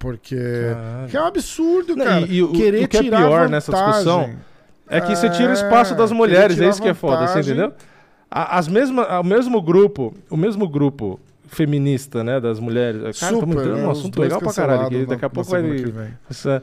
[0.00, 0.34] Porque.
[0.34, 1.08] Caralho.
[1.10, 2.20] Que é um absurdo, Não, cara.
[2.22, 3.50] e- e o- Querer o que é tirar pior vantagem.
[3.52, 4.30] nessa discussão
[4.88, 7.18] é que você tira o É, espaço das querer mulheres, é isso que é foda,
[7.18, 7.52] você vantagem.
[7.52, 7.72] entendeu?
[8.30, 12.98] As mesmas, o mesmo grupo, o mesmo grupo feminista, né, das mulheres.
[13.00, 13.82] Cara, estamos Super, entrando né?
[13.82, 15.76] num Os assunto dois legal pra caralho, que daqui na- a pouco na vai...
[15.76, 16.08] que vem.
[16.30, 16.62] Essa-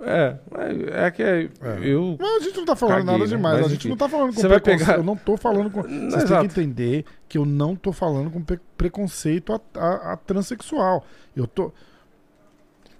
[0.00, 1.78] É, é, é que é- É.
[1.82, 3.26] eu Mas a gente não tá falando Caguei, nada né?
[3.36, 3.56] demais.
[3.56, 3.88] Mas, a gente enfim.
[3.88, 4.86] não tá falando com Você vai preconceito.
[4.86, 5.82] pegar- Eu não tô falando com.
[5.82, 6.40] Não, Vocês exato.
[6.40, 11.04] têm que entender que eu não tô falando com pre- preconceito a, a- a transexual.
[11.36, 11.72] Eu tô.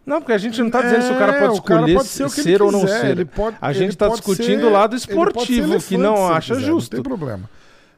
[0.09, 1.95] Não, porque a gente não tá dizendo se o cara É, pode o cara escolher
[1.97, 3.07] pode ser o que ser ou não quiser, ser.
[3.11, 6.67] ele pode- A gente tá pode discutindo ser- o lado esportivo, que não acha quiser,
[6.67, 6.97] justo.
[6.97, 7.49] Não tem problema.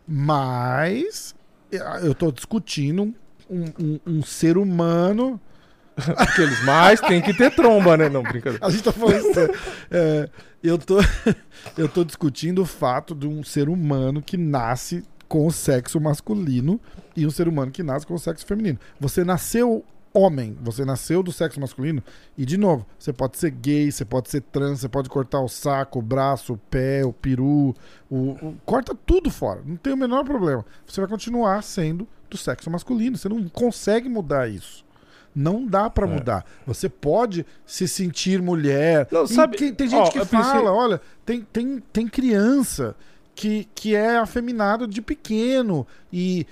[0.07, 1.35] Mas
[2.03, 3.15] eu tô discutindo
[3.49, 5.41] um, um- um ser humano.
[6.16, 8.09] Aqueles, mas tem que ter tromba, né?
[8.09, 8.65] Não, brincadeira.
[8.66, 9.55] A gente tá falando sério.
[9.91, 10.28] É,
[10.62, 10.97] eu, tô,
[11.78, 16.81] eu tô discutindo o fato de um ser humano que nasce com o sexo masculino
[17.16, 18.78] e um ser humano que nasce com o sexo feminino.
[18.99, 22.03] Você nasceu homem, você nasceu do sexo masculino
[22.37, 25.49] e, de novo, você pode ser gay, você pode ser trans, você pode cortar o
[25.49, 27.74] saco, o braço, o pé, o peru,
[28.11, 30.65] o, o- corta tudo fora, não tem o menor problema.
[30.87, 34.85] Você vai continuar sendo do sexo masculino, você não consegue mudar isso.
[35.32, 36.11] Não dá pra É.
[36.12, 36.45] mudar.
[36.66, 39.07] Você pode se sentir mulher.
[39.12, 42.97] Não, sabe- quem- tem gente ó, que eu pensei- fala, olha, tem, tem, tem criança
[43.32, 46.45] que, que é afeminado de pequeno e.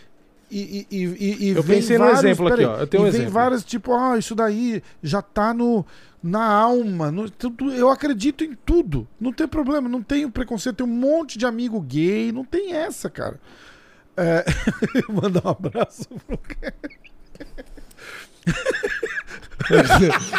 [0.51, 3.15] E, e, e, e Eu pensei vários, exemplo aqui, peraí, ó, eu tenho um vem
[3.15, 3.33] exemplo.
[3.35, 5.85] várias, tipo, ah, isso daí já tá no,
[6.23, 7.11] na alma.
[7.13, 9.07] no- tudo- eu acredito em tudo.
[9.21, 10.77] Não tem problema, não tenho preconceito.
[10.77, 13.39] Tem um monte de amigo gay, não tem essa, cara.
[14.17, 14.45] É,
[15.13, 16.39] mandar um abraço pro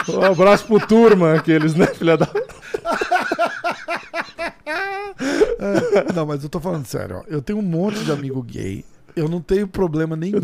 [0.17, 2.27] Um abraço pro turma, aqueles, né, filha da.
[5.61, 7.23] É, Não, mas eu tô falando sério, ó.
[7.27, 8.85] Eu tenho um monte de amigo gay.
[9.15, 10.37] Eu não tenho problema nenhum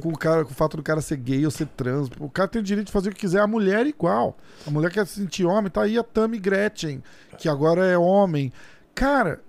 [0.00, 2.08] com o, cara, com o fato do cara ser gay ou ser trans.
[2.18, 3.40] O cara tem o direito de fazer o que quiser.
[3.40, 4.36] A mulher é igual.
[4.66, 5.70] A mulher quer se sentir homem.
[5.70, 7.02] Tá aí a Tammy Gretchen,
[7.38, 8.52] que agora é homem.
[8.94, 9.40] Cara,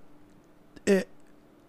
[0.86, 1.06] é.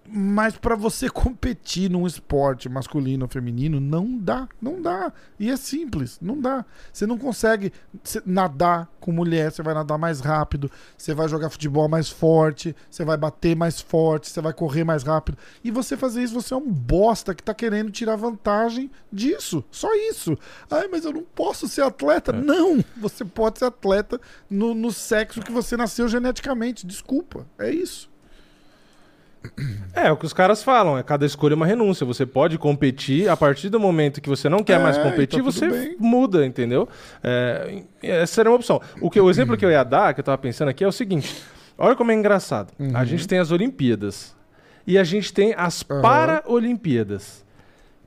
[0.07, 4.47] Mas pra você competir num esporte masculino ou feminino, não dá.
[4.61, 5.11] Não dá.
[5.39, 6.63] E é simples, não dá.
[6.93, 7.71] Você não consegue
[8.03, 12.75] se- nadar com mulher, você vai nadar mais rápido, você vai jogar futebol mais forte,
[12.89, 15.37] você vai bater mais forte, você vai correr mais rápido.
[15.63, 19.63] E você fazer isso, você é um bosta que tá querendo tirar vantagem disso.
[19.71, 20.37] Só isso.
[20.69, 22.31] Ai, mas eu não posso ser atleta.
[22.31, 22.41] É.
[22.41, 22.83] Não!
[22.97, 24.19] Você pode ser atleta
[24.49, 26.85] no, no sexo que você nasceu geneticamente.
[26.85, 27.45] Desculpa.
[27.57, 28.09] É isso.
[29.93, 32.05] É, o que os caras falam, é cada escolha é uma renúncia.
[32.05, 35.41] Você pode competir, a partir do momento que você não quer É, mais tá competir,
[35.41, 35.95] você bem.
[35.99, 36.87] muda, entendeu?
[37.23, 38.81] É, essa seria uma opção.
[39.01, 40.91] O, que, o exemplo que eu ia dar, que eu tava pensando aqui, é o
[40.91, 41.35] seguinte:
[41.77, 42.71] olha como é engraçado.
[42.79, 42.91] Uhum.
[42.95, 44.35] A gente tem as Olimpíadas
[44.85, 46.01] e a gente tem as Aham.
[46.01, 47.43] Paraolimpíadas.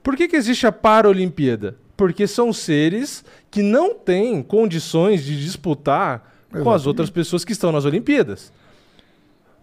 [0.02, 1.76] Por que, que existe a Paralimpíada?
[1.96, 6.20] Porque são seres que não têm condições de disputar
[6.50, 6.88] com as Exatamente.
[6.88, 8.52] outras pessoas que estão nas Olimpíadas.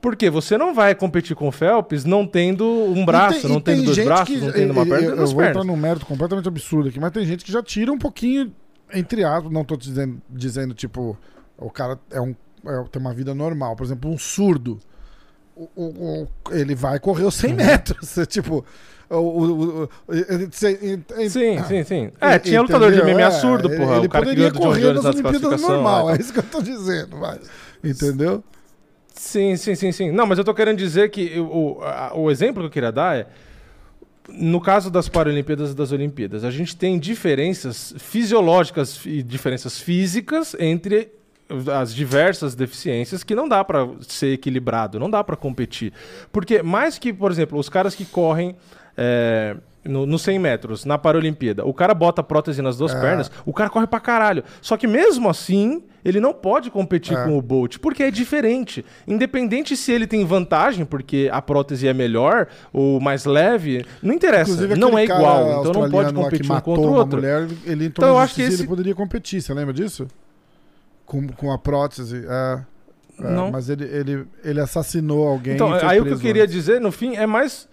[0.06, 3.84] Porque você não vai competir com o Phelps não tendo um braço, tem- não tendo
[3.86, 5.66] dois braços, que- não tendo uma eu- perna, eu, eu vou entrar pernas.
[5.66, 8.54] num mérito completamente absurdo aqui, mas tem gente que já tira um pouquinho,
[8.94, 11.18] entre aspas, não tô te dizendo, dizendo tipo,
[11.58, 12.36] o cara é um,
[12.68, 13.76] é- tem uma vida normal.
[13.76, 14.80] Por exemplo, um surdo.
[15.56, 17.58] O- o- o- ele vai correr os 100 Uhum.
[17.58, 18.16] metros.
[18.30, 18.64] tipo,
[19.10, 22.12] o, o- o- ent- Sim, ah, sim, sim.
[22.22, 23.02] É, tinha lutador de?
[23.02, 23.98] MMA É, surdo, porra.
[23.98, 26.14] Ele o cara poderia correr nas na Olimpíadas normal, né?
[26.18, 27.40] é isso que eu tô dizendo, vai.
[27.84, 28.44] Entendeu?
[29.16, 30.12] Sim, sim, sim, sim.
[30.12, 33.18] Não, mas eu tô querendo dizer que o, a- o exemplo que eu queria dar
[33.18, 33.28] é.
[34.28, 40.56] No caso das Paralimpíadas e das Olimpíadas, a gente tem diferenças fisiológicas e diferenças físicas
[40.60, 41.10] entre
[41.72, 45.94] as diversas deficiências que não dá pra ser equilibrado, não dá pra competir.
[46.32, 48.56] Porque mais que, por exemplo, os caras que correm
[48.98, 49.56] é,
[49.86, 53.00] no, no 100 metros, na Paralimpíada, o cara bota prótese nas duas É.
[53.00, 54.44] pernas, o cara corre pra caralho.
[54.62, 57.24] Só que mesmo assim, ele não pode competir É.
[57.24, 58.84] com o Bolt, porque é diferente.
[59.08, 64.68] Independente se ele tem vantagem, porque a prótese é melhor ou mais leve, não interessa.
[64.76, 67.18] Não é igual, então não pode competir um contra o outro.
[67.18, 70.08] Mulher, ele Então, eu acho que esse- ele poderia competir, você lembra disso?
[71.06, 72.26] Com, com a prótese.
[72.28, 72.60] É,
[73.20, 73.52] é, Não.
[73.52, 75.54] Mas ele, ele, ele assassinou alguém.
[75.54, 77.68] Então, aí o que eu queria dizer, no fim, é mais.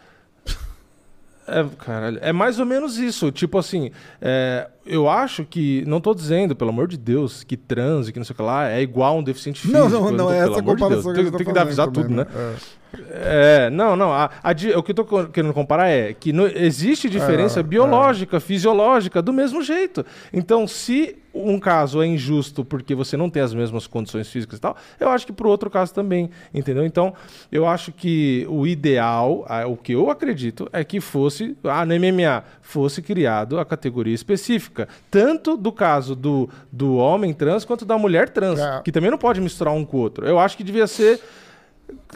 [1.46, 3.32] É, caralho, é mais ou menos isso.
[3.32, 3.90] Tipo assim,
[4.20, 5.84] é, eu acho que.
[5.86, 8.42] Não tô dizendo, pelo amor de Deus, que trans e que não sei o que
[8.42, 9.78] lá é igual a um deficiente físico.
[9.78, 10.80] Não, não, não, tô- é essa amor de Deus.
[10.80, 12.24] comparação Tem, que tem você que tá avisar tudo, né?
[12.24, 12.81] também, É.
[13.10, 14.12] É, não, não.
[14.12, 18.38] A, a o que eu tô querendo comparar é que no- existe diferença É, biológica,
[18.40, 20.04] fisiológica, do mesmo jeito.
[20.32, 24.60] Então, se um caso é injusto porque você não tem as mesmas condições físicas e
[24.60, 26.84] tal, eu acho que pro outro caso também, entendeu?
[26.84, 27.14] Então,
[27.50, 32.44] eu acho que o ideal, o que eu acredito, é que fosse, ah, no MMA,
[32.60, 34.86] fosse criado a categoria específica.
[35.10, 38.82] Tanto do caso do, do homem trans quanto da mulher trans, É.
[38.84, 40.26] que também não pode misturar um com o outro.
[40.26, 41.18] Eu acho que devia ser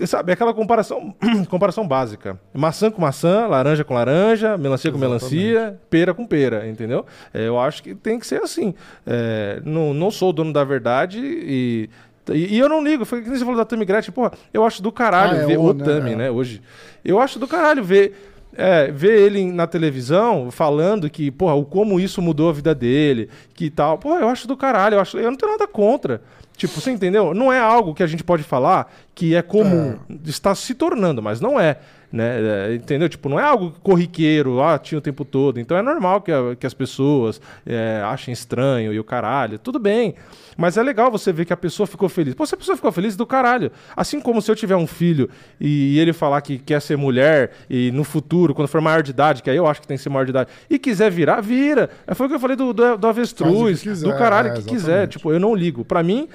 [0.06, 1.14] Sabe, aquela comparação,
[1.48, 2.38] comparação básica.
[2.52, 7.04] Maçã com maçã, laranja com laranja, melancia com melancia, pera com pera, entendeu?
[7.32, 8.74] É, eu acho que tem que ser assim.
[9.06, 11.88] É, não, não sou o dono da verdade e,
[12.30, 13.04] e, e eu não ligo.
[13.04, 15.46] Foi que nem você falou da Tammy Gretchen, porra, eu acho do caralho Ah, é
[15.46, 15.84] ver o, né?
[15.84, 16.16] Tammy, É.
[16.16, 16.60] né, hoje.
[17.04, 18.32] Eu acho do caralho ver...
[18.58, 23.28] É, ver ele na televisão falando que, porra, o como isso mudou a vida dele,
[23.52, 23.98] que tal.
[23.98, 26.22] Porra, eu acho do caralho, eu, acho, eu não tenho nada contra.
[26.56, 27.34] Tipo, você entendeu?
[27.34, 29.96] Não é algo que a gente pode falar que é comum.
[30.24, 31.76] Está se tornando, mas não é.
[32.10, 32.70] Né?
[32.70, 33.08] É, entendeu?
[33.08, 35.60] Tipo, não é algo corriqueiro, ah, tinha o tempo todo.
[35.60, 39.58] Então é normal que, a- que as pessoas é, achem estranho e o caralho.
[39.58, 40.14] Tudo bem.
[40.56, 42.34] Mas é legal você ver que a pessoa ficou feliz.
[42.34, 43.70] Pô, se a pessoa ficou feliz, do caralho.
[43.96, 45.28] Assim como se eu tiver um filho
[45.60, 49.42] e, ele falar que quer ser mulher e no futuro, quando for maior de idade,
[49.42, 51.90] que aí eu acho que tem que ser maior de idade, e quiser virar, vira.
[52.06, 54.62] É, Foi o que eu falei do, do, do avestruz, quiser, do caralho é, que
[54.62, 55.08] quiser.
[55.08, 55.84] Tipo, eu não ligo.
[55.84, 56.28] Pra mim,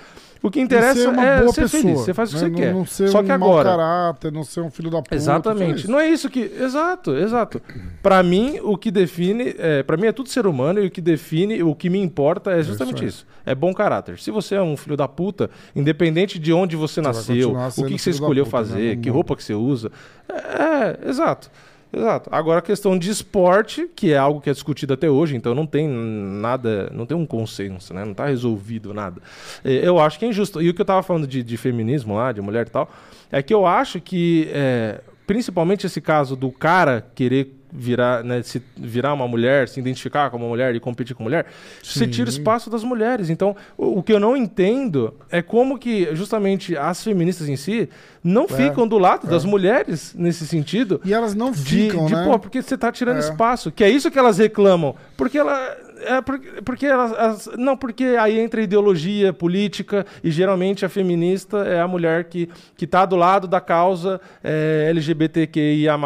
[0.43, 1.99] o que interessa uma é boa ser pessoa, feliz.
[1.99, 2.47] Você faz o que né?
[2.47, 2.73] você não, quer.
[2.73, 3.69] Não ser Só um que mau agora.
[3.69, 5.15] caráter, não ser um filho da puta.
[5.15, 5.81] Exatamente.
[5.81, 5.91] isso.
[5.91, 6.39] Não é isso que.
[6.39, 7.61] Exato, exato.
[8.01, 9.53] Pra mim, o que define.
[9.59, 12.51] É, para mim é tudo ser humano e o que define, o que me importa
[12.51, 13.09] é justamente aí.
[13.09, 13.27] isso.
[13.45, 14.17] É bom caráter.
[14.19, 17.93] Se você é um filho da puta, independente de onde você, vai nasceu, o que,
[17.93, 18.65] que você escolheu puta, né?
[18.65, 19.91] fazer, Não que roupa que você usa.
[20.27, 21.51] É, é, exato.
[21.93, 22.29] Exato.
[22.31, 25.65] Agora a questão de esporte, que é algo que é discutido até hoje, então não
[25.65, 28.05] tem nada, não tem um consenso, né?
[28.05, 29.21] Não está resolvido nada.
[29.63, 30.61] É, Eu acho que é injusto.
[30.61, 32.89] E o que eu estava falando de, de feminismo lá, de mulher e tal,
[33.31, 38.61] é que eu acho que, é, principalmente esse caso do cara querer virar, né, se
[38.75, 41.45] virar uma mulher, se identificar como uma mulher e competir com mulher,
[41.81, 43.29] você tira espaço das mulheres.
[43.29, 47.87] Então, o, o que eu não entendo é como que justamente as feministas em si
[48.23, 51.01] não ficam do lado das mulheres nesse sentido.
[51.03, 52.23] E elas não De, ficam, de, né?
[52.25, 53.19] pô, porque você tá tirando É.
[53.19, 53.71] espaço.
[53.71, 54.95] Que é isso que elas reclamam.
[55.17, 55.75] Porque ela.
[56.03, 61.57] É porque, porque elas, elas- Não, porque aí entra ideologia política e geralmente a feminista
[61.59, 65.97] é a mulher que, que tá do lado da causa é, LGBTQIA,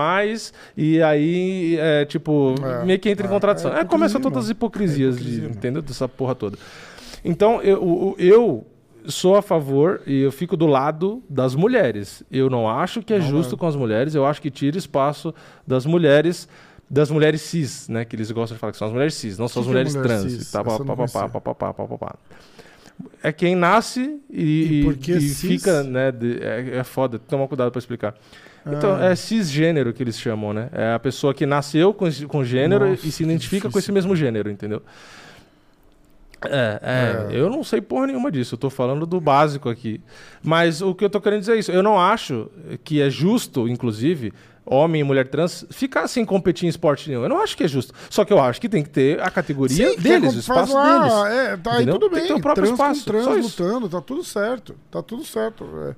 [0.76, 3.76] e aí, é, tipo, É, meio que entra em é, contradição.
[3.76, 5.82] é É, começa todas as hipocrisias, É hipocrisia, de, entendeu?
[5.82, 6.58] Dessa porra toda.
[7.24, 8.66] Então, eu, eu
[9.08, 12.24] sou a favor e eu fico do lado das mulheres.
[12.32, 15.34] Eu não acho que é justo com as mulheres, eu acho que tira espaço
[15.66, 16.48] das mulheres,
[16.90, 18.06] das mulheres cis, né?
[18.06, 19.96] Que eles gostam de falar que são as mulheres cis, não são as é mulheres
[19.96, 20.52] mulher trans.
[20.52, 21.30] Tá, pá, Essa eu pá, não pá, pá, conhecia.
[21.42, 22.16] pá, pá, pá, pá, pá.
[23.22, 26.12] É quem nasce e, E e- fica, né?
[26.12, 28.16] de- é, é foda, toma cuidado pra explicar.
[28.66, 29.06] Então, Ah.
[29.12, 30.70] é cisgênero que eles chamam, né?
[30.72, 34.16] É a pessoa que nasceu com, com gênero Nossa, e se identifica com esse mesmo
[34.16, 34.82] gênero, entendeu?
[36.48, 40.00] É, é, eu não sei porra nenhuma disso, eu tô falando do básico aqui.
[40.44, 41.72] Mas o que eu tô querendo dizer é isso.
[41.72, 42.50] Eu não acho
[42.84, 44.32] que é justo, inclusive,
[44.66, 47.24] homem e mulher trans ficar sem competir em esporte nenhum.
[47.24, 47.94] Eu não acho que é justo.
[48.10, 50.74] Só que eu acho que tem que ter a categoria Sim, deles, é o espaço
[50.74, 51.38] lá, deles.
[51.38, 52.22] É, tá aí tudo Tem bem.
[52.24, 54.76] que ter o próprio trans espaço, com trans lutando, tá tudo certo.
[54.90, 55.66] Tá tudo certo.
[55.90, 55.96] É.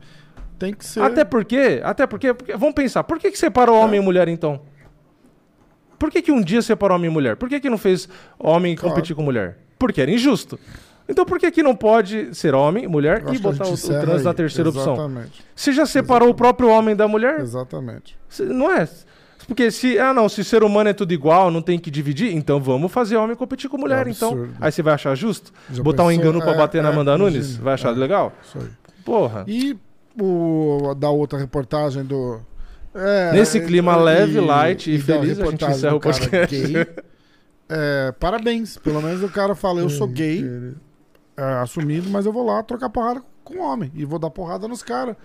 [0.60, 1.02] Tem que ser.
[1.02, 4.60] Até porque, até porque, porque- vamos pensar, por que, que separou homem e mulher então?
[5.99, 7.35] Por que, que um dia separou homem e mulher?
[7.35, 8.07] Por que, que não fez
[8.39, 8.89] homem Claro.
[8.94, 9.57] competir com mulher?
[9.80, 10.60] Porque era injusto.
[11.10, 14.32] Então por que, que não pode ser homem, mulher e botar o, o trans na
[14.32, 14.36] aí.
[14.36, 14.94] terceira opção?
[14.96, 15.44] Exatamente.
[15.56, 17.40] Você já separou o próprio homem da mulher?
[17.40, 18.18] Exatamente.
[18.42, 18.88] Não é?
[19.48, 22.60] Porque se, ah não, se ser humano é tudo igual, não tem que dividir, então
[22.60, 24.50] vamos fazer homem competir com mulher, É então.
[24.60, 25.54] Aí você vai achar justo?
[25.72, 26.22] Já Botar um pensou?
[26.22, 27.56] engano pra É, bater na é, Amanda Nunes?
[27.56, 27.98] Vai achar É.
[27.98, 28.34] legal?
[28.44, 28.68] Isso aí.
[29.06, 29.46] Porra.
[29.48, 29.78] E
[30.20, 32.42] o da outra reportagem do.
[32.94, 36.58] é, Nesse clima leve, light e da feliz, a gente encerra o cara podcast.
[36.68, 36.86] gay,
[38.20, 38.78] parabéns.
[38.78, 40.44] Pelo menos o cara fala: eu sou gay,
[41.38, 43.91] é, assumido, mas eu vou lá trocar porrada com homem.
[43.95, 45.15] E vou dar porrada nos caras.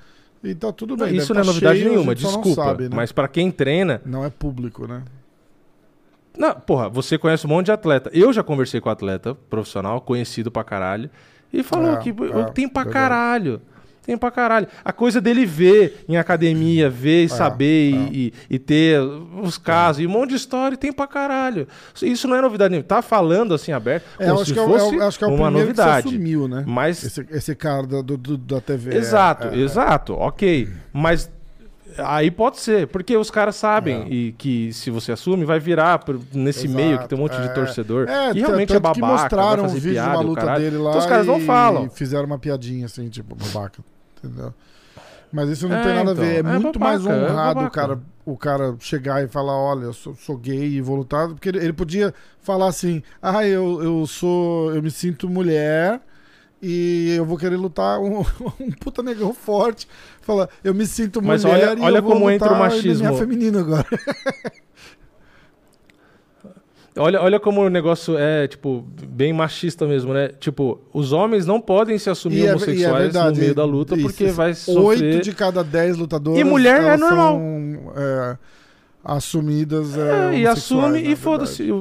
[0.45, 1.17] E tá tudo bem.
[1.17, 2.63] Isso Deve não é tá novidade cheio, nenhuma, não desculpa.
[2.65, 2.97] sabe, né?
[2.97, 4.01] Mas pra quem treina.
[4.05, 5.03] Não é público, né?
[6.37, 8.11] Não, porra, você conhece um monte de atleta.
[8.13, 11.11] Eu já conversei com atleta profissional, conhecido pra caralho,
[11.53, 12.93] e falou É, que é, tem pra verdade.
[12.93, 13.63] caralho.
[14.05, 14.67] Tem pra caralho.
[14.85, 17.97] A coisa dele ver em academia, ver e saber é.
[18.13, 21.69] E, e- ter os casos e um monte de história, tem pra caralho.
[22.03, 22.87] Isso não é novidade nenhuma.
[22.89, 25.35] Tá falando assim aberto, É, como acho que é, fosse é acho que é o
[25.35, 26.09] uma novidade.
[26.09, 26.65] que assumiu, né?
[26.67, 28.97] Mas Esse, esse cara da, do- do- da TV.
[28.97, 30.69] Exato, é, é, exato, ok.
[30.93, 31.31] Mas
[31.99, 34.09] aí pode ser, porque os caras sabem É.
[34.09, 37.37] e que se você assume, vai virar por- nesse Exato, meio que tem um monte
[37.37, 37.41] é.
[37.43, 38.09] de torcedor.
[38.09, 40.23] É, e realmente é tanto que babaca, vai mostraram um fazer vídeo de piada, uma
[40.23, 41.91] e o luta dele lá Então os caras não e falam.
[41.91, 43.81] fizeram uma piadinha assim, tipo, babaca,
[44.23, 44.53] entendeu?
[45.33, 46.35] Mas isso não É, tem nada a então, ver.
[46.35, 47.71] É, é muito babaca, mais é honrado o babaca.
[47.71, 51.49] cara, o cara chegar e falar, olha, eu sou, sou gay e vou lutar, porque
[51.49, 56.01] ele, ele podia falar assim, ah, eu, eu sou, eu me sinto mulher
[56.61, 58.21] e eu vou querer lutar um,
[58.61, 59.89] um puta negão forte.
[60.21, 62.57] Fala, eu me sinto Mas mulher olha- e olha eu vou como lutar entra o
[62.57, 63.15] MMA machismo.
[63.17, 63.87] feminino agora.
[66.95, 70.29] Olha, olha como o negócio é, tipo, bem machista mesmo, né?
[70.39, 73.65] Tipo, os homens não podem se assumir E é- é homossexuais verdade, no meio da
[73.65, 75.21] luta isso, porque vai Oito sofrer...
[75.23, 77.39] de cada dez lutadoras E mulher é normal.
[77.39, 78.37] são, é,
[79.05, 79.97] assumidas.
[79.97, 81.73] É, É, e assume e foda-se.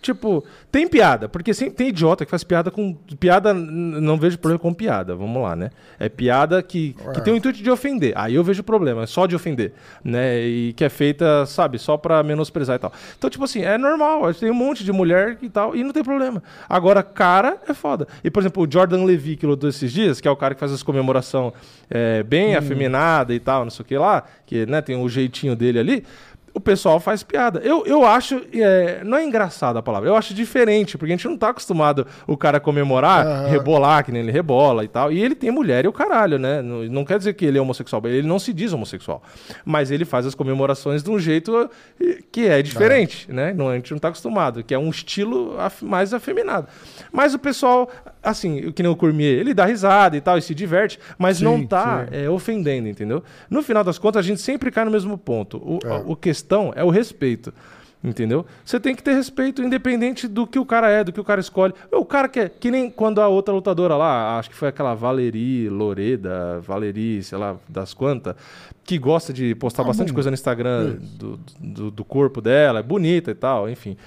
[0.00, 2.94] Tipo, tem piada, porque sempre tem idiota que faz piada com.
[3.18, 5.70] Piada, não vejo problema com piada, vamos lá, né?
[5.98, 8.12] É piada que, que tem o intuito de ofender.
[8.16, 9.72] Aí eu vejo problema, é só de ofender,
[10.02, 10.40] né?
[10.40, 12.92] E que é feita, sabe, só pra menosprezar e tal.
[13.18, 16.02] Então, tipo assim, é normal, tem um monte de mulher e tal, e não tem
[16.02, 16.42] problema.
[16.66, 18.08] Agora, cara é foda.
[18.24, 20.60] E, por exemplo, o Jordan Levy, que lutou esses dias, que é o cara que
[20.60, 21.52] faz as comemoração
[21.90, 25.54] é, bem afeminada e tal, não sei o que lá, que né, tem o jeitinho
[25.54, 26.04] dele ali
[26.52, 27.60] o pessoal faz piada.
[27.64, 31.28] Eu, eu acho, é, não é engraçada a palavra, eu acho diferente, porque a gente
[31.28, 33.48] não tá acostumado o cara comemorar, Aham.
[33.48, 35.12] rebolar, que nem ele rebola e tal.
[35.12, 36.60] E ele tem mulher e o caralho, né?
[36.62, 39.22] Não, não quer dizer que ele é homossexual, ele não se diz homossexual.
[39.64, 41.70] Mas ele faz as comemorações de um jeito
[42.02, 43.52] eh, que é diferente, né?
[43.52, 46.66] Não, a gente não tá acostumado, que é um estilo af- mais afeminado.
[47.12, 47.88] Mas o pessoal,
[48.22, 51.44] assim, que nem o Cormier, ele dá risada e tal, e se diverte, mas Sim,
[51.44, 53.22] não tá é, ofendendo, entendeu?
[53.48, 55.56] No final das contas, a gente sempre cai no mesmo ponto.
[55.58, 56.02] O, É.
[56.06, 56.40] o questão
[56.74, 57.52] é o respeito.
[58.02, 58.46] Entendeu?
[58.64, 61.38] Você tem que ter respeito independente do que o cara é, do que o cara
[61.38, 61.74] escolhe.
[61.92, 65.68] O cara quer, que nem quando a outra lutadora lá, acho que foi aquela Valerie
[65.68, 68.34] Loreda, Valerie, sei lá, das quantas,
[68.84, 70.14] que gosta de postar Ah, bastante bom.
[70.14, 73.98] coisa no Instagram do, do, do corpo dela, é bonita e tal, enfim.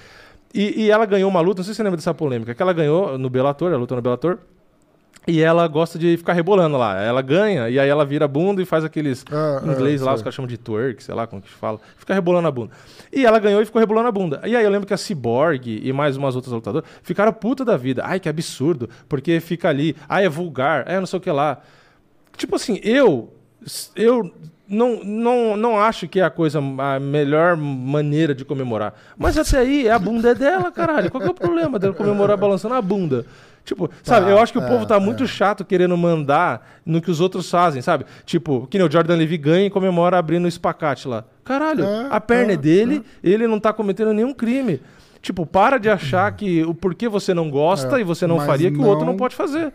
[0.52, 2.72] E, e ela ganhou uma luta, não sei se você lembra dessa polêmica, que ela
[2.72, 4.38] ganhou no Bellator, ela lutou no Bellator,
[5.26, 7.00] e ela gosta de ficar rebolando lá.
[7.00, 10.06] Ela ganha, e aí ela vira a bunda e faz aqueles Ah, em inglês ah,
[10.06, 11.80] lá, os caras chamam de twerk, sei lá como que fala.
[11.96, 12.72] Fica rebolando a bunda.
[13.12, 14.40] E ela ganhou e ficou rebolando a bunda.
[14.44, 17.76] E aí eu lembro que a Cyborg e mais umas outras lutadoras ficaram puta da
[17.76, 18.02] vida.
[18.04, 19.96] Ai, que absurdo, porque fica ali.
[20.08, 21.58] Ai, é vulgar, é não sei o que lá.
[22.36, 23.32] Tipo assim, eu
[23.96, 24.30] eu
[24.68, 28.94] não, não, não acho que é a coisa a melhor maneira de comemorar.
[29.16, 31.10] Mas até aí, a bunda é dela, caralho.
[31.10, 33.26] Qual que é o problema dela comemorar balançando a bunda?
[33.64, 37.10] Tipo, sabe, eu acho que o é, povo tá muito chato querendo mandar no que
[37.10, 38.04] os outros fazem, sabe?
[38.26, 41.24] Tipo, que nem o Jordan Levy ganha e comemora abrindo o espacate lá.
[41.42, 44.80] Caralho, É, a perna é, é, dele, ele não tá cometendo nenhum crime.
[45.22, 48.70] Tipo, para de achar que o porquê você não gosta É, e você não faria
[48.70, 49.72] que o outro não não- pode fazer.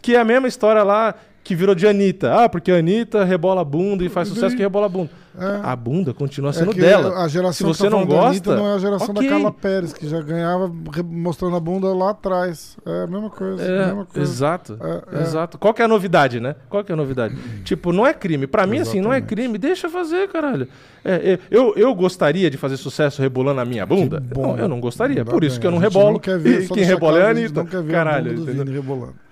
[0.00, 1.14] Que é a mesma história lá
[1.48, 2.44] que virou de Anitta.
[2.44, 5.10] Ah, porque a Anitta rebola a bunda e faz sucesso que rebola a bunda.
[5.40, 5.60] É.
[5.62, 7.24] A bunda continua É sendo que dela.
[7.24, 9.22] A geração Se você tá não gosta, Anitta não é a geração ok.
[9.22, 10.70] da Carla Pérez, que já ganhava
[11.04, 12.76] mostrando a bunda lá atrás.
[12.84, 13.62] É a mesma coisa.
[13.62, 14.30] É, mesma coisa.
[14.30, 14.78] exato.
[14.78, 15.22] É, é.
[15.22, 15.56] Exato.
[15.56, 16.54] Qual que é a novidade, né?
[16.68, 17.34] Qual que é a novidade?
[17.64, 18.46] tipo, não é crime.
[18.46, 19.28] Pra mim, assim, não é Exatamente.
[19.28, 19.56] crime.
[19.58, 20.68] Deixa fazer, caralho.
[21.02, 24.20] É, é, eu, eu gostaria de fazer sucesso rebolando a minha bunda?
[24.20, 24.48] Bom.
[24.48, 25.24] não, eu não gostaria.
[25.24, 25.60] Por isso bem.
[25.62, 26.12] que eu não A rebolo.
[26.12, 27.60] Não quer ver, e quem rebola é a Anitta.
[27.62, 28.64] Não quer ver Caralho, a bunda do?
[28.64, 29.27] Vini rebolando.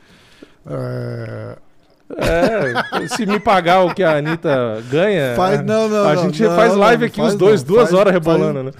[0.69, 1.57] É...
[2.19, 6.45] É, se me pagar o que a Anitta ganha, Faz- não, não, a não, gente
[6.47, 8.71] faz live aqui faz os dois, duas faz- horas rebolando, né?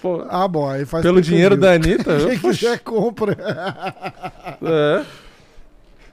[0.00, 3.36] Pô, Ah, bom, aí faz pelo dinheiro da Anitta, Quem quiser, compra.
[4.62, 5.02] é.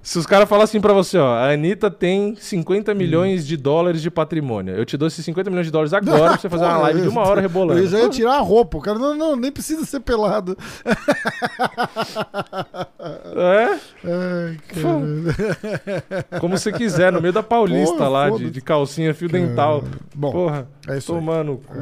[0.02, 4.00] Se os caras falam assim pra você, ó, a Anitta tem 50 milhões de dólares
[4.02, 4.76] de patrimônio.
[4.76, 7.06] Eu te dou esses 50 milhões de dólares agora pra você fazer uma live de
[7.08, 7.80] eu- uma hora rebolando.
[7.82, 8.78] Eu já ia tirar a roupa.
[8.78, 10.56] O cara, não, não, nem precisa ser pelado.
[13.36, 16.40] É, Ai, cara.
[16.40, 19.84] como você quiser, no meio da Paulista Porra, lá, de, de calcinha, fio dental.
[20.16, 21.20] Bom, Porra, é isso aí.
[21.20, 21.54] tomando.
[21.54, 21.74] o cu.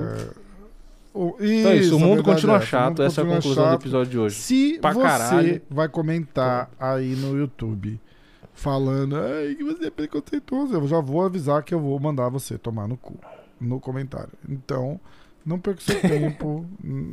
[1.14, 3.64] O- Então é isso, o mundo continua o chato, mundo essa é a continua conclusão
[3.66, 3.78] chato.
[3.80, 4.36] do episódio de hoje.
[4.36, 5.62] Se Pra você caralho.
[5.70, 8.00] vai comentar aí no YouTube
[8.54, 12.58] falando Ai, que você é preconceituoso, eu já vou avisar que eu vou mandar você
[12.58, 13.16] tomar no cu
[13.60, 14.30] no comentário.
[14.48, 15.00] Então,
[15.44, 16.64] não perca seu tempo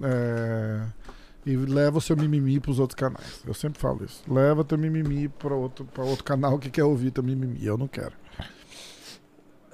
[0.02, 0.80] é,
[1.46, 3.42] e leva o seu mimimi pros outros canais.
[3.46, 4.22] Eu sempre falo isso.
[4.28, 7.64] Leva teu mimimi para outro, pra outro canal que quer ouvir teu mimimi.
[7.64, 8.12] Eu não quero.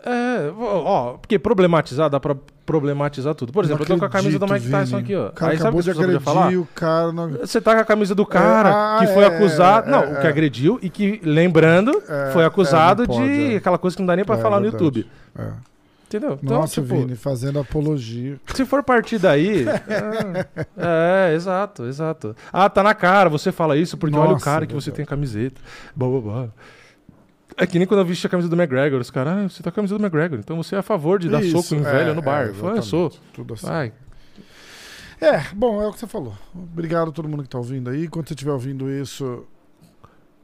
[0.05, 2.35] É, ó, porque problematizar, dá pra
[2.65, 3.53] problematizar tudo.
[3.53, 5.29] Por exemplo, eu tô com a camisa do Mike Tyson aqui, ó.
[5.29, 7.13] O cara Aí sabe acabou de agredir o cara.
[7.13, 7.31] Não...
[7.31, 9.89] Você tá com a camisa do cara É, que foi é, acusado.
[9.89, 13.51] é, não, é, o que agrediu e que, lembrando, É, foi acusado é, não pode,
[13.51, 14.67] de aquela coisa que não dá nem pra falar no.
[14.67, 15.07] YouTube.
[15.39, 15.49] É.
[16.11, 16.37] Entendeu?
[16.43, 18.37] Então, Nossa, tipo, Vini, fazendo apologia.
[18.53, 19.65] se for partir daí.
[20.77, 22.35] é, é, exato, exato.
[22.53, 24.97] Ah, tá na cara, você fala isso porque olha o Nossa, cara que você verdade.
[24.97, 25.61] tem a camiseta.
[25.95, 26.49] Blá, blá, blá.
[27.57, 29.71] É que nem quando eu vesti a camisa do McGregor, os caras, ah, você tá
[29.71, 31.87] com a camisa do McGregor, então você é a favor de dar Isso, soco em
[31.87, 32.47] é, velho no bar.
[32.47, 33.11] é, eu falei, eu sou.
[33.33, 33.67] Tudo assim.
[33.69, 33.93] Vai.
[35.21, 36.35] É, bom, é o que você falou.
[36.53, 38.09] Obrigado a todo mundo que tá ouvindo aí.
[38.09, 39.47] Quando você estiver ouvindo isso,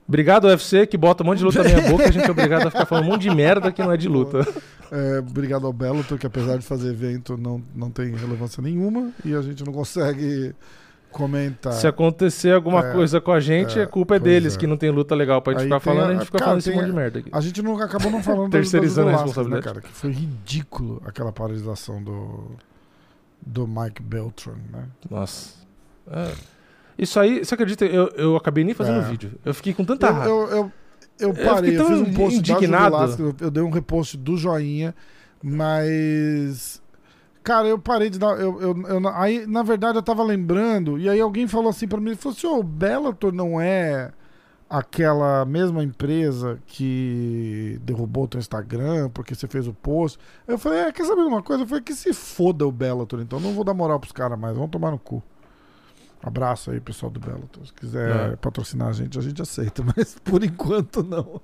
[0.09, 2.05] Obrigado, UFC, que bota um monte de luta na minha boca.
[2.09, 4.09] A gente é obrigado a ficar falando um monte de merda que não é de
[4.09, 4.47] luta.
[4.91, 9.11] É, obrigado ao Bellator, que apesar de fazer evento, não, não tem relevância nenhuma.
[9.25, 10.55] E a gente não consegue
[11.11, 11.73] comentar.
[11.73, 14.59] Se acontecer alguma É, coisa com a gente, é, a culpa é deles, é.
[14.59, 16.45] que não tem luta legal pra gente Aí ficar falando, a- a gente fica cara,
[16.51, 17.31] falando esse monte de merda aqui.
[17.33, 19.65] A gente não acabou não falando das- Terceirizando a né, responsabilidade.
[19.65, 19.81] cara?
[19.81, 22.51] Que foi ridículo aquela paralisação do,
[23.47, 24.85] do Mike Beltran, né?
[25.11, 25.55] Nossa.
[26.11, 26.33] É.
[26.99, 27.85] Isso aí, você acredita?
[27.85, 29.09] Eu, eu acabei nem fazendo É.
[29.11, 29.33] vídeo.
[29.45, 30.29] Eu fiquei com tanta raiva.
[30.29, 30.73] eu, eu, eu
[31.19, 33.17] Eu parei, eu, tão fiz um post indignado.
[33.17, 34.95] da eu, eu dei um repost do joinha,
[35.43, 36.83] mas.
[37.43, 38.39] Cara, eu parei de dar.
[38.41, 42.01] Eu, eu, eu- aí, na verdade, eu tava lembrando, e aí alguém falou assim pra
[42.01, 44.11] mim: ele falou assim, ô, o Bellator não é
[44.69, 50.19] aquela mesma empresa que derrubou o teu Instagram porque você fez o post.
[50.47, 51.63] Eu falei, é, quer saber de uma coisa?
[51.63, 54.57] Eu falei, que se foda o Bellator, então não vou dar moral pros caras mais,
[54.57, 55.23] vão tomar no cu.
[56.27, 57.65] Abraço aí, pessoal do Bellator.
[57.65, 58.37] Se quiser É.
[58.37, 61.41] patrocinar a gente, a gente aceita, mas por enquanto não.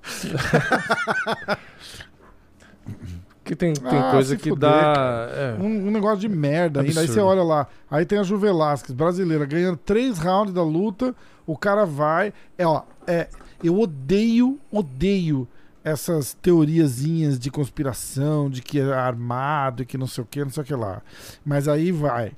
[3.45, 5.27] Que tem, tem Ah, coisa que fuder, dá.
[5.35, 5.61] é.
[5.61, 6.99] Um, um negócio de merda ainda.
[7.01, 11.13] Aí você olha lá, aí tem a Ju Velasquez, brasileira, ganhando três rounds da luta,
[11.45, 12.33] o cara vai.
[12.57, 13.27] É, ó, é,
[13.63, 15.47] eu odeio, odeio
[15.83, 20.49] essas teoriazinhas de conspiração, de que é armado e que não sei o que, não
[20.51, 21.01] sei o que lá.
[21.45, 22.31] Mas aí vai.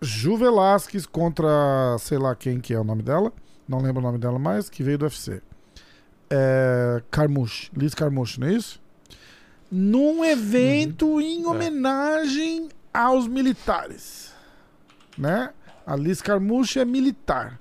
[0.00, 3.32] Ju Velasquez contra, sei lá quem que é o nome dela,
[3.68, 5.42] não lembro o nome dela mais, que veio do UFC.
[6.30, 8.80] É, Carmouche, Liz Carmouche, não é isso?
[9.70, 14.32] Num evento em homenagem aos militares,
[15.16, 15.50] né?
[15.86, 17.58] A Liz Carmouche é militar.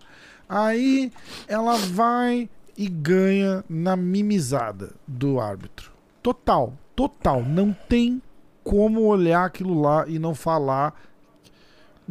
[0.48, 1.12] Aí
[1.48, 5.92] ela vai e ganha na mimizada do árbitro.
[6.24, 7.44] Total, total.
[7.44, 8.22] Não tem
[8.64, 10.94] como olhar aquilo lá e não falar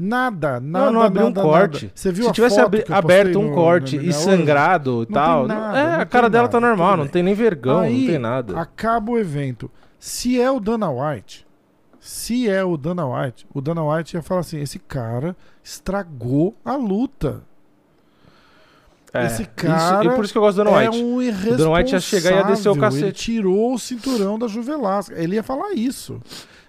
[0.00, 0.90] nada, nada.
[0.92, 1.86] não abriu um corte.
[1.86, 1.92] nada.
[1.94, 5.20] Você viu Se tivesse abri- aberto um no- corte no e MMA sangrado e Não
[5.20, 5.46] tal.
[5.48, 8.06] nada, é, não a cara dela nada, tá normal, não tem nem vergão, Aí, não
[8.06, 8.60] tem nada.
[8.60, 9.70] Acaba o evento.
[9.98, 11.44] Se é o Dana White,
[11.98, 15.34] se é o Dana White, o Dana White ia falar assim: esse cara
[15.64, 17.42] estragou a luta.
[19.12, 21.02] É, esse isso- cara e por isso que eu gosto do Dana é White.
[21.02, 21.56] um irresponsável.
[21.56, 23.12] Dana White ia chegar e ia descer o Ele cacete.
[23.24, 25.14] tirou o cinturão da Juvelasca.
[25.20, 26.20] Ele ia falar isso.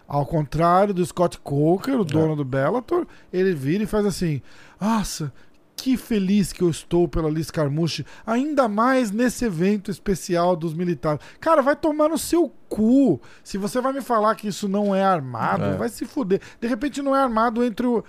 [0.10, 4.42] Ao contrário do Scott Coker, o dono do Bellator, ele vira e faz assim:
[4.82, 5.32] Nossa,
[5.76, 11.22] que feliz que eu estou pela Liz Carmouche, ainda mais nesse evento especial dos militares.
[11.40, 13.22] Cara, vai tomar no seu cu.
[13.44, 15.78] Se você vai me falar que isso não é armado, É.
[15.78, 16.42] vai se fuder.
[16.60, 18.04] De repente não é armado entre o.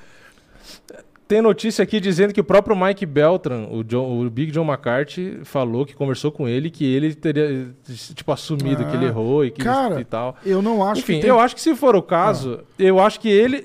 [1.31, 5.39] Tem notícia aqui dizendo que o próprio Mike Beltran, o, John- o Big John McCarthy,
[5.45, 7.69] falou que conversou com ele que ele teria,
[8.17, 10.35] tipo, assumido Ah, que ele errou e que cara, e tal.
[10.45, 11.21] Eu não acho Enfim, que.
[11.21, 13.65] tem- eu acho que se for o caso, eu acho que ele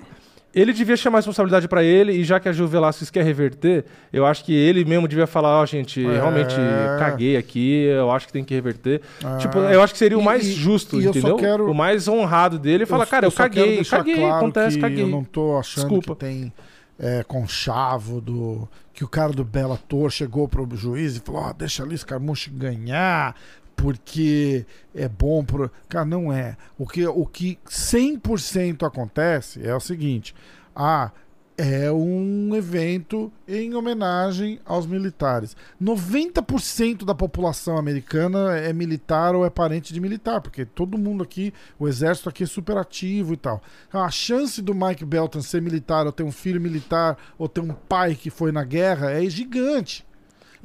[0.54, 3.84] ele devia chamar a responsabilidade pra ele e já que a Gil Velasquez quer reverter,
[4.14, 6.14] eu acho que ele mesmo devia falar, ó, gente, É.
[6.14, 6.56] realmente
[7.00, 9.02] caguei aqui, eu acho que tem que reverter.
[9.24, 9.38] Ah.
[9.38, 11.36] Tipo, eu acho que seria o mais e- justo, e eu entendeu?
[11.36, 15.04] quero- O mais honrado dele e falar, cara, eu, quero caguei, caguei, claro acontece, caguei.
[15.04, 16.14] Eu não tô achando Desculpa.
[16.14, 16.54] que tem
[16.98, 21.84] é, conchavo do que o cara do Bellator chegou pro juiz e falou: ó, deixa
[21.84, 23.36] a Liz Carmouche ganhar
[23.76, 25.70] porque é bom pro.
[25.90, 26.56] Cara, não é.
[26.78, 30.34] O que, o que 100% acontece é o seguinte:
[30.76, 31.12] ah,
[31.58, 35.56] é um evento em homenagem aos militares.
[35.82, 41.54] 90% da população americana é militar ou é parente de militar, porque todo mundo aqui,
[41.80, 43.62] o exército aqui é super ativo e tal.
[43.88, 47.62] Então, a chance do Mike Belton ser militar, ou ter um filho militar, ou ter
[47.62, 50.06] um pai que foi na guerra é gigante.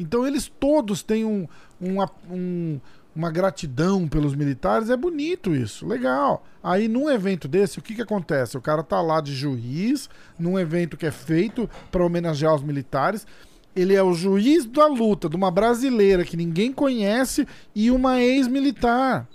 [0.00, 1.46] Então eles todos têm um,
[1.78, 2.80] um, um
[3.14, 6.44] uma gratidão pelos militares, é bonito isso, legal.
[6.62, 8.56] Aí num evento desse, o que que acontece?
[8.56, 10.08] O cara tá lá de juiz,
[10.38, 13.26] num evento que é feito para homenagear os militares,
[13.74, 19.28] ele é o juiz da luta de uma brasileira que ninguém conhece e uma ex-militar.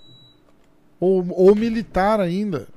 [0.99, 2.67] Ou, ou militar ainda.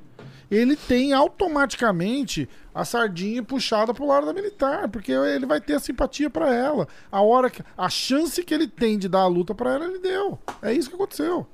[0.49, 2.49] Ele tem automaticamente
[2.79, 6.87] a sardinha puxada pro lado da militar, porque ele vai ter a simpatia para ela.
[7.11, 9.99] A hora que a chance que ele tem de dar a luta para ela, ele
[9.99, 10.39] deu.
[10.61, 11.45] É isso que aconteceu.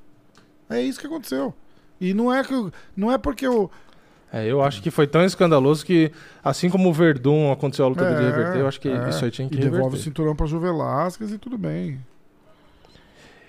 [0.70, 1.52] É isso que aconteceu.
[2.00, 3.70] E não é que não é porque o
[4.32, 6.10] é, eu acho que foi tão escandaloso que,
[6.42, 9.24] assim como o Verdun aconteceu a luta é, dele reverter, eu acho que é, isso
[9.24, 9.76] aí tinha que e reverter.
[9.76, 12.00] devolve o cinturão pra Ju Velasquez e tudo bem.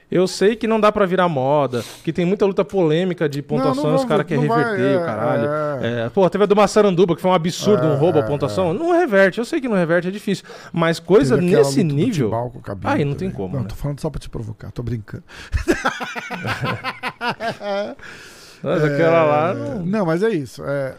[0.10, 3.94] Eu sei que não dá para virar moda, que tem muita luta polêmica de pontuação,
[3.94, 5.50] os caras querem reverter vai, o caralho.
[5.84, 6.10] É, é.
[6.10, 8.74] Pô, teve a do Massaranduba, que foi um absurdo, um roubo a é, pontuação.
[8.74, 10.46] Não reverte, eu sei que não reverte, é difícil.
[10.72, 12.32] Mas coisa nesse nível.
[12.86, 13.56] Aí não tem como.
[13.56, 13.70] Não, né?
[13.70, 15.24] tô falando só pra te provocar, tô brincando.
[18.64, 19.54] Mas aquela lá.
[19.54, 19.86] Não...
[19.86, 20.64] não, mas é isso.
[20.66, 20.96] É,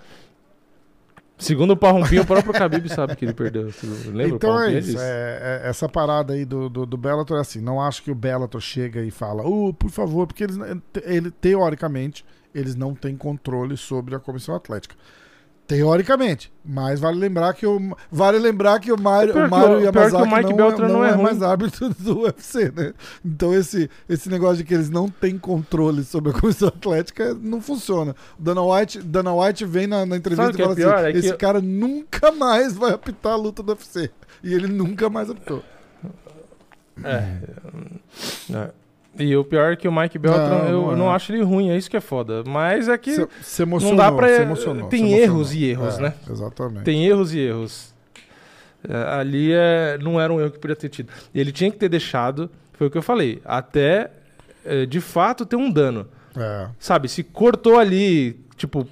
[1.38, 3.70] Segundo o Parrumpinho, o próprio Khabib sabe que ele perdeu.
[4.06, 4.98] Lembra então é isso.
[4.98, 7.60] É, é, essa parada aí do, do, do, Bellator é assim.
[7.60, 10.56] Não acho que o Bellator chega e fala, oh, por favor, porque eles,
[11.04, 14.96] ele, teoricamente, eles não têm controle sobre a comissão atlética.
[15.68, 16.50] Teoricamente.
[16.64, 20.36] Mas vale lembrar que o, vale lembrar que o Mário, o Mário Yamazaki que o
[20.36, 22.94] Mike não, é, não, não é, é mais árbitro do UFC, né?
[23.22, 27.60] Então esse, esse negócio de que eles não têm controle sobre a comissão atlética não
[27.60, 28.16] funciona.
[28.38, 31.36] O Dana White, Dana White vem na, na entrevista e é fala assim, é esse
[31.36, 34.10] cara nunca mais vai apitar a luta do UFC.
[34.42, 35.62] E ele nunca mais apitou.
[37.04, 37.24] É.
[38.56, 38.70] é.
[39.18, 41.70] E o pior é que o Mike Beltran, não, eu não, não acho ele ruim,
[41.70, 42.44] é isso que é foda.
[42.46, 44.28] Mas é que se, se não dá pra...
[44.88, 46.14] Tem erros e erros, é, né?
[46.30, 46.84] Exatamente.
[46.84, 47.94] Tem erros e erros.
[48.88, 51.12] É, ali é, não era um erro que podia ter tido.
[51.34, 54.10] Ele tinha que ter deixado, foi o que eu falei, até
[54.64, 56.06] é, de fato ter um dano.
[56.36, 56.68] É.
[56.78, 58.86] Sabe, se cortou ali, tipo,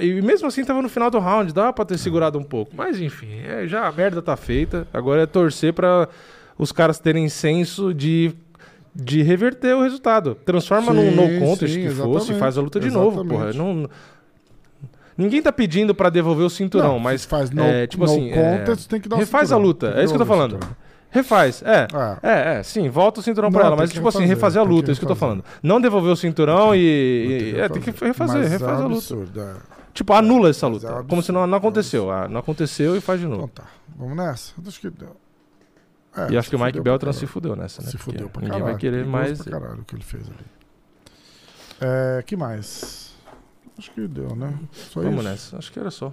[0.00, 2.72] e mesmo assim tava no final do round, dava pra ter segurado um pouco.
[2.74, 4.88] Mas enfim, é, já a merda tá feita.
[4.92, 6.08] Agora é torcer para
[6.58, 8.32] os caras terem senso de
[8.98, 10.34] de reverter o resultado.
[10.44, 13.16] Transforma sim, num no contest sim, que fosse e faz a luta de exatamente.
[13.16, 13.52] novo, porra.
[13.52, 13.88] Não,
[15.16, 18.30] ninguém tá pedindo para devolver o cinturão, não, mas faz no, é, tipo no assim,
[18.30, 19.94] contest, é, tem que dar refaz a luta.
[19.96, 20.58] É isso que eu tô falando.
[21.10, 21.86] Refaz, é,
[22.22, 22.28] é.
[22.28, 24.90] É, é, sim, volta o cinturão pra ela, mas tipo refazer, assim, refazer a luta,
[24.90, 25.42] é isso que eu tô falando.
[25.62, 27.52] Não devolver o cinturão tem, e.
[27.54, 28.96] e é, tem que refazer, mas refaz é a luta.
[28.96, 29.54] Absurdo, é.
[29.94, 31.04] Tipo, anula essa luta.
[31.08, 32.10] como se não, não aconteceu.
[32.10, 33.48] Ah, não aconteceu e faz de novo.
[33.50, 34.52] Então tá, vamos nessa.
[34.66, 35.16] Acho que deu.
[36.18, 37.90] É, e acho que o Mike Beltran se fudeu nessa, né?
[37.90, 39.40] Se fudeu pra Ninguém vai querer mais.
[39.42, 40.58] Pra caralho o que ele fez ali.
[41.80, 43.14] É, que mais?
[43.78, 44.58] Acho que deu, né?
[44.72, 45.28] Só Vamos isso?
[45.28, 45.58] nessa.
[45.58, 46.12] Acho que era só.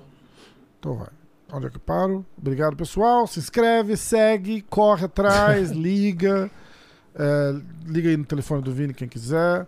[0.80, 1.08] Então vai.
[1.52, 2.26] Onde é que paro?
[2.38, 3.26] Obrigado, pessoal.
[3.26, 6.50] Se inscreve, segue, corre atrás, liga.
[7.16, 7.56] É,
[7.88, 9.66] liga aí no telefone do Vini quem quiser.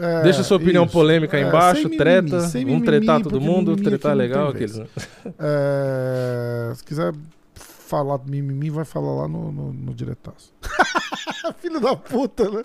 [0.00, 0.92] É, Deixa sua opinião isso.
[0.92, 2.38] polêmica aí é, embaixo, mimimi, treta.
[2.38, 4.48] Vamos mimimi, tretar todo mundo, tretar legal.
[4.48, 4.80] Aqueles...
[5.38, 7.12] É, se quiser
[7.88, 10.52] falar mimimi, vai falar lá no, no, no diretaço.
[11.58, 12.62] Filho da puta, né?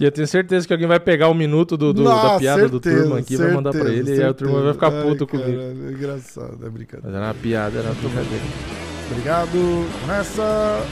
[0.00, 2.60] E eu tenho certeza que alguém vai pegar um minuto do, do Nossa, da piada
[2.68, 3.96] certeza, do turma aqui e vai mandar pra ele.
[3.96, 4.20] Certeza.
[4.20, 5.60] E aí o turma vai ficar puto Ai, comigo.
[5.60, 7.02] é engraçado, é brincadeira.
[7.04, 8.44] Mas era uma piada, era uma brincadeira.
[9.10, 9.58] Obrigado.
[10.06, 10.86] Nessa.